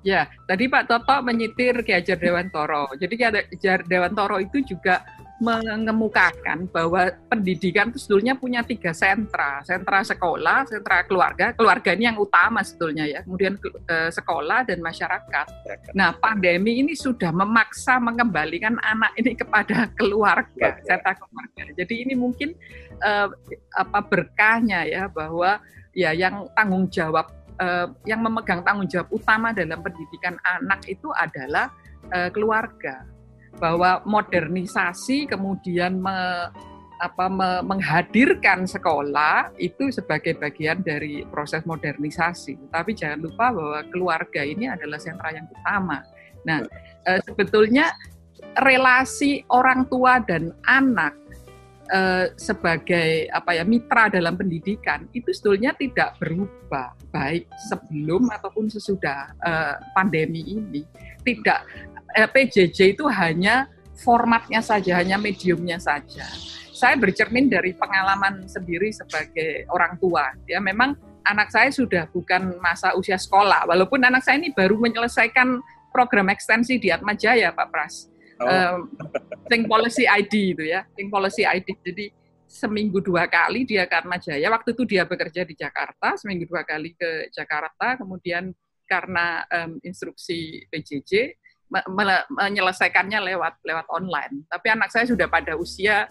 Ya, 0.04 0.28
tadi 0.44 0.68
Pak 0.68 0.92
Toto 0.92 1.24
menyitir 1.24 1.80
Ki 1.88 1.96
Hajar 1.96 2.20
Dewantoro. 2.20 2.92
Jadi 3.00 3.14
Ki 3.16 3.24
Hajar 3.24 3.88
Dewantoro 3.88 4.36
itu 4.44 4.60
juga 4.60 5.00
mengemukakan 5.44 6.72
bahwa 6.72 7.12
pendidikan 7.28 7.92
itu 7.92 8.00
sebetulnya 8.00 8.32
punya 8.40 8.64
tiga 8.64 8.96
sentra. 8.96 9.60
Sentra 9.68 10.00
sekolah, 10.00 10.64
sentra 10.64 11.04
keluarga. 11.04 11.52
Keluarga 11.52 11.92
ini 11.92 12.08
yang 12.08 12.16
utama 12.16 12.64
sebetulnya 12.64 13.04
ya. 13.04 13.20
Kemudian 13.28 13.60
eh, 13.92 14.08
sekolah 14.08 14.64
dan 14.64 14.80
masyarakat. 14.80 15.46
Nah, 15.92 16.16
pandemi 16.16 16.80
ini 16.80 16.96
sudah 16.96 17.36
memaksa 17.36 18.00
mengembalikan 18.00 18.80
anak 18.80 19.12
ini 19.20 19.36
kepada 19.36 19.92
keluarga, 20.00 20.80
sentra 20.88 21.12
keluarga. 21.20 21.64
Jadi 21.76 21.94
ini 22.08 22.14
mungkin 22.16 22.56
eh, 23.04 23.28
apa 23.76 24.00
berkahnya 24.00 24.88
ya 24.88 25.12
bahwa 25.12 25.60
ya 25.92 26.16
yang 26.16 26.48
tanggung 26.56 26.88
jawab 26.88 27.43
uh, 27.60 27.88
yang 28.08 28.22
memegang 28.24 28.62
tanggung 28.62 28.90
jawab 28.90 29.10
utama 29.12 29.52
dalam 29.52 29.82
pendidikan 29.82 30.38
anak 30.46 30.86
itu 30.90 31.10
adalah 31.14 31.74
uh, 32.14 32.30
keluarga. 32.32 33.06
Bahwa 33.54 34.02
modernisasi 34.06 35.30
kemudian 35.30 36.02
me, 36.02 36.50
apa, 36.98 37.26
me, 37.30 37.62
menghadirkan 37.62 38.66
sekolah 38.66 39.54
itu 39.62 39.94
sebagai 39.94 40.34
bagian 40.42 40.82
dari 40.82 41.22
proses 41.30 41.62
modernisasi. 41.68 42.74
Tapi 42.74 42.98
jangan 42.98 43.22
lupa 43.22 43.54
bahwa 43.54 43.80
keluarga 43.94 44.42
ini 44.42 44.66
adalah 44.66 44.98
sentra 44.98 45.34
yang 45.34 45.46
utama. 45.54 46.02
Nah, 46.44 46.66
uh, 47.06 47.20
sebetulnya 47.30 47.94
relasi 48.62 49.42
orang 49.50 49.90
tua 49.90 50.22
dan 50.22 50.54
anak 50.66 51.14
uh, 51.92 52.32
sebagai 52.40 53.28
apa 53.34 53.58
ya 53.60 53.64
mitra 53.68 54.08
dalam 54.08 54.38
pendidikan 54.40 55.10
itu 55.12 55.34
sebetulnya 55.34 55.76
tidak 55.76 56.16
berubah 56.22 56.96
baik 57.12 57.50
sebelum 57.68 58.32
ataupun 58.32 58.72
sesudah 58.72 59.34
uh, 59.42 59.76
pandemi 59.92 60.44
ini. 60.46 60.84
Tidak 61.24 61.60
eh, 62.16 62.30
PJJ 62.30 63.00
itu 63.00 63.08
hanya 63.08 63.68
formatnya 63.96 64.60
saja 64.60 65.00
hanya 65.00 65.16
mediumnya 65.16 65.80
saja. 65.80 66.28
Saya 66.74 67.00
bercermin 67.00 67.48
dari 67.48 67.72
pengalaman 67.72 68.44
sendiri 68.50 68.92
sebagai 68.92 69.64
orang 69.72 69.96
tua 70.00 70.36
ya. 70.44 70.60
Memang 70.60 70.96
anak 71.24 71.50
saya 71.52 71.72
sudah 71.72 72.12
bukan 72.12 72.60
masa 72.60 72.92
usia 73.00 73.16
sekolah 73.16 73.64
walaupun 73.68 74.04
anak 74.04 74.24
saya 74.28 74.40
ini 74.44 74.52
baru 74.52 74.76
menyelesaikan 74.76 75.64
program 75.96 76.28
ekstensi 76.28 76.76
di 76.76 76.92
Atma 76.92 77.16
Jaya 77.16 77.56
Pak 77.56 77.68
Pras 77.72 78.13
oh. 78.44 78.88
um, 79.48 79.66
policy 79.66 80.04
ID 80.06 80.34
itu 80.58 80.64
ya, 80.68 80.84
think 80.94 81.10
policy 81.10 81.44
ID. 81.48 81.68
Jadi 81.84 82.06
seminggu 82.46 83.02
dua 83.02 83.26
kali 83.26 83.66
dia 83.66 83.90
karena 83.90 84.22
Jaya. 84.22 84.48
Waktu 84.54 84.78
itu 84.78 84.84
dia 84.86 85.04
bekerja 85.10 85.42
di 85.42 85.58
Jakarta, 85.58 86.14
seminggu 86.20 86.46
dua 86.46 86.62
kali 86.62 86.94
ke 86.94 87.34
Jakarta. 87.34 87.98
Kemudian 87.98 88.54
karena 88.86 89.42
um, 89.50 89.82
instruksi 89.82 90.68
PJJ 90.70 91.40
menyelesaikannya 92.38 93.34
lewat 93.34 93.66
lewat 93.66 93.88
online. 93.90 94.46
Tapi 94.46 94.68
anak 94.70 94.94
saya 94.94 95.10
sudah 95.10 95.26
pada 95.26 95.58
usia 95.58 96.06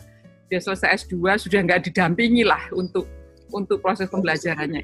dia 0.51 0.61
selesai 0.61 1.07
S2 1.07 1.39
sudah 1.39 1.61
nggak 1.65 1.89
didampingi 1.89 2.43
lah 2.43 2.61
untuk 2.75 3.07
untuk 3.55 3.79
proses 3.79 4.11
pembelajarannya. 4.11 4.83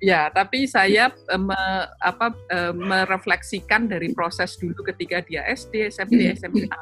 Ya, 0.00 0.32
tapi 0.32 0.64
saya 0.64 1.12
uh, 1.12 1.36
me, 1.36 1.60
apa, 2.00 2.32
uh, 2.32 2.72
merefleksikan 2.72 3.84
dari 3.84 4.16
proses 4.16 4.56
dulu 4.56 4.80
ketika 4.80 5.20
dia 5.20 5.44
SD, 5.44 5.92
SMP, 5.92 6.32
hmm. 6.32 6.40
SMA 6.40 6.80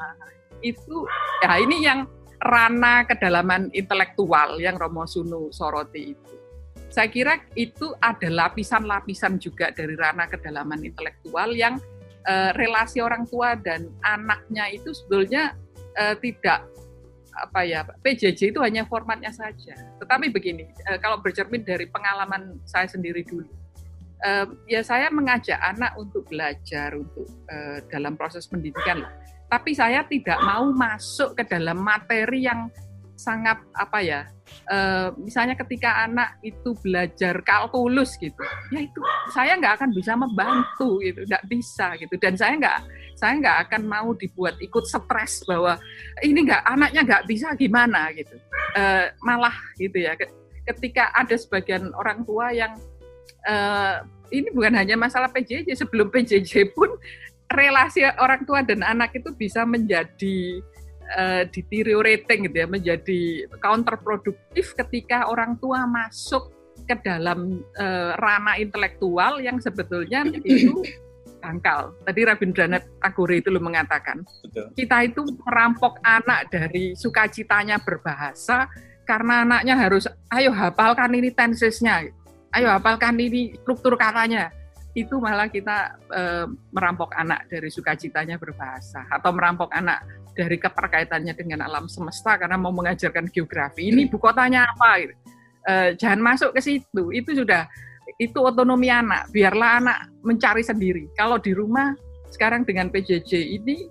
itu 0.63 1.07
ya 1.43 1.59
ini 1.59 1.83
yang 1.83 2.07
rana 2.39 3.03
kedalaman 3.03 3.67
intelektual 3.75 4.55
yang 4.63 4.79
Romo 4.79 5.03
Sunu 5.03 5.51
soroti 5.51 6.15
itu. 6.15 6.33
Saya 6.89 7.11
kira 7.11 7.43
itu 7.53 7.91
ada 7.99 8.31
lapisan-lapisan 8.31 9.37
juga 9.37 9.69
dari 9.75 9.93
rana 9.99 10.25
kedalaman 10.25 10.79
intelektual 10.81 11.51
yang 11.51 11.77
uh, 12.25 12.51
relasi 12.55 13.03
orang 13.03 13.27
tua 13.27 13.59
dan 13.59 13.91
anaknya 14.01 14.71
itu 14.73 14.95
sebetulnya 14.95 15.53
uh, 15.99 16.15
tidak 16.17 16.65
apa 17.39 17.63
ya 17.63 17.87
PJJ 18.03 18.51
itu 18.51 18.59
hanya 18.59 18.83
formatnya 18.85 19.31
saja. 19.31 19.75
Tetapi 19.99 20.31
begini, 20.31 20.67
uh, 20.91 20.99
kalau 20.99 21.23
bercermin 21.23 21.63
dari 21.63 21.87
pengalaman 21.87 22.59
saya 22.67 22.85
sendiri 22.85 23.23
dulu, 23.23 23.47
uh, 24.23 24.45
ya 24.67 24.83
saya 24.83 25.07
mengajak 25.09 25.57
anak 25.59 25.95
untuk 25.95 26.27
belajar 26.27 26.95
untuk 26.95 27.27
uh, 27.47 27.79
dalam 27.87 28.19
proses 28.19 28.47
pendidikan. 28.47 29.07
Tapi 29.49 29.73
saya 29.73 30.05
tidak 30.05 30.37
mau 30.45 30.69
masuk 30.69 31.33
ke 31.33 31.43
dalam 31.49 31.81
materi 31.81 32.45
yang 32.45 32.69
sangat 33.19 33.59
apa 33.75 33.99
ya 33.99 34.21
uh, 34.71 35.11
misalnya 35.19 35.59
ketika 35.59 36.07
anak 36.07 36.39
itu 36.39 36.71
belajar 36.79 37.43
kalkulus 37.43 38.15
gitu 38.15 38.39
ya 38.71 38.79
itu 38.87 39.01
saya 39.35 39.59
nggak 39.59 39.75
akan 39.75 39.89
bisa 39.91 40.15
membantu 40.15 41.03
gitu 41.03 41.27
nggak 41.27 41.43
bisa 41.51 41.95
gitu. 41.99 42.15
Dan 42.17 42.33
saya 42.39 42.55
nggak 42.57 42.79
saya 43.19 43.33
nggak 43.37 43.57
akan 43.67 43.81
mau 43.85 44.09
dibuat 44.15 44.55
ikut 44.63 44.85
stres 44.87 45.43
bahwa 45.45 45.77
ini 46.23 46.47
nggak 46.47 46.63
anaknya 46.65 47.01
nggak 47.05 47.23
bisa 47.27 47.53
gimana 47.55 48.09
gitu. 48.15 48.35
Uh, 48.77 49.11
malah 49.25 49.55
gitu 49.77 49.97
ya 49.99 50.13
ketika 50.69 51.09
ada 51.17 51.33
sebagian 51.33 51.89
orang 51.97 52.21
tua 52.23 52.53
yang 52.53 52.77
uh, 53.49 54.05
ini 54.29 54.53
bukan 54.53 54.77
hanya 54.77 54.93
masalah 54.93 55.29
PJJ 55.33 55.73
sebelum 55.73 56.13
PJJ 56.13 56.73
pun 56.77 56.93
relasi 57.49 58.05
orang 58.21 58.45
tua 58.45 58.61
dan 58.61 58.85
anak 58.85 59.17
itu 59.17 59.33
bisa 59.33 59.65
menjadi 59.65 60.61
uh, 61.17 61.43
deteriorating 61.49 62.49
gitu 62.49 62.57
ya, 62.63 62.67
menjadi 62.69 63.21
counterproduktif 63.61 64.77
ketika 64.77 65.29
orang 65.29 65.57
tua 65.57 65.85
masuk 65.89 66.53
ke 66.85 66.95
dalam 67.05 67.61
uh, 67.77 68.17
ranah 68.17 68.57
intelektual 68.57 69.37
yang 69.41 69.61
sebetulnya 69.61 70.25
itu 70.45 70.81
dangkal. 71.43 71.95
Tadi 72.03 72.21
Rabindranath 72.27 72.87
Tagore 72.99 73.39
itu 73.39 73.49
lo 73.49 73.63
mengatakan, 73.63 74.21
Betul. 74.43 74.67
kita 74.75 74.97
itu 75.07 75.21
merampok 75.47 75.97
anak 76.03 76.51
dari 76.51 76.93
sukacitanya 76.93 77.79
berbahasa 77.79 78.67
karena 79.07 79.47
anaknya 79.47 79.75
harus, 79.79 80.05
ayo 80.29 80.53
hafalkan 80.53 81.09
ini 81.17 81.33
tensesnya, 81.33 82.05
ayo 82.53 82.67
hafalkan 82.69 83.17
ini 83.17 83.57
struktur 83.57 83.97
katanya. 83.97 84.53
itu 84.97 85.21
malah 85.21 85.45
kita 85.45 86.01
e, 86.09 86.21
merampok 86.73 87.13
anak 87.13 87.45
dari 87.45 87.69
sukacitanya 87.69 88.41
berbahasa 88.41 89.05
atau 89.05 89.29
merampok 89.31 89.69
anak 89.69 90.01
dari 90.39 90.55
keterkaitannya 90.55 91.35
dengan 91.35 91.67
alam 91.67 91.91
semesta 91.91 92.39
karena 92.39 92.55
mau 92.55 92.71
mengajarkan 92.71 93.27
geografi. 93.27 93.91
Ini 93.91 94.07
ibu 94.07 94.15
kotanya 94.15 94.71
apa? 94.71 95.03
E, 95.67 95.73
jangan 95.99 96.23
masuk 96.23 96.55
ke 96.55 96.63
situ. 96.63 97.11
Itu 97.11 97.35
sudah 97.35 97.67
itu 98.15 98.39
otonomi 98.39 98.87
anak. 98.87 99.27
Biarlah 99.35 99.83
anak 99.83 99.97
mencari 100.23 100.63
sendiri. 100.63 101.11
Kalau 101.19 101.35
di 101.35 101.51
rumah 101.51 101.91
sekarang 102.31 102.63
dengan 102.63 102.87
PJJ 102.87 103.35
ini 103.35 103.83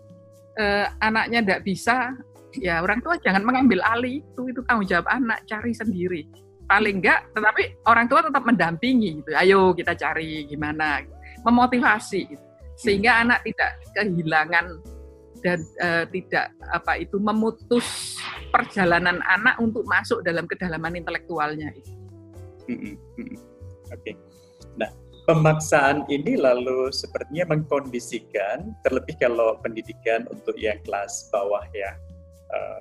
e, 0.57 0.65
anaknya 1.05 1.45
tidak 1.45 1.61
bisa, 1.69 2.17
ya 2.57 2.81
orang 2.81 3.05
tua 3.05 3.21
jangan 3.21 3.45
mengambil 3.45 3.85
alih 3.85 4.25
itu. 4.25 4.49
Itu 4.49 4.65
tanggung 4.65 4.89
jawab 4.89 5.05
anak 5.13 5.45
cari 5.45 5.77
sendiri 5.77 6.25
paling 6.69 7.01
enggak 7.01 7.25
tetapi 7.33 7.81
orang 7.89 8.05
tua 8.13 8.21
tetap 8.21 8.45
mendampingi 8.45 9.25
gitu 9.25 9.33
ayo 9.41 9.73
kita 9.73 9.97
cari 9.97 10.45
gimana 10.45 11.01
memotivasi 11.41 12.29
gitu. 12.29 12.45
sehingga 12.77 13.17
hmm. 13.17 13.23
anak 13.25 13.41
tidak 13.49 13.71
kehilangan 13.97 14.65
dan 15.41 15.63
uh, 15.81 16.05
tidak 16.11 16.53
apa 16.75 17.03
itu 17.03 17.17
memutus 17.19 18.17
perjalanan 18.51 19.23
anak 19.25 19.59
untuk 19.63 19.87
masuk 19.87 20.23
dalam 20.27 20.45
kedalaman 20.47 20.99
intelektualnya 20.99 21.71
Oke. 22.69 23.33
Okay. 23.89 24.15
Nah, 24.77 24.91
pemaksaan 25.25 26.05
ini 26.13 26.37
lalu 26.37 26.93
sepertinya 26.93 27.57
mengkondisikan 27.57 28.77
terlebih 28.85 29.17
kalau 29.17 29.57
pendidikan 29.65 30.29
untuk 30.29 30.55
yang 30.61 30.77
kelas 30.85 31.33
bawah 31.33 31.65
ya. 31.73 31.97
Uh, 32.53 32.81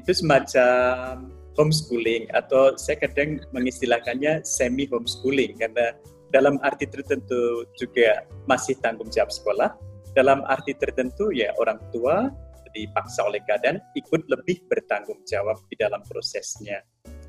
itu 0.00 0.14
semacam 0.14 1.28
homeschooling 1.58 2.30
atau 2.32 2.78
saya 2.78 3.02
kadang 3.02 3.42
mengistilahkannya 3.50 4.46
semi 4.46 4.86
homeschooling 4.86 5.58
karena 5.58 5.92
dalam 6.30 6.60
arti 6.62 6.86
tertentu 6.86 7.66
juga 7.74 8.24
masih 8.46 8.76
tanggung 8.78 9.08
jawab 9.08 9.32
sekolah, 9.32 9.74
dalam 10.18 10.42
arti 10.50 10.74
tertentu 10.74 11.30
ya 11.30 11.54
orang 11.62 11.78
tua 11.94 12.26
dipaksa 12.74 13.22
oleh 13.24 13.38
keadaan 13.46 13.78
ikut 13.94 14.26
lebih 14.26 14.66
bertanggung 14.66 15.22
jawab 15.24 15.62
di 15.70 15.78
dalam 15.78 16.02
prosesnya. 16.04 16.82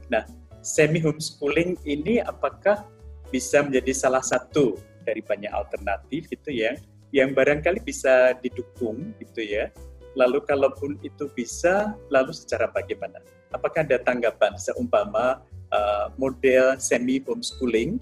Nah, 0.09 0.25
semi 0.65 0.99
homeschooling 0.99 1.77
ini 1.85 2.17
apakah 2.19 2.83
bisa 3.29 3.61
menjadi 3.61 3.93
salah 3.93 4.25
satu 4.25 4.75
dari 5.05 5.21
banyak 5.21 5.53
alternatif 5.53 6.27
gitu 6.33 6.49
ya 6.49 6.73
yang 7.13 7.37
barangkali 7.37 7.85
bisa 7.85 8.33
didukung 8.41 9.13
gitu 9.21 9.45
ya. 9.45 9.69
Lalu 10.17 10.41
kalaupun 10.43 10.97
itu 11.05 11.29
bisa, 11.37 11.93
lalu 12.09 12.33
secara 12.33 12.67
bagaimana? 12.73 13.21
apakah 13.53 13.81
ada 13.85 13.97
tanggapan 14.01 14.53
seumpama 14.57 15.41
uh, 15.73 16.07
model 16.17 16.77
semi 16.77 17.21
homeschooling 17.21 17.97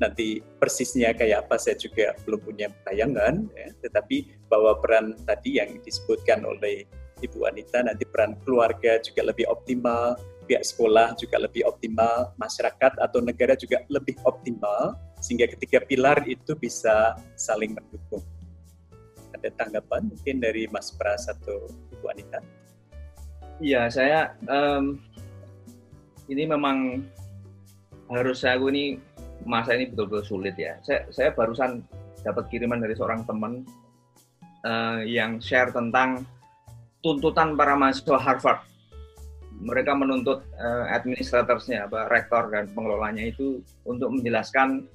nanti 0.00 0.40
persisnya 0.58 1.12
kayak 1.12 1.46
apa 1.46 1.60
saya 1.60 1.76
juga 1.76 2.16
belum 2.24 2.40
punya 2.40 2.72
bayangan 2.88 3.46
ya, 3.52 3.68
tetapi 3.84 4.32
bahwa 4.48 4.80
peran 4.80 5.12
tadi 5.28 5.60
yang 5.60 5.76
disebutkan 5.84 6.42
oleh 6.48 6.88
Ibu 7.20 7.44
Anita 7.44 7.84
nanti 7.84 8.08
peran 8.08 8.40
keluarga 8.42 8.96
juga 9.04 9.28
lebih 9.28 9.44
optimal 9.52 10.16
pihak 10.50 10.66
sekolah 10.66 11.14
juga 11.14 11.38
lebih 11.38 11.62
optimal 11.62 12.34
masyarakat 12.34 12.98
atau 12.98 13.22
negara 13.22 13.54
juga 13.54 13.86
lebih 13.86 14.18
optimal 14.26 14.98
sehingga 15.22 15.46
ketiga 15.46 15.78
pilar 15.86 16.26
itu 16.26 16.58
bisa 16.58 17.14
saling 17.38 17.76
mendukung. 17.76 18.24
Ada 19.30 19.54
tanggapan 19.54 20.10
mungkin 20.10 20.42
dari 20.42 20.66
Mas 20.66 20.90
Pras 20.90 21.30
atau 21.30 21.70
Ibu 21.94 22.06
Anita? 22.10 22.42
Iya, 23.62 23.86
saya 23.92 24.34
um, 24.50 24.98
ini 26.26 26.50
memang 26.50 27.06
harus 28.10 28.42
saya 28.42 28.58
ini 28.58 28.98
masa 29.44 29.76
ini 29.76 29.88
betul-betul 29.92 30.36
sulit 30.36 30.54
ya. 30.56 30.76
Saya, 30.84 31.08
saya 31.12 31.30
barusan 31.32 31.84
dapat 32.24 32.48
kiriman 32.52 32.80
dari 32.80 32.92
seorang 32.96 33.24
teman 33.24 33.64
uh, 34.64 35.00
yang 35.04 35.40
share 35.40 35.72
tentang 35.72 36.24
tuntutan 37.00 37.56
para 37.56 37.76
mahasiswa 37.76 38.20
Harvard. 38.20 38.60
Mereka 39.60 39.92
menuntut 39.92 40.40
uh, 40.56 40.88
administratorsnya, 40.92 41.84
apa, 41.84 42.08
rektor 42.08 42.48
dan 42.48 42.68
pengelolanya 42.72 43.28
itu 43.28 43.60
untuk 43.84 44.08
menjelaskan 44.12 44.88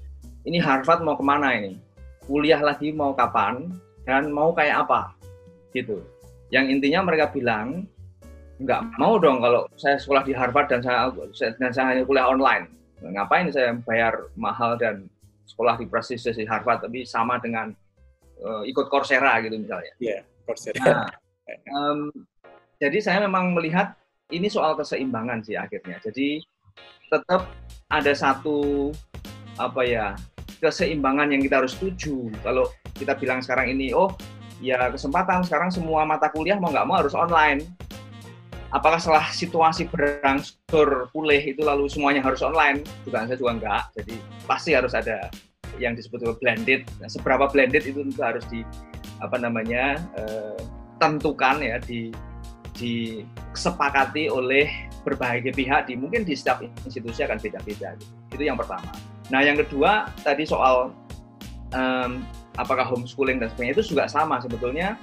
ini 0.45 0.61
Harvard 0.61 1.01
mau 1.01 1.17
ke 1.17 1.25
mana 1.25 1.53
ini, 1.57 1.77
kuliah 2.25 2.61
lagi 2.61 2.93
mau 2.93 3.13
kapan 3.13 3.73
dan 4.05 4.29
mau 4.29 4.53
kayak 4.53 4.85
apa, 4.85 5.13
gitu. 5.73 6.01
Yang 6.53 6.77
intinya 6.77 7.09
mereka 7.09 7.33
bilang 7.33 7.89
nggak 8.61 8.95
mau 9.01 9.19
dong 9.19 9.43
kalau 9.43 9.67
saya 9.75 9.99
sekolah 9.99 10.23
di 10.23 10.31
Harvard 10.31 10.71
dan 10.71 10.79
saya 10.79 11.11
dan 11.59 11.71
saya 11.73 11.85
hanya 11.93 12.05
kuliah 12.05 12.29
online. 12.29 12.69
Ngapain 13.03 13.51
saya 13.51 13.75
bayar 13.83 14.31
mahal 14.35 14.79
dan 14.79 15.09
sekolah 15.45 15.77
di 15.77 15.85
prestisius 15.85 16.39
di 16.39 16.47
Harvard 16.47 16.81
tapi 16.81 17.05
sama 17.05 17.37
dengan 17.37 17.71
uh, 18.41 18.63
ikut 18.65 18.87
Coursera 18.89 19.39
gitu 19.43 19.55
misalnya. 19.59 19.93
Iya, 20.01 20.19
yeah, 20.19 20.21
Coursera. 20.47 20.81
Nah, 20.81 21.09
um, 21.75 22.09
jadi 22.81 22.97
saya 22.99 23.23
memang 23.23 23.53
melihat 23.53 23.93
ini 24.33 24.49
soal 24.49 24.73
keseimbangan 24.73 25.45
sih 25.45 25.55
akhirnya. 25.55 26.01
Jadi 26.01 26.41
tetap 27.07 27.45
ada 27.93 28.13
satu 28.17 28.89
apa 29.55 29.81
ya 29.85 30.17
keseimbangan 30.59 31.31
yang 31.31 31.41
kita 31.45 31.61
harus 31.61 31.77
tuju. 31.77 32.33
Kalau 32.41 32.67
kita 32.97 33.13
bilang 33.15 33.39
sekarang 33.45 33.71
ini, 33.71 33.93
oh 33.93 34.11
ya 34.63 34.89
kesempatan 34.89 35.43
sekarang 35.43 35.69
semua 35.69 36.07
mata 36.07 36.31
kuliah 36.31 36.57
mau 36.57 36.71
nggak 36.71 36.87
mau 36.87 36.97
harus 36.99 37.13
online 37.13 37.63
apakah 38.75 38.99
setelah 38.99 39.31
situasi 39.31 39.87
berangsur 39.87 41.07
pulih 41.15 41.39
itu 41.39 41.63
lalu 41.63 41.87
semuanya 41.87 42.19
harus 42.19 42.43
online? 42.43 42.83
Juga 43.07 43.23
saya 43.23 43.39
juga 43.39 43.51
enggak. 43.55 43.83
Jadi 43.95 44.15
pasti 44.43 44.75
harus 44.75 44.91
ada 44.91 45.31
yang 45.79 45.95
disebut 45.95 46.35
blended. 46.43 46.83
Nah, 46.99 47.07
seberapa 47.07 47.47
blended 47.47 47.87
itu 47.87 48.03
tentu 48.03 48.19
harus 48.19 48.43
di 48.51 48.67
apa 49.23 49.39
namanya 49.39 50.03
uh, 50.19 50.59
tentukan 50.99 51.63
ya 51.63 51.79
di 51.79 52.11
disepakati 52.75 54.27
oleh 54.27 54.67
berbagai 55.07 55.55
pihak 55.55 55.87
di 55.87 55.95
mungkin 55.95 56.27
di 56.27 56.35
setiap 56.35 56.59
institusi 56.83 57.23
akan 57.23 57.39
beda-beda 57.39 57.95
gitu. 57.95 58.13
itu 58.35 58.43
yang 58.51 58.59
pertama. 58.59 58.91
Nah 59.31 59.39
yang 59.39 59.55
kedua 59.55 60.11
tadi 60.27 60.43
soal 60.43 60.91
um, 61.71 62.11
apakah 62.59 62.83
homeschooling 62.83 63.39
dan 63.39 63.47
sebagainya 63.55 63.79
itu 63.79 63.95
juga 63.95 64.11
sama 64.11 64.43
sebetulnya 64.43 64.99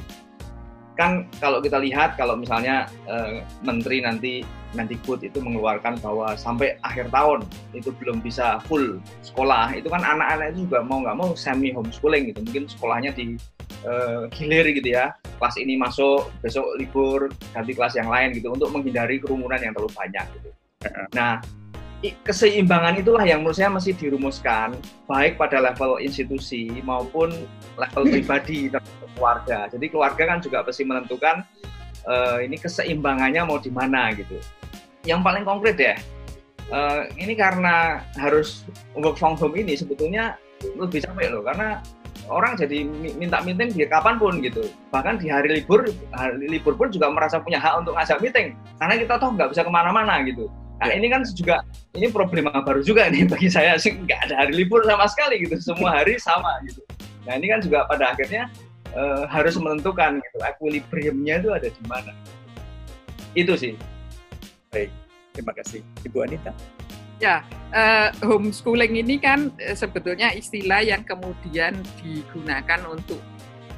kan 0.93 1.25
kalau 1.41 1.65
kita 1.65 1.81
lihat 1.81 2.21
kalau 2.21 2.37
misalnya 2.37 2.89
uh, 3.09 3.41
menteri 3.65 4.05
nanti 4.05 4.45
Mendikbud 4.73 5.21
itu 5.21 5.37
mengeluarkan 5.37 6.01
bahwa 6.01 6.33
sampai 6.33 6.81
akhir 6.81 7.13
tahun 7.13 7.45
itu 7.77 7.93
belum 7.93 8.25
bisa 8.25 8.57
full 8.65 9.05
sekolah. 9.21 9.77
Itu 9.77 9.93
kan 9.93 10.01
anak-anak 10.01 10.57
itu 10.57 10.65
juga 10.65 10.81
mau 10.81 11.05
nggak 11.05 11.17
mau 11.17 11.37
semi 11.37 11.77
homeschooling 11.77 12.33
gitu. 12.33 12.41
Mungkin 12.41 12.65
sekolahnya 12.73 13.13
di 13.13 13.37
uh, 13.85 14.33
gilir 14.33 14.65
gitu 14.73 14.97
ya. 14.97 15.13
Kelas 15.37 15.61
ini 15.61 15.77
masuk 15.77 16.33
besok 16.41 16.65
libur 16.81 17.29
ganti 17.53 17.77
kelas 17.77 18.01
yang 18.01 18.09
lain 18.09 18.33
gitu. 18.33 18.49
Untuk 18.49 18.73
menghindari 18.73 19.21
kerumunan 19.21 19.61
yang 19.61 19.77
terlalu 19.77 19.93
banyak 19.93 20.25
gitu. 20.41 20.51
Nah 21.13 21.45
keseimbangan 22.27 22.99
itulah 22.99 23.23
yang 23.23 23.47
menurut 23.47 23.55
saya 23.55 23.71
masih 23.71 23.95
dirumuskan 23.95 24.75
baik 25.07 25.39
pada 25.39 25.63
level 25.63 26.03
institusi 26.03 26.83
maupun 26.83 27.31
level 27.79 28.03
pribadi 28.11 28.67
keluarga. 29.15 29.71
Jadi 29.71 29.87
keluarga 29.87 30.23
kan 30.35 30.39
juga 30.43 30.67
pasti 30.67 30.83
menentukan 30.83 31.47
uh, 32.11 32.43
ini 32.43 32.59
keseimbangannya 32.59 33.47
mau 33.47 33.63
di 33.63 33.71
mana 33.71 34.11
gitu. 34.19 34.35
Yang 35.07 35.21
paling 35.23 35.45
konkret 35.47 35.79
ya, 35.79 35.95
uh, 36.75 37.07
ini 37.15 37.39
karena 37.39 38.03
harus 38.19 38.67
work 38.99 39.15
from 39.15 39.39
home 39.39 39.55
ini 39.55 39.79
sebetulnya 39.79 40.35
lebih 40.79 41.03
capek 41.07 41.31
loh 41.31 41.43
karena 41.43 41.83
orang 42.31 42.55
jadi 42.55 42.87
minta 43.19 43.43
meeting 43.43 43.75
di 43.75 43.87
kapan 43.87 44.19
pun 44.19 44.43
gitu. 44.43 44.71
Bahkan 44.91 45.23
di 45.23 45.31
hari 45.31 45.63
libur, 45.63 45.87
hari 46.15 46.51
libur 46.51 46.75
pun 46.75 46.91
juga 46.91 47.11
merasa 47.11 47.39
punya 47.39 47.63
hak 47.63 47.87
untuk 47.87 47.95
ngajak 47.95 48.19
meeting 48.19 48.59
karena 48.83 48.95
kita 48.99 49.15
toh 49.23 49.31
nggak 49.35 49.55
bisa 49.55 49.63
ke 49.63 49.71
mana-mana 49.71 50.19
gitu. 50.27 50.51
Nah 50.83 50.91
ya. 50.91 50.99
ini 50.99 51.07
kan 51.15 51.23
juga 51.23 51.63
ini 51.95 52.11
problema 52.11 52.51
baru 52.59 52.83
juga 52.83 53.07
nih 53.07 53.23
bagi 53.31 53.47
saya 53.47 53.79
sih 53.79 53.95
nggak 53.95 54.27
ada 54.27 54.35
hari 54.43 54.59
libur 54.59 54.83
sama 54.83 55.07
sekali 55.07 55.47
gitu 55.47 55.55
semua 55.63 56.03
hari 56.03 56.19
sama 56.19 56.59
gitu. 56.67 56.83
Nah 57.23 57.39
ini 57.39 57.47
kan 57.55 57.63
juga 57.63 57.87
pada 57.87 58.11
akhirnya 58.11 58.51
uh, 58.99 59.31
harus 59.31 59.55
menentukan 59.55 60.19
gitu 60.19 60.39
equilibriumnya 60.43 61.39
itu 61.39 61.55
ada 61.55 61.69
di 61.71 61.83
mana. 61.87 62.11
Itu 63.39 63.55
sih. 63.55 63.79
Baik, 64.75 64.91
terima 65.31 65.55
kasih 65.55 65.87
Ibu 66.03 66.19
Anita. 66.27 66.51
Ya, 67.23 67.47
uh, 67.71 68.11
homeschooling 68.27 68.99
ini 68.99 69.23
kan 69.23 69.55
uh, 69.63 69.77
sebetulnya 69.79 70.35
istilah 70.35 70.83
yang 70.83 71.07
kemudian 71.07 71.79
digunakan 72.03 72.83
untuk 72.91 73.23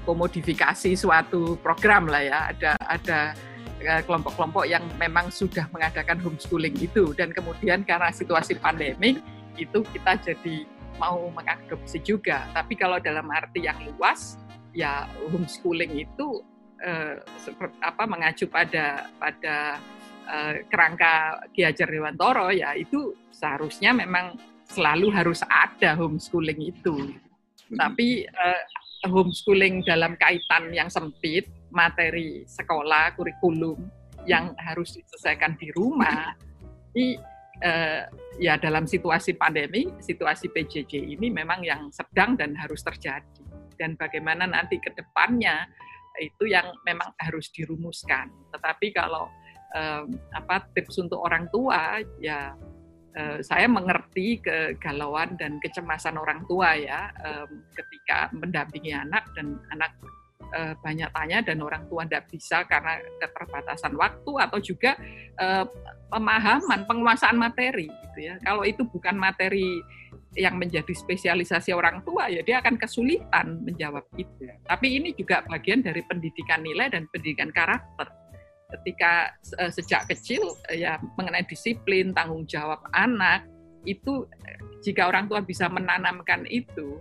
komodifikasi 0.09 0.97
suatu 0.97 1.61
program 1.61 2.09
lah 2.09 2.25
ya. 2.25 2.39
Ada 2.49 2.73
ada 2.81 3.21
Eh, 3.29 3.54
kelompok-kelompok 4.05 4.65
yang 4.65 4.85
memang 4.97 5.29
sudah 5.29 5.69
mengadakan 5.71 6.19
homeschooling 6.21 6.75
itu. 6.81 7.13
Dan 7.13 7.31
kemudian 7.31 7.85
karena 7.85 8.11
situasi 8.11 8.57
pandemik 8.59 9.21
itu 9.61 9.85
kita 9.95 10.19
jadi 10.21 10.65
mau 10.97 11.29
mengadopsi 11.31 12.01
juga. 12.01 12.49
Tapi 12.55 12.75
kalau 12.75 12.99
dalam 12.99 13.29
arti 13.31 13.67
yang 13.67 13.79
luas 13.95 14.41
ya 14.75 15.07
homeschooling 15.31 16.03
itu 16.03 16.43
eh, 16.83 17.23
apa 17.83 18.05
mengacu 18.09 18.51
pada 18.51 19.11
pada 19.19 19.79
eh, 20.27 20.55
kerangka 20.67 21.47
Ki 21.55 21.63
Hajar 21.63 21.89
Dewantoro 21.91 22.51
ya 22.51 22.75
itu 22.75 23.15
seharusnya 23.31 23.95
memang 23.95 24.39
selalu 24.69 25.13
harus 25.13 25.45
ada 25.47 25.95
homeschooling 25.99 26.73
itu. 26.73 27.13
Hmm. 27.71 27.79
Tapi 27.79 28.25
uh, 28.29 28.63
homeschooling 29.09 29.85
dalam 29.85 30.17
kaitan 30.17 30.73
yang 30.73 30.89
sempit, 30.89 31.49
materi 31.75 32.47
sekolah, 32.47 33.19
kurikulum 33.19 33.83
yang 34.25 34.57
harus 34.57 34.97
diselesaikan 34.97 35.59
di 35.59 35.69
rumah, 35.75 36.33
ini 36.95 37.19
uh, 37.61 38.09
ya 38.39 38.57
dalam 38.57 38.87
situasi 38.89 39.37
pandemi, 39.37 39.91
situasi 40.01 40.49
PJJ 40.49 41.19
ini 41.19 41.29
memang 41.29 41.61
yang 41.67 41.91
sedang 41.91 42.39
dan 42.39 42.55
harus 42.57 42.81
terjadi. 42.81 43.43
Dan 43.75 43.99
bagaimana 43.99 44.47
nanti 44.47 44.79
ke 44.79 44.95
depannya 44.95 45.67
itu 46.23 46.47
yang 46.47 46.71
memang 46.87 47.11
harus 47.19 47.51
dirumuskan. 47.51 48.31
Tetapi 48.55 48.95
kalau 48.95 49.27
um, 49.75 50.15
apa 50.31 50.63
tips 50.79 51.03
untuk 51.03 51.19
orang 51.19 51.51
tua 51.51 51.99
ya 52.23 52.55
uh, 53.19 53.39
saya 53.43 53.67
mengerti 53.67 54.39
kegalauan 54.39 55.35
dan 55.35 55.59
kecemasan 55.59 56.15
orang 56.15 56.47
tua 56.47 56.79
ya 56.79 57.11
ketika 57.75 58.31
mendampingi 58.31 58.95
anak 58.95 59.27
dan 59.35 59.59
anak 59.75 59.91
uh, 60.41 60.75
banyak 60.81 61.11
tanya 61.11 61.39
dan 61.43 61.59
orang 61.63 61.87
tua 61.91 62.07
tidak 62.07 62.31
bisa 62.31 62.63
karena 62.67 63.01
keterbatasan 63.23 63.95
waktu 63.99 64.33
atau 64.39 64.59
juga 64.61 64.99
uh, 65.39 65.65
pemahaman 66.11 66.87
penguasaan 66.87 67.39
materi 67.39 67.89
gitu 67.89 68.19
ya. 68.31 68.35
Kalau 68.43 68.63
itu 68.63 68.87
bukan 68.87 69.17
materi 69.19 69.83
yang 70.35 70.59
menjadi 70.59 70.91
spesialisasi 70.91 71.71
orang 71.71 72.03
tua 72.03 72.27
ya 72.27 72.43
dia 72.43 72.59
akan 72.59 72.75
kesulitan 72.75 73.63
menjawab 73.63 74.03
itu. 74.19 74.51
Tapi 74.67 74.99
ini 74.99 75.15
juga 75.15 75.47
bagian 75.47 75.83
dari 75.83 76.03
pendidikan 76.03 76.63
nilai 76.63 76.91
dan 76.91 77.07
pendidikan 77.11 77.51
karakter. 77.55 78.11
Ketika 78.75 79.31
uh, 79.59 79.71
sejak 79.71 80.11
kecil 80.11 80.43
uh, 80.71 80.77
ya 80.77 80.99
mengenai 81.15 81.47
disiplin, 81.47 82.11
tanggung 82.11 82.47
jawab 82.47 82.83
anak 82.91 83.47
itu 83.85 84.25
jika 84.81 85.13
orang 85.13 85.29
tua 85.29 85.45
bisa 85.45 85.69
menanamkan 85.69 86.49
itu 86.49 86.99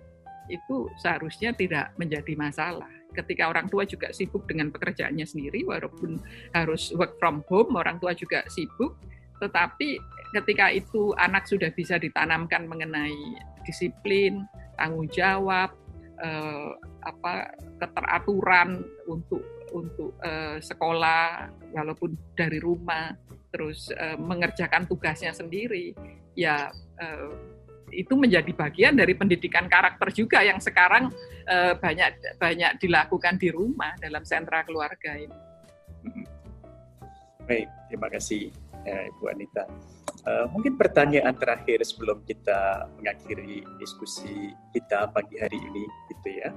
itu 0.52 0.92
seharusnya 1.00 1.56
tidak 1.56 1.96
menjadi 1.96 2.36
masalah. 2.36 2.90
Ketika 3.14 3.49
orang 3.49 3.70
tua 3.70 3.86
juga 3.86 4.09
sibuk 4.09 4.49
dengan 4.49 4.74
pekerjaannya 4.74 5.26
sendiri 5.26 5.64
walaupun 5.64 6.18
harus 6.57 6.89
work 6.97 7.16
from 7.22 7.45
home, 7.45 7.78
orang 7.78 8.01
tua 8.01 8.18
juga 8.18 8.41
sibuk, 8.49 8.97
tetapi 9.38 10.01
ketika 10.34 10.74
itu 10.74 11.14
anak 11.16 11.45
sudah 11.45 11.70
bisa 11.72 12.01
ditanamkan 12.01 12.66
mengenai 12.66 13.38
disiplin, 13.64 14.43
tanggung 14.76 15.07
jawab, 15.14 15.72
eh, 16.20 16.70
apa 17.05 17.53
keteraturan 17.78 18.82
untuk 19.05 19.43
untuk 19.74 20.18
eh, 20.22 20.57
sekolah 20.61 21.49
walaupun 21.74 22.14
dari 22.38 22.57
rumah, 22.61 23.14
terus 23.53 23.93
eh, 23.93 24.18
mengerjakan 24.18 24.89
tugasnya 24.89 25.34
sendiri, 25.34 25.93
ya 26.34 26.70
eh, 26.97 27.30
itu 27.94 28.18
menjadi 28.18 28.50
bagian 28.50 28.98
dari 28.98 29.14
pendidikan 29.14 29.70
karakter 29.70 30.10
juga 30.10 30.41
yang 30.41 30.58
sekarang 30.58 31.14
eh, 31.46 31.78
banyak 31.78 32.38
banyak 32.41 32.72
dilakukan 32.82 33.38
di 33.38 33.54
rumah 33.54 33.94
dalam 34.02 34.26
sentra 34.26 34.66
keluarga 34.66 35.14
ini. 35.14 35.38
Baik, 37.46 37.68
terima 37.91 38.08
kasih 38.10 38.50
ya, 38.88 39.08
Ibu 39.14 39.24
Anita. 39.30 39.68
Uh, 40.24 40.48
mungkin 40.56 40.80
pertanyaan 40.80 41.36
terakhir 41.36 41.84
sebelum 41.84 42.24
kita 42.24 42.88
mengakhiri 42.96 43.68
diskusi 43.76 44.56
kita 44.72 45.12
pagi 45.12 45.36
hari 45.36 45.60
ini, 45.60 45.84
gitu 46.08 46.30
ya. 46.39 46.50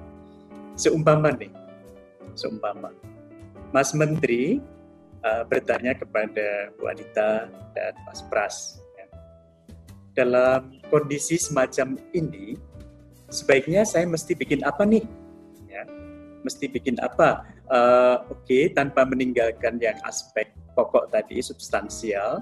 Seumpama 0.79 1.35
nih, 1.35 1.51
seumpama 2.31 2.95
Mas 3.75 3.91
Menteri 3.91 4.63
bertanya 5.51 5.91
kepada 5.91 6.71
Bu 6.79 6.87
Anita 6.87 7.51
dan 7.75 7.93
Mas 8.07 8.23
Pras. 8.31 8.79
Dalam 10.17 10.73
kondisi 10.89 11.37
semacam 11.37 11.93
ini, 12.17 12.57
sebaiknya 13.29 13.85
saya 13.85 14.09
mesti 14.09 14.33
bikin 14.33 14.65
apa 14.65 14.81
nih? 14.81 15.05
Ya, 15.69 15.85
mesti 16.41 16.65
bikin 16.65 16.97
apa? 16.97 17.45
Uh, 17.69 18.25
Oke, 18.33 18.41
okay, 18.49 18.63
tanpa 18.73 19.05
meninggalkan 19.05 19.77
yang 19.77 19.95
aspek 20.09 20.49
pokok 20.73 21.13
tadi, 21.13 21.37
substansial, 21.45 22.41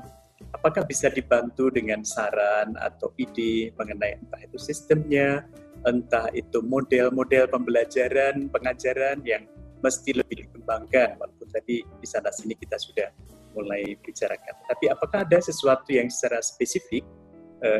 apakah 0.55 0.87
bisa 0.87 1.11
dibantu 1.11 1.67
dengan 1.67 2.07
saran 2.07 2.79
atau 2.79 3.11
ide 3.19 3.75
mengenai 3.75 4.19
entah 4.23 4.39
itu 4.39 4.55
sistemnya, 4.55 5.43
entah 5.83 6.31
itu 6.31 6.63
model-model 6.63 7.51
pembelajaran, 7.51 8.47
pengajaran 8.51 9.19
yang 9.27 9.43
mesti 9.83 10.15
lebih 10.15 10.47
dikembangkan, 10.47 11.19
walaupun 11.19 11.47
tadi 11.51 11.83
di 11.83 12.07
sana 12.07 12.31
sini 12.31 12.55
kita 12.55 12.79
sudah 12.79 13.11
mulai 13.55 13.95
bicarakan. 14.03 14.55
Tapi 14.67 14.91
apakah 14.91 15.23
ada 15.23 15.39
sesuatu 15.39 15.91
yang 15.95 16.11
secara 16.11 16.43
spesifik 16.43 17.05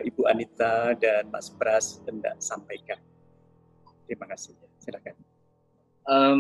Ibu 0.05 0.21
Anita 0.27 0.93
dan 0.97 1.29
Mas 1.29 1.49
Pras 1.53 2.01
hendak 2.05 2.37
sampaikan? 2.41 2.99
Terima 4.05 4.25
kasih. 4.29 4.53
Silakan. 4.81 5.15
Um, 6.05 6.39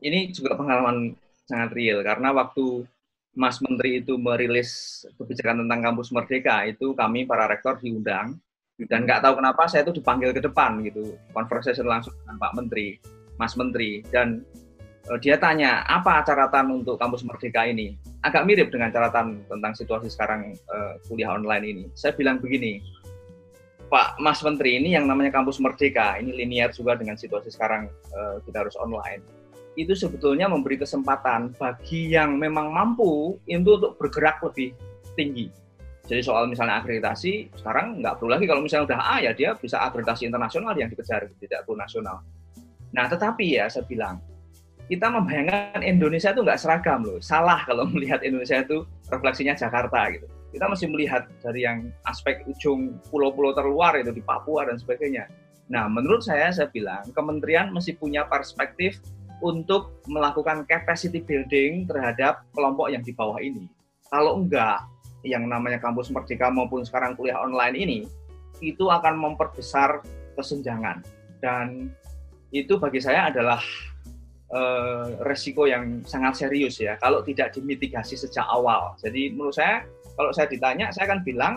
ini 0.00 0.32
juga 0.32 0.56
pengalaman 0.56 1.12
sangat 1.44 1.76
real 1.76 2.00
karena 2.00 2.32
waktu 2.32 2.88
Mas 3.36 3.62
Menteri 3.62 4.02
itu 4.02 4.16
merilis 4.16 5.02
kebijakan 5.18 5.66
tentang 5.66 5.80
kampus 5.92 6.08
merdeka 6.10 6.66
itu 6.66 6.96
kami 6.96 7.28
para 7.28 7.46
rektor 7.46 7.78
diundang 7.78 8.38
dan 8.88 9.04
nggak 9.04 9.20
tahu 9.20 9.44
kenapa 9.44 9.68
saya 9.68 9.84
itu 9.84 10.00
dipanggil 10.00 10.32
ke 10.32 10.40
depan 10.40 10.80
gitu 10.80 11.18
conversation 11.36 11.84
langsung 11.84 12.16
dengan 12.24 12.40
Pak 12.40 12.52
Menteri 12.56 12.96
Mas 13.36 13.52
Menteri 13.60 14.00
dan 14.08 14.40
dia 15.18 15.40
tanya 15.40 15.82
apa 15.88 16.22
catatan 16.22 16.84
untuk 16.84 16.94
kampus 17.00 17.26
merdeka 17.26 17.66
ini 17.66 17.98
agak 18.22 18.46
mirip 18.46 18.70
dengan 18.70 18.94
catatan 18.94 19.42
tentang 19.50 19.72
situasi 19.74 20.06
sekarang 20.06 20.54
uh, 20.70 20.94
kuliah 21.10 21.34
online 21.34 21.64
ini 21.66 21.84
saya 21.98 22.14
bilang 22.14 22.38
begini 22.38 22.78
Pak 23.90 24.22
Mas 24.22 24.38
Menteri 24.46 24.78
ini 24.78 24.94
yang 24.94 25.10
namanya 25.10 25.34
kampus 25.34 25.58
merdeka 25.58 26.14
ini 26.22 26.30
linear 26.30 26.70
juga 26.70 26.94
dengan 26.94 27.18
situasi 27.18 27.50
sekarang 27.50 27.90
uh, 28.14 28.38
kita 28.46 28.62
harus 28.62 28.78
online 28.78 29.40
itu 29.78 29.94
sebetulnya 29.94 30.50
memberi 30.50 30.78
kesempatan 30.78 31.54
bagi 31.54 32.12
yang 32.12 32.36
memang 32.38 32.74
mampu 32.74 33.38
itu 33.46 33.70
untuk 33.70 33.94
bergerak 33.96 34.42
lebih 34.42 34.74
tinggi. 35.14 35.46
Jadi 36.10 36.26
soal 36.26 36.50
misalnya 36.50 36.82
akreditasi, 36.82 37.54
sekarang 37.54 38.02
nggak 38.02 38.18
perlu 38.18 38.34
lagi 38.34 38.44
kalau 38.50 38.66
misalnya 38.66 38.90
udah 38.90 38.98
A 38.98 39.16
ya 39.22 39.30
dia 39.30 39.54
bisa 39.54 39.78
akreditasi 39.78 40.26
internasional 40.26 40.74
yang 40.74 40.90
dikejar, 40.90 41.30
tidak 41.38 41.62
perlu 41.62 41.78
nasional. 41.78 42.18
Nah 42.90 43.06
tetapi 43.06 43.62
ya 43.62 43.70
saya 43.70 43.86
bilang, 43.86 44.18
kita 44.90 45.06
membayangkan 45.06 45.86
Indonesia 45.86 46.34
itu 46.34 46.42
nggak 46.42 46.58
seragam 46.58 47.06
loh. 47.06 47.22
Salah 47.22 47.62
kalau 47.62 47.86
melihat 47.94 48.26
Indonesia 48.26 48.58
itu 48.58 48.82
refleksinya 49.06 49.54
Jakarta 49.54 50.10
gitu. 50.10 50.26
Kita 50.50 50.66
mesti 50.66 50.90
melihat 50.90 51.30
dari 51.38 51.62
yang 51.62 51.94
aspek 52.10 52.42
ujung 52.50 52.98
pulau-pulau 53.06 53.54
terluar 53.54 53.94
itu 53.94 54.10
di 54.10 54.18
Papua 54.18 54.66
dan 54.66 54.82
sebagainya. 54.82 55.30
Nah, 55.70 55.86
menurut 55.86 56.26
saya, 56.26 56.50
saya 56.50 56.66
bilang 56.74 57.06
kementerian 57.14 57.70
mesti 57.70 57.94
punya 57.94 58.26
perspektif 58.26 58.98
untuk 59.38 60.02
melakukan 60.10 60.66
capacity 60.66 61.22
building 61.22 61.86
terhadap 61.86 62.42
kelompok 62.50 62.90
yang 62.90 63.06
di 63.06 63.14
bawah 63.14 63.38
ini. 63.38 63.70
Kalau 64.10 64.42
enggak, 64.42 64.82
yang 65.22 65.46
namanya 65.46 65.78
kampus 65.78 66.10
merdeka 66.10 66.50
maupun 66.50 66.82
sekarang 66.82 67.14
kuliah 67.14 67.38
online 67.38 67.78
ini, 67.78 67.98
itu 68.58 68.90
akan 68.90 69.14
memperbesar 69.22 70.02
kesenjangan. 70.34 71.06
Dan 71.38 71.94
itu 72.50 72.74
bagi 72.82 72.98
saya 72.98 73.30
adalah 73.30 73.62
uh, 74.54 75.18
resiko 75.26 75.66
yang 75.66 76.02
sangat 76.06 76.46
serius 76.46 76.78
ya, 76.78 76.98
kalau 76.98 77.22
tidak 77.22 77.54
dimitigasi 77.54 78.18
sejak 78.18 78.44
awal. 78.46 78.94
Jadi 79.02 79.34
menurut 79.34 79.56
saya, 79.56 79.86
kalau 80.14 80.30
saya 80.34 80.46
ditanya, 80.50 80.90
saya 80.94 81.10
akan 81.10 81.20
bilang, 81.22 81.54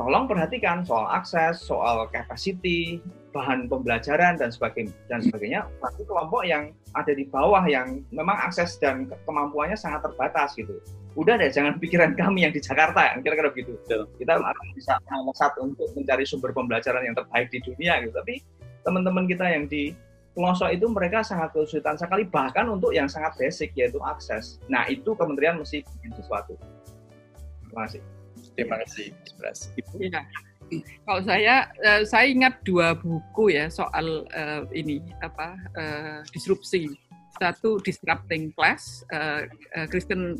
tolong 0.00 0.24
perhatikan 0.24 0.84
soal 0.84 1.08
akses, 1.12 1.60
soal 1.60 2.08
capacity, 2.08 3.00
bahan 3.32 3.66
pembelajaran 3.66 4.36
dan 4.36 4.52
sebagainya 4.52 4.92
dan 5.08 5.24
sebagainya 5.24 5.64
bagi 5.80 6.04
kelompok 6.04 6.44
yang 6.44 6.70
ada 6.92 7.12
di 7.16 7.24
bawah 7.24 7.64
yang 7.64 8.04
memang 8.12 8.36
akses 8.36 8.76
dan 8.76 9.08
kemampuannya 9.24 9.74
sangat 9.74 10.04
terbatas 10.04 10.52
gitu. 10.54 10.76
Udah 11.16 11.40
deh 11.40 11.48
jangan 11.48 11.76
pikiran 11.82 12.12
kami 12.12 12.44
yang 12.44 12.52
di 12.52 12.60
Jakarta 12.60 13.16
kira-kira 13.24 13.48
begitu. 13.50 13.80
Kita 14.20 14.36
akan 14.36 14.66
bisa 14.76 15.00
melesat 15.08 15.52
untuk 15.58 15.88
mencari 15.96 16.24
sumber 16.28 16.52
pembelajaran 16.52 17.02
yang 17.08 17.16
terbaik 17.16 17.48
di 17.48 17.58
dunia 17.64 18.04
gitu. 18.04 18.12
Tapi 18.12 18.44
teman-teman 18.84 19.24
kita 19.24 19.48
yang 19.48 19.64
di 19.66 19.96
pelosok 20.32 20.72
itu 20.72 20.86
mereka 20.88 21.20
sangat 21.20 21.52
kesulitan 21.52 21.96
sekali 22.00 22.24
bahkan 22.24 22.68
untuk 22.72 22.96
yang 22.96 23.06
sangat 23.06 23.36
basic 23.36 23.72
yaitu 23.76 24.00
akses. 24.00 24.58
Nah, 24.66 24.88
itu 24.88 25.12
kementerian 25.12 25.60
mesti 25.60 25.84
bikin 25.98 26.12
sesuatu. 26.16 26.56
Terima 27.68 27.88
kasih. 27.88 28.00
Terima 28.52 28.76
kasih, 28.84 29.06
Mas 29.40 29.72
Ibu. 29.76 29.94
Ya 30.08 30.24
kalau 31.04 31.20
saya 31.20 31.68
uh, 31.84 32.02
saya 32.06 32.30
ingat 32.30 32.62
dua 32.64 32.96
buku 32.96 33.52
ya 33.52 33.68
soal 33.68 34.24
uh, 34.32 34.62
ini 34.72 35.02
apa 35.20 35.58
uh, 35.76 36.18
disrupsi 36.32 36.88
satu 37.36 37.82
disrupting 37.82 38.54
class 38.54 39.04
uh, 39.12 39.44
uh, 39.76 39.86
Kristen 39.90 40.38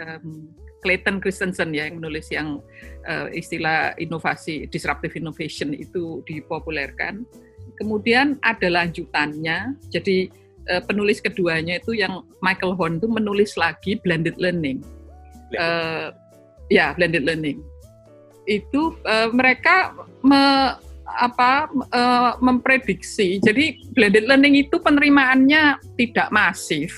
um, 0.00 0.48
Clayton 0.78 1.18
Christensen 1.18 1.74
ya 1.74 1.90
yang 1.90 1.98
menulis 1.98 2.30
yang 2.30 2.62
uh, 3.10 3.26
istilah 3.34 3.98
inovasi 3.98 4.70
disruptive 4.70 5.18
innovation 5.18 5.74
itu 5.74 6.22
dipopulerkan 6.22 7.26
kemudian 7.78 8.36
ada 8.42 8.68
lanjutannya 8.68 9.78
jadi 9.94 10.28
uh, 10.68 10.82
penulis 10.84 11.22
keduanya 11.22 11.78
itu 11.78 11.94
yang 11.94 12.26
Michael 12.42 12.74
Horn 12.74 12.98
itu 12.98 13.08
menulis 13.08 13.54
lagi 13.54 13.96
blended 14.02 14.36
learning 14.36 14.82
uh, 15.56 16.10
ya 16.68 16.92
blended 16.98 17.24
learning 17.24 17.62
itu 18.48 18.96
uh, 19.04 19.28
mereka 19.30 19.92
me, 20.24 20.74
apa 21.04 21.68
uh, 21.92 22.32
memprediksi. 22.40 23.38
Jadi 23.44 23.92
blended 23.92 24.24
learning 24.24 24.68
itu 24.68 24.80
penerimaannya 24.80 25.76
tidak 26.00 26.28
masif. 26.32 26.96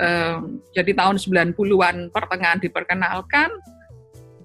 Uh, 0.00 0.56
jadi 0.72 0.96
tahun 0.96 1.20
90-an 1.20 2.08
pertengahan 2.08 2.56
diperkenalkan 2.56 3.52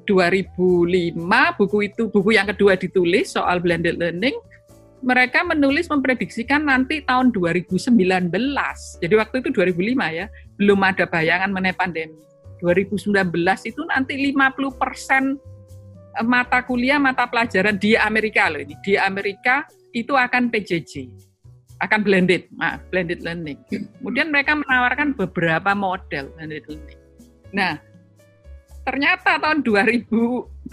2005 0.04 1.16
buku 1.58 1.78
itu 1.88 2.12
buku 2.12 2.36
yang 2.36 2.46
kedua 2.52 2.76
ditulis 2.76 3.32
soal 3.32 3.64
blended 3.64 3.96
learning 3.96 4.36
mereka 5.06 5.46
menulis 5.46 5.86
memprediksikan 5.86 6.66
nanti 6.66 7.06
tahun 7.06 7.30
2019 7.30 7.94
jadi 9.00 9.14
waktu 9.14 9.36
itu 9.46 9.50
2005 9.54 10.18
ya 10.18 10.26
belum 10.58 10.80
ada 10.82 11.06
bayangan 11.06 11.54
mengenai 11.54 11.78
pandemi 11.78 12.18
2019 12.66 13.14
itu 13.70 13.82
nanti 13.86 14.18
50 14.18 14.82
persen 14.82 15.38
mata 16.24 16.64
kuliah, 16.64 16.96
mata 16.96 17.28
pelajaran 17.28 17.76
di 17.76 18.00
Amerika 18.00 18.48
loh 18.48 18.64
ini. 18.64 18.76
Di 18.80 18.96
Amerika 18.96 19.68
itu 19.92 20.16
akan 20.16 20.48
PJJ, 20.48 21.12
akan 21.84 22.00
blended, 22.06 22.48
nah, 22.56 22.80
blended 22.88 23.20
learning. 23.20 23.60
Kemudian 24.00 24.32
mereka 24.32 24.56
menawarkan 24.56 25.12
beberapa 25.20 25.76
model 25.76 26.32
blended 26.40 26.64
learning. 26.72 27.00
Nah, 27.52 27.76
ternyata 28.88 29.36
tahun 29.42 29.60
2020 29.66 30.72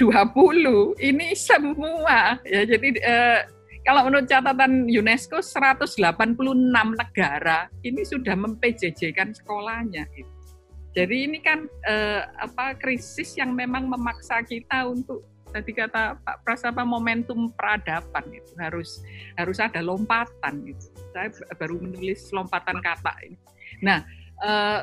ini 1.01 1.29
semua 1.35 2.37
ya 2.45 2.63
jadi 2.69 2.89
eh, 3.01 3.41
kalau 3.83 4.07
menurut 4.07 4.31
catatan 4.31 4.87
UNESCO 4.87 5.43
186 5.43 5.99
negara 6.95 7.67
ini 7.83 8.03
sudah 8.07 8.39
mempjj-kan 8.39 9.35
sekolahnya. 9.35 10.07
Jadi 10.93 11.17
ini 11.25 11.43
kan 11.43 11.67
eh, 11.89 12.23
apa 12.39 12.79
krisis 12.79 13.35
yang 13.35 13.57
memang 13.57 13.89
memaksa 13.91 14.45
kita 14.45 14.87
untuk 14.87 15.27
tadi 15.51 15.73
kata 15.75 16.17
Pak 16.21 16.37
Pras 16.47 16.63
apa 16.65 16.87
momentum 16.87 17.51
peradaban 17.53 18.25
itu 18.33 18.53
harus 18.61 19.03
harus 19.35 19.59
ada 19.59 19.83
lompatan 19.83 20.63
gitu. 20.69 20.87
Saya 21.11 21.33
baru 21.59 21.81
menulis 21.81 22.31
lompatan 22.31 22.79
kata 22.79 23.13
ini. 23.25 23.39
Nah, 23.83 24.05
eh, 24.47 24.81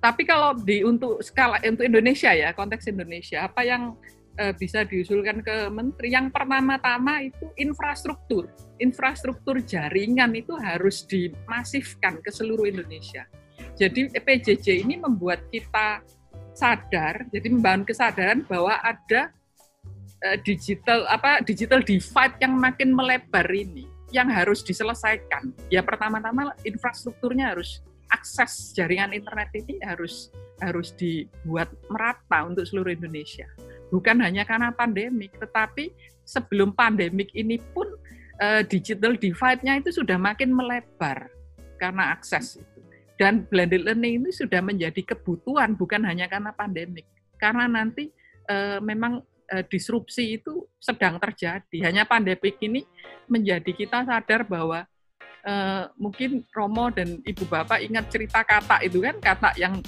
tapi 0.00 0.22
kalau 0.28 0.52
di 0.56 0.84
untuk 0.84 1.20
skala 1.20 1.60
untuk 1.64 1.84
Indonesia 1.84 2.32
ya 2.32 2.52
konteks 2.52 2.88
Indonesia 2.88 3.48
apa 3.48 3.64
yang 3.64 3.96
eh, 4.38 4.54
bisa 4.54 4.82
diusulkan 4.86 5.42
ke 5.42 5.68
Menteri 5.70 6.14
yang 6.14 6.30
pertama-tama 6.30 7.22
itu 7.22 7.50
infrastruktur 7.58 8.50
infrastruktur 8.82 9.62
jaringan 9.62 10.34
itu 10.34 10.54
harus 10.58 11.06
dimasifkan 11.06 12.18
ke 12.18 12.30
seluruh 12.30 12.66
Indonesia. 12.66 13.26
Jadi 13.78 14.10
PJJ 14.10 14.86
ini 14.86 14.98
membuat 14.98 15.46
kita 15.50 16.02
sadar, 16.54 17.26
jadi 17.34 17.50
membangun 17.50 17.86
kesadaran 17.86 18.46
bahwa 18.46 18.78
ada 18.78 19.30
uh, 20.22 20.38
digital 20.42 21.06
apa 21.10 21.42
digital 21.42 21.82
divide 21.82 22.38
yang 22.38 22.54
makin 22.54 22.94
melebar 22.94 23.46
ini 23.50 23.86
yang 24.14 24.30
harus 24.30 24.62
diselesaikan. 24.62 25.50
Ya 25.70 25.82
pertama-tama 25.82 26.54
infrastrukturnya 26.62 27.54
harus 27.54 27.82
akses 28.10 28.70
jaringan 28.78 29.10
internet 29.10 29.50
ini 29.58 29.82
harus 29.82 30.30
harus 30.62 30.94
dibuat 30.94 31.66
merata 31.90 32.46
untuk 32.46 32.62
seluruh 32.62 32.94
Indonesia. 32.94 33.50
Bukan 33.94 34.18
hanya 34.26 34.42
karena 34.42 34.74
pandemik, 34.74 35.38
tetapi 35.38 35.94
sebelum 36.26 36.74
pandemik 36.74 37.30
ini 37.38 37.62
pun 37.70 37.86
uh, 38.42 38.66
digital 38.66 39.14
divide-nya 39.14 39.78
itu 39.78 39.94
sudah 39.94 40.18
makin 40.18 40.50
melebar 40.50 41.30
karena 41.78 42.10
akses 42.10 42.58
dan 43.14 43.46
blended 43.46 43.86
learning 43.86 44.22
ini 44.22 44.30
sudah 44.34 44.58
menjadi 44.58 45.14
kebutuhan 45.14 45.78
bukan 45.78 46.02
hanya 46.02 46.26
karena 46.26 46.50
pandemik. 46.50 47.06
Karena 47.38 47.70
nanti 47.70 48.10
e, 48.46 48.56
memang 48.82 49.22
e, 49.46 49.62
disrupsi 49.70 50.38
itu 50.42 50.66
sedang 50.82 51.22
terjadi. 51.22 51.78
Hanya 51.86 52.02
pandemik 52.06 52.58
ini 52.58 52.82
menjadi 53.30 53.70
kita 53.70 54.02
sadar 54.02 54.42
bahwa 54.42 54.82
e, 55.46 55.54
mungkin 55.94 56.42
Romo 56.50 56.90
dan 56.90 57.22
Ibu 57.22 57.46
Bapak 57.46 57.86
ingat 57.86 58.10
cerita 58.10 58.42
kata 58.42 58.82
itu 58.82 58.98
kan, 58.98 59.16
kata 59.22 59.54
yang 59.62 59.78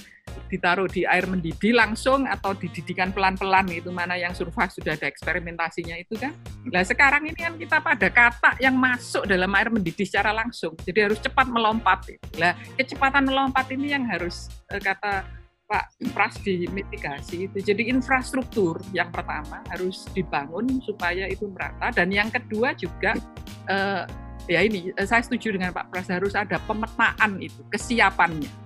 ditaruh 0.46 0.86
di 0.86 1.02
air 1.08 1.24
mendidih 1.26 1.74
langsung 1.74 2.24
atau 2.28 2.54
dididikan 2.54 3.10
pelan-pelan 3.10 3.66
itu 3.72 3.88
mana 3.90 4.14
yang 4.14 4.32
survive 4.36 4.70
sudah 4.70 4.94
ada 4.94 5.06
eksperimentasinya 5.08 5.96
itu 5.96 6.14
kan. 6.16 6.32
Nah 6.68 6.82
sekarang 6.84 7.26
ini 7.28 7.38
kan 7.38 7.54
kita 7.56 7.80
pada 7.80 8.08
kata 8.08 8.60
yang 8.60 8.76
masuk 8.76 9.24
dalam 9.26 9.50
air 9.56 9.68
mendidih 9.72 10.06
secara 10.06 10.30
langsung, 10.30 10.76
jadi 10.84 11.10
harus 11.10 11.18
cepat 11.18 11.46
melompat. 11.48 12.06
Nah 12.36 12.54
kecepatan 12.76 13.26
melompat 13.26 13.66
ini 13.72 13.92
yang 13.92 14.04
harus 14.06 14.48
eh, 14.70 14.80
kata 14.80 15.26
Pak 15.66 15.98
Pras 16.14 16.38
dimitigasi 16.46 17.50
itu. 17.50 17.58
Jadi 17.58 17.90
infrastruktur 17.90 18.78
yang 18.94 19.10
pertama 19.10 19.66
harus 19.66 20.06
dibangun 20.14 20.78
supaya 20.86 21.26
itu 21.26 21.50
merata 21.50 21.90
dan 21.90 22.06
yang 22.14 22.30
kedua 22.30 22.70
juga 22.78 23.18
eh, 23.66 24.06
ya 24.46 24.60
ini 24.62 24.94
eh, 24.94 25.06
saya 25.06 25.22
setuju 25.26 25.58
dengan 25.58 25.74
Pak 25.74 25.90
Pras 25.90 26.06
harus 26.06 26.38
ada 26.38 26.62
pemetaan 26.64 27.42
itu 27.42 27.66
kesiapannya 27.66 28.65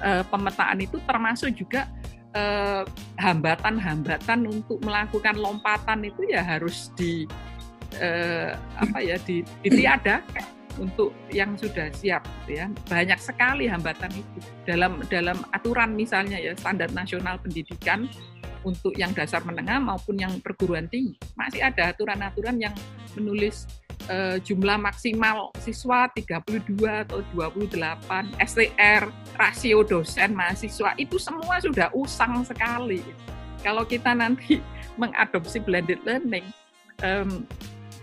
uh, 0.00 0.24
pemetaan 0.26 0.78
itu 0.80 0.96
termasuk 1.04 1.52
juga 1.56 1.88
eh, 2.30 2.86
hambatan-hambatan 3.18 4.46
untuk 4.46 4.78
melakukan 4.86 5.34
lompatan 5.34 6.06
itu 6.06 6.30
ya 6.30 6.46
harus 6.46 6.94
di 6.94 7.26
uh, 7.98 8.54
apa 8.78 8.98
ya 9.02 9.18
di, 9.26 9.42
ditiadakan 9.66 10.46
untuk 10.78 11.10
yang 11.34 11.58
sudah 11.58 11.90
siap 11.90 12.22
gitu 12.44 12.62
ya. 12.62 12.66
Banyak 12.86 13.18
sekali 13.18 13.66
hambatan 13.66 14.14
itu 14.14 14.38
dalam 14.62 15.02
dalam 15.10 15.42
aturan 15.50 15.98
misalnya 15.98 16.38
ya 16.38 16.54
standar 16.54 16.88
nasional 16.94 17.42
pendidikan 17.42 18.06
untuk 18.62 18.92
yang 18.94 19.10
dasar 19.16 19.42
menengah 19.42 19.80
maupun 19.80 20.20
yang 20.20 20.38
perguruan 20.38 20.86
tinggi. 20.86 21.16
Masih 21.34 21.64
ada 21.64 21.90
aturan-aturan 21.90 22.60
yang 22.60 22.74
menulis 23.18 23.66
uh, 24.08 24.36
jumlah 24.40 24.78
maksimal 24.80 25.52
siswa 25.60 26.08
32 26.14 26.80
atau 26.86 27.20
28, 27.36 27.76
STR, 28.40 29.02
rasio 29.36 29.84
dosen 29.84 30.32
mahasiswa 30.32 30.96
itu 30.96 31.20
semua 31.20 31.60
sudah 31.60 31.92
usang 31.92 32.40
sekali. 32.46 33.04
Kalau 33.60 33.84
kita 33.84 34.16
nanti 34.16 34.62
mengadopsi 35.00 35.60
blended 35.60 36.00
learning, 36.08 36.46
um, 37.04 37.44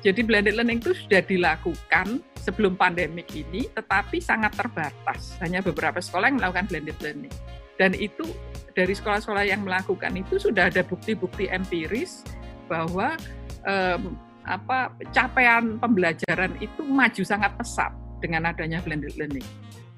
jadi 0.05 0.21
blended 0.21 0.53
learning 0.53 0.77
itu 0.83 0.93
sudah 0.93 1.25
dilakukan 1.25 2.21
sebelum 2.37 2.77
pandemik 2.77 3.27
ini, 3.33 3.65
tetapi 3.73 4.21
sangat 4.21 4.53
terbatas. 4.55 5.35
Hanya 5.41 5.65
beberapa 5.65 5.97
sekolah 5.97 6.29
yang 6.29 6.37
melakukan 6.37 6.69
blended 6.69 6.97
learning. 7.01 7.33
Dan 7.77 7.93
itu 7.97 8.25
dari 8.73 8.93
sekolah-sekolah 8.93 9.45
yang 9.45 9.65
melakukan 9.65 10.13
itu 10.17 10.37
sudah 10.37 10.69
ada 10.69 10.85
bukti-bukti 10.85 11.49
empiris 11.49 12.25
bahwa 12.69 13.17
um, 13.65 14.17
apa 14.47 14.95
capaian 15.11 15.75
pembelajaran 15.77 16.55
itu 16.63 16.81
maju 16.81 17.23
sangat 17.27 17.51
pesat 17.59 17.91
dengan 18.23 18.49
adanya 18.49 18.79
blended 18.81 19.13
learning. 19.19 19.45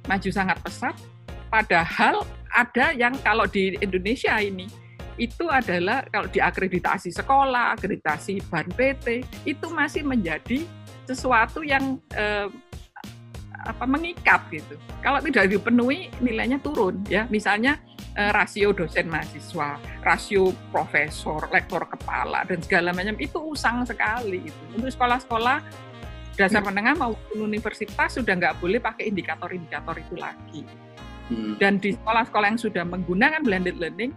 Maju 0.10 0.30
sangat 0.34 0.58
pesat, 0.66 0.97
padahal 1.54 2.26
ada 2.50 2.91
yang 2.97 3.14
kalau 3.22 3.45
di 3.45 3.78
Indonesia 3.78 4.34
ini 4.41 4.66
itu 5.20 5.45
adalah 5.52 6.02
kalau 6.10 6.26
diakreditasi 6.32 7.14
sekolah, 7.14 7.78
akreditasi 7.78 8.41
ban 8.50 8.66
PT 8.74 9.22
itu 9.45 9.68
masih 9.70 10.02
menjadi 10.08 10.64
sesuatu 11.06 11.62
yang 11.62 12.00
eh, 12.16 12.47
apa 13.66 13.84
mengikat 13.84 14.45
gitu. 14.51 14.80
Kalau 15.03 15.20
tidak 15.24 15.51
dipenuhi 15.51 16.12
nilainya 16.24 16.60
turun 16.64 17.03
ya. 17.07 17.28
Misalnya 17.28 17.80
Eh, 18.20 18.34
rasio 18.36 18.76
dosen 18.76 19.07
mahasiswa, 19.07 19.80
rasio 20.03 20.51
profesor, 20.74 21.45
lektor 21.55 21.88
kepala 21.88 22.43
dan 22.43 22.60
segala 22.60 22.91
macam 22.91 23.16
itu 23.16 23.39
usang 23.39 23.88
sekali 23.88 24.43
itu. 24.43 24.64
Untuk 24.76 24.91
sekolah-sekolah 24.91 25.64
dasar 26.36 26.60
hmm. 26.60 26.68
menengah 26.68 26.95
maupun 26.99 27.47
universitas 27.47 28.20
sudah 28.20 28.36
nggak 28.36 28.60
boleh 28.60 28.84
pakai 28.84 29.07
indikator-indikator 29.07 29.95
itu 30.03 30.20
lagi. 30.20 30.68
Hmm. 31.32 31.55
Dan 31.62 31.80
di 31.80 31.95
sekolah-sekolah 31.95 32.47
yang 32.49 32.60
sudah 32.60 32.84
menggunakan 32.84 33.39
blended 33.39 33.80
learning 33.80 34.12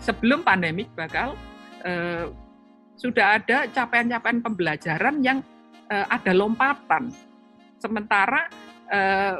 sebelum 0.00 0.40
pandemik 0.40 0.88
bakal 0.96 1.36
eh, 1.84 2.32
sudah 2.96 3.42
ada 3.42 3.68
capaian-capaian 3.68 4.40
pembelajaran 4.40 5.20
yang 5.20 5.44
eh, 5.92 6.06
ada 6.08 6.32
lompatan. 6.32 7.12
Sementara 7.78 8.48
eh, 8.90 9.36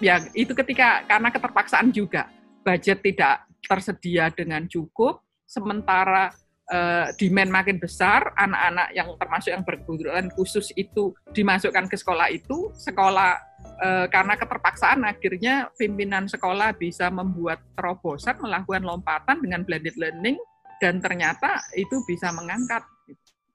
ya 0.00 0.16
itu 0.32 0.56
ketika 0.56 1.04
karena 1.04 1.28
keterpaksaan 1.28 1.92
juga 1.92 2.32
budget 2.64 3.04
tidak 3.04 3.44
tersedia 3.60 4.32
dengan 4.32 4.64
cukup, 4.66 5.20
sementara 5.44 6.32
uh, 6.72 7.12
demand 7.14 7.50
makin 7.52 7.76
besar, 7.76 8.32
anak-anak 8.34 8.88
yang 8.96 9.08
termasuk 9.20 9.50
yang 9.52 9.62
berkebutuhan 9.62 10.26
khusus 10.34 10.72
itu 10.74 11.12
dimasukkan 11.30 11.86
ke 11.86 11.96
sekolah 11.98 12.32
itu, 12.32 12.72
sekolah 12.74 13.36
uh, 13.84 14.06
karena 14.08 14.34
keterpaksaan 14.40 15.04
akhirnya 15.04 15.68
pimpinan 15.76 16.26
sekolah 16.26 16.74
bisa 16.74 17.12
membuat 17.12 17.60
terobosan 17.76 18.40
melakukan 18.40 18.82
lompatan 18.82 19.38
dengan 19.44 19.62
blended 19.62 19.94
learning 20.00 20.40
dan 20.80 20.98
ternyata 20.98 21.60
itu 21.76 22.00
bisa 22.08 22.32
mengangkat 22.32 22.80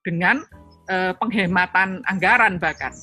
dengan 0.05 0.45
uh, 0.93 1.17
penghematan 1.17 2.05
anggaran 2.05 2.61
bahkan 2.61 2.93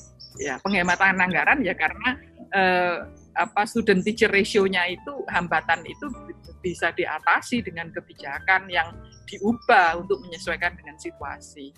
ya 0.41 0.57
penghematan 0.61 1.21
anggaran 1.21 1.61
ya 1.61 1.73
karena 1.77 2.17
uh, 2.53 2.97
apa 3.33 3.65
student 3.65 4.05
teacher 4.05 4.29
ratio-nya 4.29 4.93
itu 4.93 5.13
hambatan 5.29 5.81
itu 5.89 6.05
bisa 6.61 6.93
diatasi 6.93 7.65
dengan 7.65 7.89
kebijakan 7.89 8.69
yang 8.69 8.93
diubah 9.25 9.97
untuk 9.99 10.21
menyesuaikan 10.21 10.77
dengan 10.77 10.95
situasi. 11.01 11.73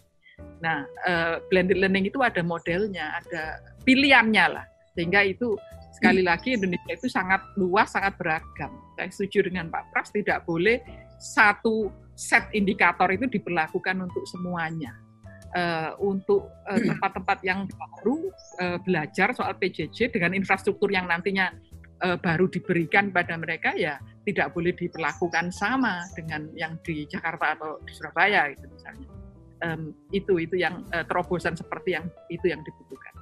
Nah, 0.60 0.84
uh, 1.08 1.40
blended 1.48 1.80
learning 1.80 2.12
itu 2.12 2.20
ada 2.20 2.44
modelnya, 2.44 3.24
ada 3.24 3.64
pilihannya 3.88 4.60
lah. 4.60 4.66
Sehingga 4.94 5.24
itu 5.24 5.56
sekali 5.96 6.22
hmm. 6.24 6.30
lagi 6.30 6.50
Indonesia 6.60 6.92
itu 6.92 7.08
sangat 7.08 7.40
luas, 7.56 7.96
sangat 7.96 8.20
beragam. 8.20 8.76
Saya 9.00 9.10
setuju 9.12 9.48
dengan 9.48 9.72
Pak 9.72 9.96
Pras, 9.96 10.12
tidak 10.12 10.44
boleh 10.44 10.84
satu 11.16 11.88
set 12.20 12.52
indikator 12.52 13.08
itu 13.16 13.28
diberlakukan 13.32 13.96
untuk 14.04 14.24
semuanya. 14.28 14.92
Uh, 15.56 15.96
untuk 16.04 16.52
eh, 16.68 16.84
tempat-tempat 16.84 17.40
uh, 17.40 17.46
yang 17.48 17.64
baru 17.64 18.28
uh, 18.60 18.76
belajar 18.84 19.32
soal 19.32 19.56
PJJ 19.56 20.12
dengan 20.12 20.36
infrastruktur 20.36 20.92
yang 20.92 21.08
nantinya 21.08 21.48
uh, 22.04 22.20
baru 22.20 22.52
diberikan 22.52 23.08
pada 23.08 23.40
mereka 23.40 23.72
ya 23.72 23.96
tidak 24.28 24.52
boleh 24.52 24.76
diperlakukan 24.76 25.56
sama 25.56 26.04
dengan 26.12 26.52
yang 26.60 26.76
di 26.84 27.08
Jakarta 27.08 27.56
atau 27.56 27.80
di 27.88 27.92
Surabaya 27.96 28.52
gitu 28.52 28.68
misalnya 28.68 29.08
um, 29.64 29.96
itu 30.12 30.34
itu 30.44 30.60
yang 30.60 30.84
uh, 30.92 31.06
terobosan 31.08 31.56
seperti 31.56 31.96
yang 31.96 32.06
itu 32.28 32.52
yang 32.52 32.60
dibutuhkan. 32.66 33.14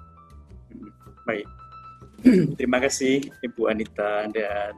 Baik, 1.23 1.47
terima 2.59 2.81
kasih 2.81 3.29
Ibu 3.45 3.69
Anita 3.69 4.27
dan 4.31 4.73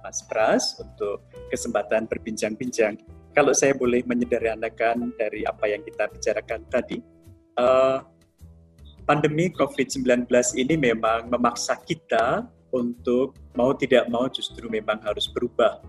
Mas 0.00 0.22
Pras 0.24 0.78
untuk 0.80 1.26
kesempatan 1.52 2.08
berbincang-bincang. 2.08 2.96
Kalau 3.40 3.56
saya 3.56 3.72
boleh 3.72 4.04
menyederhanakan 4.04 5.16
dari 5.16 5.48
apa 5.48 5.64
yang 5.64 5.80
kita 5.80 6.12
bicarakan 6.12 6.60
tadi, 6.68 7.00
uh, 7.56 8.04
pandemi 9.08 9.48
COVID-19 9.48 10.28
ini 10.60 10.76
memang 10.76 11.32
memaksa 11.32 11.80
kita 11.80 12.44
untuk 12.68 13.32
mau 13.56 13.72
tidak 13.72 14.12
mau 14.12 14.28
justru 14.28 14.68
memang 14.68 15.00
harus 15.08 15.24
berubah. 15.32 15.80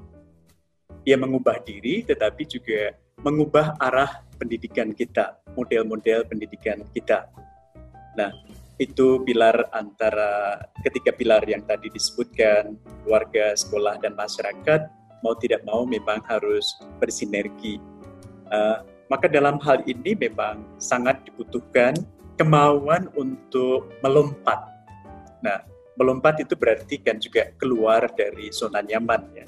Ia 1.04 1.20
mengubah 1.20 1.60
diri, 1.68 2.08
tetapi 2.08 2.48
juga 2.48 2.96
mengubah 3.20 3.76
arah 3.84 4.24
pendidikan 4.40 4.96
kita, 4.96 5.36
model-model 5.52 6.24
pendidikan 6.32 6.80
kita. 6.96 7.28
Nah, 8.16 8.32
itu 8.80 9.28
pilar 9.28 9.68
antara 9.76 10.56
ketiga 10.88 11.12
pilar 11.12 11.44
yang 11.44 11.68
tadi 11.68 11.92
disebutkan, 11.92 12.80
keluarga, 13.04 13.60
sekolah, 13.60 14.00
dan 14.00 14.16
masyarakat, 14.16 15.01
mau 15.22 15.34
tidak 15.38 15.62
mau 15.66 15.86
memang 15.86 16.22
harus 16.28 16.78
bersinergi. 17.02 17.78
Uh, 18.52 18.84
maka 19.08 19.28
dalam 19.28 19.60
hal 19.64 19.84
ini 19.88 20.16
memang 20.16 20.64
sangat 20.80 21.20
dibutuhkan 21.28 21.96
kemauan 22.40 23.12
untuk 23.14 23.92
melompat. 24.00 24.60
Nah, 25.44 25.62
melompat 26.00 26.40
itu 26.40 26.56
berarti 26.56 26.98
kan 27.04 27.20
juga 27.20 27.52
keluar 27.60 28.08
dari 28.16 28.50
zona 28.50 28.80
nyaman 28.80 29.22
ya. 29.36 29.46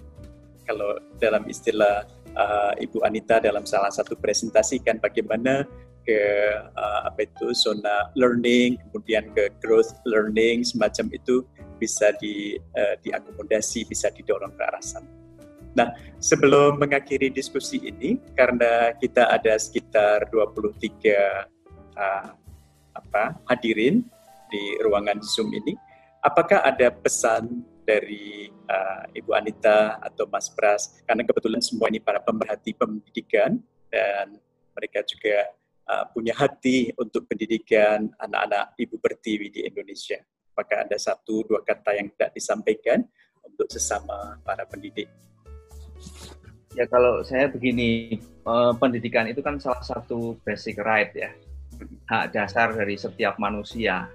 Kalau 0.64 1.00
dalam 1.20 1.48
istilah 1.48 2.04
uh, 2.36 2.74
Ibu 2.76 3.04
Anita 3.08 3.40
dalam 3.40 3.64
salah 3.64 3.92
satu 3.92 4.20
presentasi 4.20 4.84
kan 4.84 5.00
bagaimana 5.00 5.64
ke 6.04 6.20
uh, 6.76 7.02
apa 7.08 7.24
itu 7.24 7.56
zona 7.56 8.12
learning 8.20 8.76
kemudian 8.92 9.32
ke 9.32 9.48
growth 9.64 9.96
learning 10.04 10.60
semacam 10.68 11.08
itu 11.16 11.48
bisa 11.80 12.12
di 12.20 12.60
uh, 12.76 12.96
diakomodasi 13.00 13.88
bisa 13.88 14.12
didorong 14.12 14.52
ke 14.56 14.64
arah 14.64 14.84
sana. 14.84 15.23
Nah, 15.74 15.90
sebelum 16.22 16.78
mengakhiri 16.78 17.34
diskusi 17.34 17.82
ini 17.82 18.22
karena 18.38 18.94
kita 19.02 19.26
ada 19.26 19.58
sekitar 19.58 20.30
23 20.30 21.50
uh, 21.98 22.30
apa 22.94 23.24
hadirin 23.50 24.06
di 24.54 24.78
ruangan 24.86 25.18
Zoom 25.26 25.50
ini, 25.50 25.74
apakah 26.22 26.62
ada 26.62 26.94
pesan 26.94 27.66
dari 27.84 28.54
uh, 28.70 29.04
Ibu 29.18 29.34
Anita 29.34 29.98
atau 29.98 30.30
Mas 30.30 30.48
Pras 30.54 31.02
karena 31.10 31.26
kebetulan 31.26 31.60
semua 31.60 31.90
ini 31.90 31.98
para 31.98 32.22
pemerhati 32.22 32.78
pendidikan 32.78 33.58
dan 33.90 34.38
mereka 34.78 35.02
juga 35.10 35.52
uh, 35.90 36.06
punya 36.14 36.38
hati 36.38 36.94
untuk 37.02 37.26
pendidikan 37.26 38.14
anak-anak 38.22 38.78
ibu 38.78 38.96
pertiwi 39.02 39.50
di 39.50 39.62
Indonesia. 39.66 40.22
Apakah 40.54 40.86
ada 40.86 40.98
satu 41.02 41.42
dua 41.50 41.66
kata 41.66 41.98
yang 41.98 42.14
tidak 42.14 42.38
disampaikan 42.38 43.02
untuk 43.42 43.66
sesama 43.74 44.38
para 44.46 44.70
pendidik? 44.70 45.10
Ya 46.74 46.90
kalau 46.90 47.22
saya 47.22 47.50
begini, 47.54 48.18
uh, 48.50 48.74
pendidikan 48.74 49.30
itu 49.30 49.46
kan 49.46 49.62
salah 49.62 49.86
satu 49.86 50.38
basic 50.42 50.82
right 50.82 51.14
ya, 51.14 51.30
hak 52.10 52.34
dasar 52.34 52.74
dari 52.74 52.98
setiap 52.98 53.38
manusia. 53.38 54.10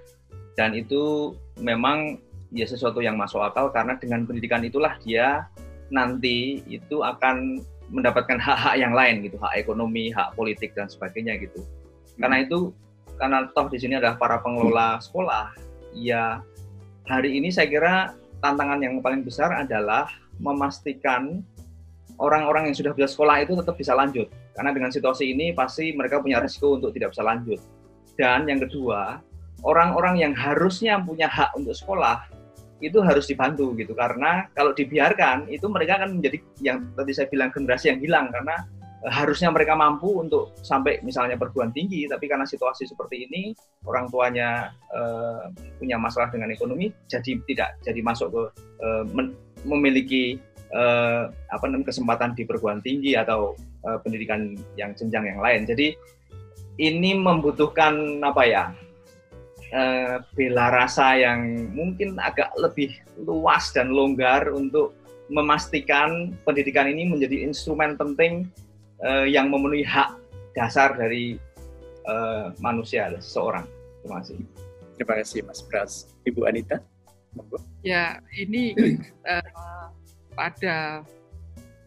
Dan 0.59 0.75
itu 0.75 1.31
memang 1.63 2.19
ya 2.51 2.67
sesuatu 2.67 2.99
yang 2.99 3.15
masuk 3.15 3.39
akal 3.39 3.71
karena 3.71 3.95
dengan 3.95 4.27
pendidikan 4.27 4.59
itulah 4.65 4.99
dia 5.05 5.47
nanti 5.87 6.59
itu 6.67 6.99
akan 6.99 7.63
mendapatkan 7.89 8.37
hak-hak 8.37 8.75
yang 8.77 8.93
lain 8.93 9.25
gitu, 9.25 9.39
hak 9.39 9.55
ekonomi, 9.57 10.11
hak 10.11 10.35
politik 10.35 10.75
dan 10.75 10.91
sebagainya 10.91 11.39
gitu. 11.41 11.63
Karena 12.19 12.43
itu 12.43 12.75
karena 13.15 13.47
toh 13.55 13.71
di 13.71 13.79
sini 13.79 13.97
adalah 13.97 14.19
para 14.19 14.43
pengelola 14.43 14.99
sekolah, 14.99 15.55
ya 15.95 16.43
hari 17.07 17.39
ini 17.39 17.49
saya 17.49 17.67
kira 17.71 17.93
tantangan 18.43 18.79
yang 18.83 18.99
paling 18.99 19.23
besar 19.23 19.51
adalah 19.55 20.11
memastikan 20.39 21.43
orang-orang 22.19 22.69
yang 22.71 22.75
sudah 22.75 22.91
bisa 22.93 23.09
sekolah 23.09 23.41
itu 23.41 23.55
tetap 23.55 23.75
bisa 23.79 23.95
lanjut. 23.95 24.27
Karena 24.53 24.71
dengan 24.75 24.91
situasi 24.91 25.31
ini 25.31 25.55
pasti 25.55 25.95
mereka 25.95 26.19
punya 26.19 26.43
risiko 26.43 26.75
untuk 26.75 26.91
tidak 26.91 27.15
bisa 27.15 27.23
lanjut. 27.23 27.59
Dan 28.19 28.45
yang 28.51 28.59
kedua, 28.59 29.23
orang-orang 29.63 30.19
yang 30.19 30.33
harusnya 30.35 30.99
punya 30.99 31.31
hak 31.31 31.55
untuk 31.55 31.75
sekolah 31.75 32.27
itu 32.79 33.03
harus 33.03 33.27
dibantu 33.27 33.75
gitu 33.75 33.91
karena 33.91 34.47
kalau 34.55 34.71
dibiarkan 34.71 35.51
itu 35.51 35.67
mereka 35.67 35.99
akan 35.99 36.19
menjadi 36.19 36.37
yang 36.63 36.87
tadi 36.95 37.11
saya 37.11 37.27
bilang 37.27 37.51
generasi 37.51 37.91
yang 37.91 37.99
hilang 37.99 38.31
karena 38.31 38.55
e, 39.03 39.07
harusnya 39.11 39.51
mereka 39.51 39.75
mampu 39.75 40.07
untuk 40.23 40.55
sampai 40.63 41.03
misalnya 41.03 41.35
perguruan 41.35 41.75
tinggi 41.75 42.07
tapi 42.07 42.31
karena 42.31 42.47
situasi 42.47 42.87
seperti 42.87 43.27
ini 43.27 43.51
orang 43.83 44.07
tuanya 44.07 44.71
e, 44.95 45.01
punya 45.75 45.99
masalah 45.99 46.31
dengan 46.31 46.55
ekonomi 46.55 46.87
jadi 47.11 47.35
tidak 47.51 47.83
jadi 47.83 47.99
masuk 47.99 48.31
ke 48.31 48.43
e, 48.79 48.87
men, 49.11 49.35
memiliki 49.67 50.39
e, 50.69 50.83
apa 51.29 51.63
namanya 51.65 51.89
kesempatan 51.89 52.33
di 52.37 52.45
perguruan 52.45 52.81
tinggi 52.81 53.17
atau 53.17 53.57
e, 53.83 53.89
pendidikan 54.01 54.57
yang 54.77 54.93
jenjang 54.93 55.25
yang 55.25 55.39
lain 55.41 55.65
jadi 55.65 55.93
ini 56.79 57.11
membutuhkan 57.19 58.23
apa 58.23 58.43
ya 58.47 58.63
uh, 59.75 60.23
bela 60.33 60.71
rasa 60.73 61.19
yang 61.19 61.69
mungkin 61.75 62.17
agak 62.17 62.49
lebih 62.57 62.95
luas 63.19 63.69
dan 63.75 63.91
longgar 63.91 64.47
untuk 64.49 64.95
memastikan 65.29 66.33
pendidikan 66.47 66.89
ini 66.89 67.05
menjadi 67.05 67.45
instrumen 67.45 67.93
penting 67.99 68.49
uh, 69.05 69.27
yang 69.27 69.51
memenuhi 69.53 69.85
hak 69.85 70.17
dasar 70.57 70.97
dari 70.97 71.37
uh, 72.09 72.49
manusia 72.57 73.13
seseorang. 73.21 73.67
Terima 74.01 74.23
kasih. 74.23 74.37
Terima 74.97 75.13
kasih 75.21 75.39
Mas 75.45 75.61
Pras. 75.61 75.93
Ibu 76.25 76.49
Anita. 76.49 76.81
Ya, 77.85 78.17
ini 78.33 78.73
uh, 79.29 79.45
pada 80.39 81.03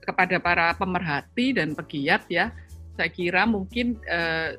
kepada 0.04 0.36
para 0.36 0.76
pemerhati 0.76 1.56
dan 1.56 1.72
pegiat 1.72 2.28
ya, 2.28 2.52
saya 3.00 3.08
kira 3.08 3.48
mungkin 3.48 3.96
uh, 4.04 4.52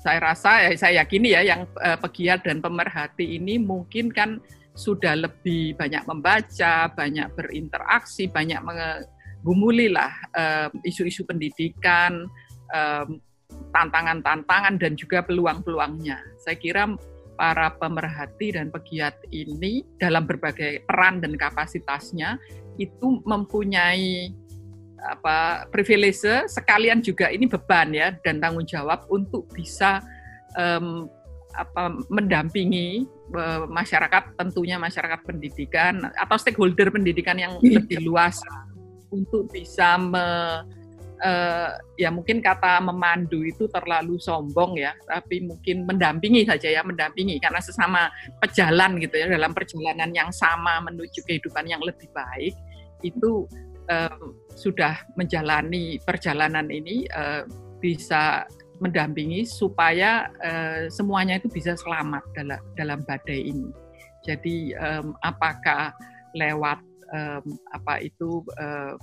saya 0.00 0.18
rasa 0.18 0.64
ya 0.64 0.70
saya 0.80 1.04
yakini 1.04 1.36
ya 1.36 1.44
yang 1.44 1.68
uh, 1.84 2.00
pegiat 2.00 2.48
dan 2.48 2.64
pemerhati 2.64 3.36
ini 3.36 3.60
mungkin 3.60 4.08
kan 4.08 4.40
sudah 4.72 5.12
lebih 5.28 5.76
banyak 5.76 6.08
membaca, 6.08 6.88
banyak 6.96 7.28
berinteraksi, 7.36 8.24
banyak 8.32 8.56
menggumuli 8.64 9.92
lah 9.92 10.08
isu 10.80 11.04
isu-isu 11.04 11.28
pendidikan, 11.28 12.24
tantangan-tantangan 13.76 14.80
dan 14.80 14.96
juga 14.96 15.20
peluang-peluangnya. 15.28 16.24
Saya 16.40 16.56
kira 16.56 16.88
para 17.42 17.74
pemerhati 17.74 18.54
dan 18.54 18.70
pegiat 18.70 19.18
ini 19.34 19.82
dalam 19.98 20.30
berbagai 20.30 20.86
peran 20.86 21.18
dan 21.18 21.34
kapasitasnya 21.34 22.38
itu 22.78 23.18
mempunyai 23.26 24.30
apa 25.02 25.66
privilege 25.74 26.22
sekalian 26.46 27.02
juga 27.02 27.26
ini 27.34 27.50
beban 27.50 27.90
ya 27.90 28.14
dan 28.22 28.38
tanggung 28.38 28.62
jawab 28.62 29.02
untuk 29.10 29.50
bisa 29.50 29.98
um, 30.54 31.10
apa 31.58 31.98
mendampingi 32.06 33.10
uh, 33.34 33.66
masyarakat 33.66 34.38
tentunya 34.38 34.78
masyarakat 34.78 35.26
pendidikan 35.26 36.14
atau 36.14 36.38
stakeholder 36.38 36.94
pendidikan 36.94 37.34
yang 37.42 37.58
iya. 37.58 37.82
lebih 37.82 38.06
luas 38.06 38.38
untuk 39.10 39.50
bisa 39.50 39.98
me, 39.98 40.24
uh, 41.22 41.78
ya 41.96 42.10
mungkin 42.10 42.42
kata 42.42 42.82
memandu 42.82 43.46
itu 43.46 43.70
terlalu 43.70 44.18
sombong 44.18 44.76
ya 44.76 44.92
tapi 45.06 45.46
mungkin 45.46 45.86
mendampingi 45.86 46.44
saja 46.44 46.68
ya 46.68 46.82
mendampingi 46.82 47.38
karena 47.38 47.62
sesama 47.62 48.10
pejalan 48.42 48.98
gitu 48.98 49.16
ya 49.16 49.30
dalam 49.30 49.54
perjalanan 49.54 50.10
yang 50.12 50.30
sama 50.34 50.82
menuju 50.82 51.22
kehidupan 51.24 51.70
yang 51.70 51.80
lebih 51.80 52.10
baik 52.12 52.52
itu 53.06 53.46
uh, 53.90 54.18
sudah 54.54 55.02
menjalani 55.14 55.98
perjalanan 56.02 56.66
ini 56.68 57.06
uh, 57.14 57.46
bisa 57.82 58.46
mendampingi 58.82 59.46
supaya 59.46 60.26
uh, 60.42 60.90
semuanya 60.90 61.38
itu 61.38 61.46
bisa 61.46 61.78
selamat 61.78 62.22
dalam 62.34 62.60
dalam 62.74 63.00
badai 63.06 63.54
ini. 63.54 63.70
Jadi 64.26 64.74
um, 64.74 65.14
apakah 65.22 65.94
lewat 66.34 66.82
um, 67.14 67.46
apa 67.74 68.02
itu 68.02 68.42
um, 68.58 68.98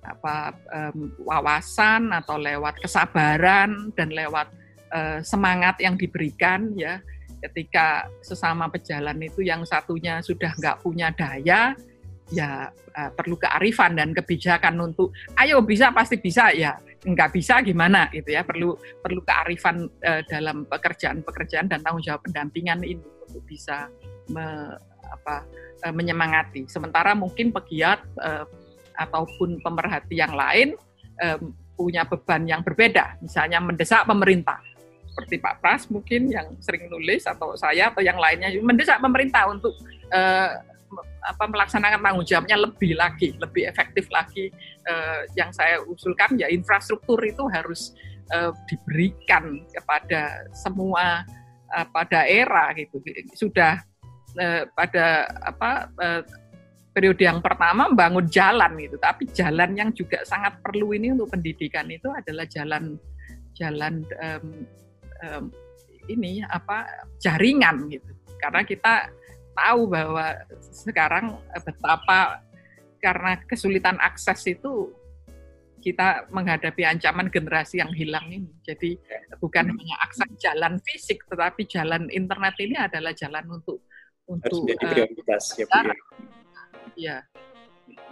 apa 0.00 0.56
um, 0.72 1.12
wawasan 1.20 2.08
atau 2.12 2.40
lewat 2.40 2.80
kesabaran 2.80 3.92
dan 3.92 4.08
lewat 4.08 4.48
uh, 4.92 5.20
semangat 5.20 5.76
yang 5.80 5.96
diberikan 5.96 6.72
ya. 6.76 7.00
Ketika 7.40 8.04
sesama 8.20 8.68
pejalan 8.68 9.16
itu 9.24 9.40
yang 9.40 9.64
satunya 9.64 10.20
sudah 10.20 10.52
nggak 10.60 10.84
punya 10.84 11.08
daya 11.08 11.72
ya 12.28 12.68
uh, 12.70 13.10
perlu 13.16 13.40
kearifan 13.40 13.96
dan 13.96 14.12
kebijakan 14.12 14.76
untuk 14.76 15.16
ayo 15.40 15.64
bisa 15.64 15.88
pasti 15.92 16.20
bisa. 16.20 16.52
Ya 16.52 16.76
nggak 17.00 17.32
bisa 17.32 17.64
gimana? 17.64 18.12
Gitu 18.12 18.36
ya 18.36 18.44
perlu 18.44 18.76
perlu 19.00 19.24
kearifan 19.24 19.88
uh, 20.04 20.22
dalam 20.28 20.68
pekerjaan-pekerjaan 20.68 21.72
dan 21.72 21.80
tanggung 21.80 22.04
jawab 22.04 22.20
pendampingan 22.28 22.84
ini 22.84 23.00
untuk 23.24 23.40
bisa 23.48 23.88
me, 24.28 24.76
apa, 25.08 25.48
uh, 25.88 25.94
menyemangati. 25.96 26.68
Sementara 26.68 27.16
mungkin 27.16 27.56
pegiat 27.56 28.04
uh, 28.20 28.44
ataupun 28.98 29.60
pemerhati 29.62 30.18
yang 30.18 30.34
lain 30.34 30.74
um, 31.22 31.54
punya 31.74 32.04
beban 32.04 32.44
yang 32.44 32.60
berbeda 32.60 33.16
misalnya 33.24 33.58
mendesak 33.60 34.04
pemerintah 34.04 34.60
seperti 35.10 35.36
Pak 35.42 35.54
Pras 35.58 35.82
mungkin 35.90 36.30
yang 36.30 36.54
sering 36.62 36.86
nulis 36.86 37.26
atau 37.26 37.58
saya 37.58 37.90
atau 37.90 38.00
yang 38.00 38.16
lainnya 38.16 38.54
mendesak 38.62 39.02
pemerintah 39.02 39.50
untuk 39.50 39.74
uh, 40.14 40.50
apa 41.22 41.44
melaksanakan 41.46 42.00
tanggung 42.02 42.26
jawabnya 42.26 42.56
lebih 42.58 42.98
lagi, 42.98 43.34
lebih 43.38 43.68
efektif 43.68 44.10
lagi. 44.10 44.50
Uh, 44.86 45.22
yang 45.38 45.52
saya 45.54 45.82
usulkan 45.86 46.34
ya 46.38 46.50
infrastruktur 46.50 47.18
itu 47.22 47.46
harus 47.50 47.94
uh, 48.32 48.54
diberikan 48.70 49.66
kepada 49.70 50.46
semua 50.54 51.26
apa 51.70 52.02
daerah 52.10 52.74
gitu. 52.74 52.98
Sudah 53.38 53.78
pada 54.74 55.26
apa 55.42 55.86
periode 56.90 57.22
yang 57.22 57.38
pertama 57.38 57.86
membangun 57.86 58.26
jalan 58.26 58.74
gitu, 58.82 58.96
tapi 58.98 59.30
jalan 59.30 59.70
yang 59.78 59.90
juga 59.94 60.22
sangat 60.26 60.58
perlu 60.58 60.90
ini 60.90 61.14
untuk 61.14 61.30
pendidikan 61.30 61.86
itu 61.86 62.10
adalah 62.10 62.44
jalan 62.50 62.98
jalan 63.54 64.02
um, 64.18 64.46
um, 65.22 65.44
ini 66.10 66.42
apa 66.42 67.06
jaringan 67.22 67.86
gitu. 67.86 68.10
Karena 68.40 68.66
kita 68.66 69.12
tahu 69.54 69.80
bahwa 69.86 70.34
sekarang 70.60 71.38
eh, 71.54 71.62
betapa 71.62 72.42
karena 72.98 73.38
kesulitan 73.46 73.96
akses 74.02 74.44
itu 74.50 74.92
kita 75.80 76.28
menghadapi 76.28 76.84
ancaman 76.84 77.32
generasi 77.32 77.80
yang 77.80 77.88
hilang 77.96 78.28
ini. 78.28 78.52
Jadi 78.60 79.00
bukan 79.40 79.72
hmm. 79.72 79.78
hanya 79.80 79.96
akses 80.04 80.30
jalan 80.36 80.76
fisik, 80.84 81.24
tetapi 81.30 81.64
jalan 81.64 82.10
internet 82.12 82.54
ini 82.60 82.76
adalah 82.76 83.16
jalan 83.16 83.48
untuk 83.48 83.80
untuk 84.28 84.68
Harus 84.68 84.76
uh, 84.76 84.90
prioritas 84.92 85.44
ya, 85.56 85.66
Bu. 85.66 86.39
Ya. 86.96 87.24
ya. 87.86 88.08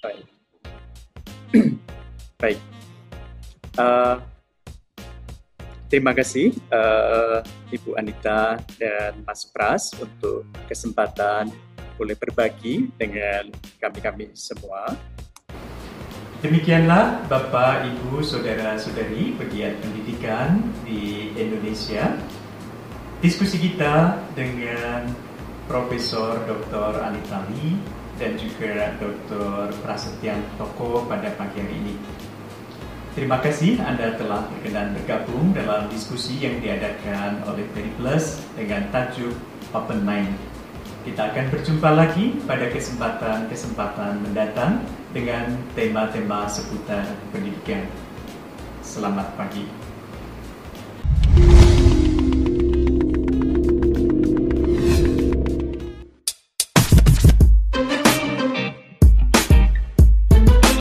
Baik. 0.00 0.26
Baik. 2.40 2.58
Uh, 3.78 4.18
Terima 5.90 6.14
kasih 6.14 6.54
uh, 6.70 7.42
Ibu 7.66 7.98
Anita 7.98 8.62
dan 8.78 9.26
Mas 9.26 9.42
Pras 9.42 9.90
untuk 9.98 10.46
kesempatan 10.70 11.50
boleh 11.98 12.14
berbagi 12.14 12.94
dengan 12.94 13.50
kami-kami 13.82 14.30
semua. 14.38 14.94
Demikianlah 16.46 17.26
Bapak, 17.26 17.90
Ibu, 17.90 18.22
Saudara-saudari 18.22 19.34
pegiat 19.34 19.82
pendidikan 19.82 20.62
di 20.86 21.34
Indonesia. 21.34 22.22
Diskusi 23.18 23.58
kita 23.58 24.14
dengan 24.38 25.10
Profesor 25.70 26.42
Dr. 26.50 26.98
Anita 26.98 27.46
Lee 27.54 27.78
dan 28.18 28.34
juga 28.34 28.90
Dr. 28.98 29.70
Prasetyan 29.86 30.42
Toko 30.58 31.06
pada 31.06 31.30
pagi 31.38 31.62
hari 31.62 31.78
ini. 31.78 31.94
Terima 33.14 33.38
kasih 33.38 33.78
Anda 33.78 34.18
telah 34.18 34.50
berkenan 34.50 34.98
bergabung 34.98 35.54
dalam 35.54 35.86
diskusi 35.86 36.42
yang 36.42 36.58
diadakan 36.58 37.46
oleh 37.46 37.62
Periplus 37.70 38.42
dengan 38.58 38.90
tajuk 38.90 39.30
Open 39.70 40.02
Mind. 40.02 40.34
Kita 41.06 41.30
akan 41.30 41.54
berjumpa 41.54 41.90
lagi 41.94 42.34
pada 42.50 42.66
kesempatan-kesempatan 42.66 44.26
mendatang 44.26 44.82
dengan 45.14 45.54
tema-tema 45.78 46.50
seputar 46.50 47.06
pendidikan. 47.30 47.86
Selamat 48.82 49.32
pagi. 49.38 49.79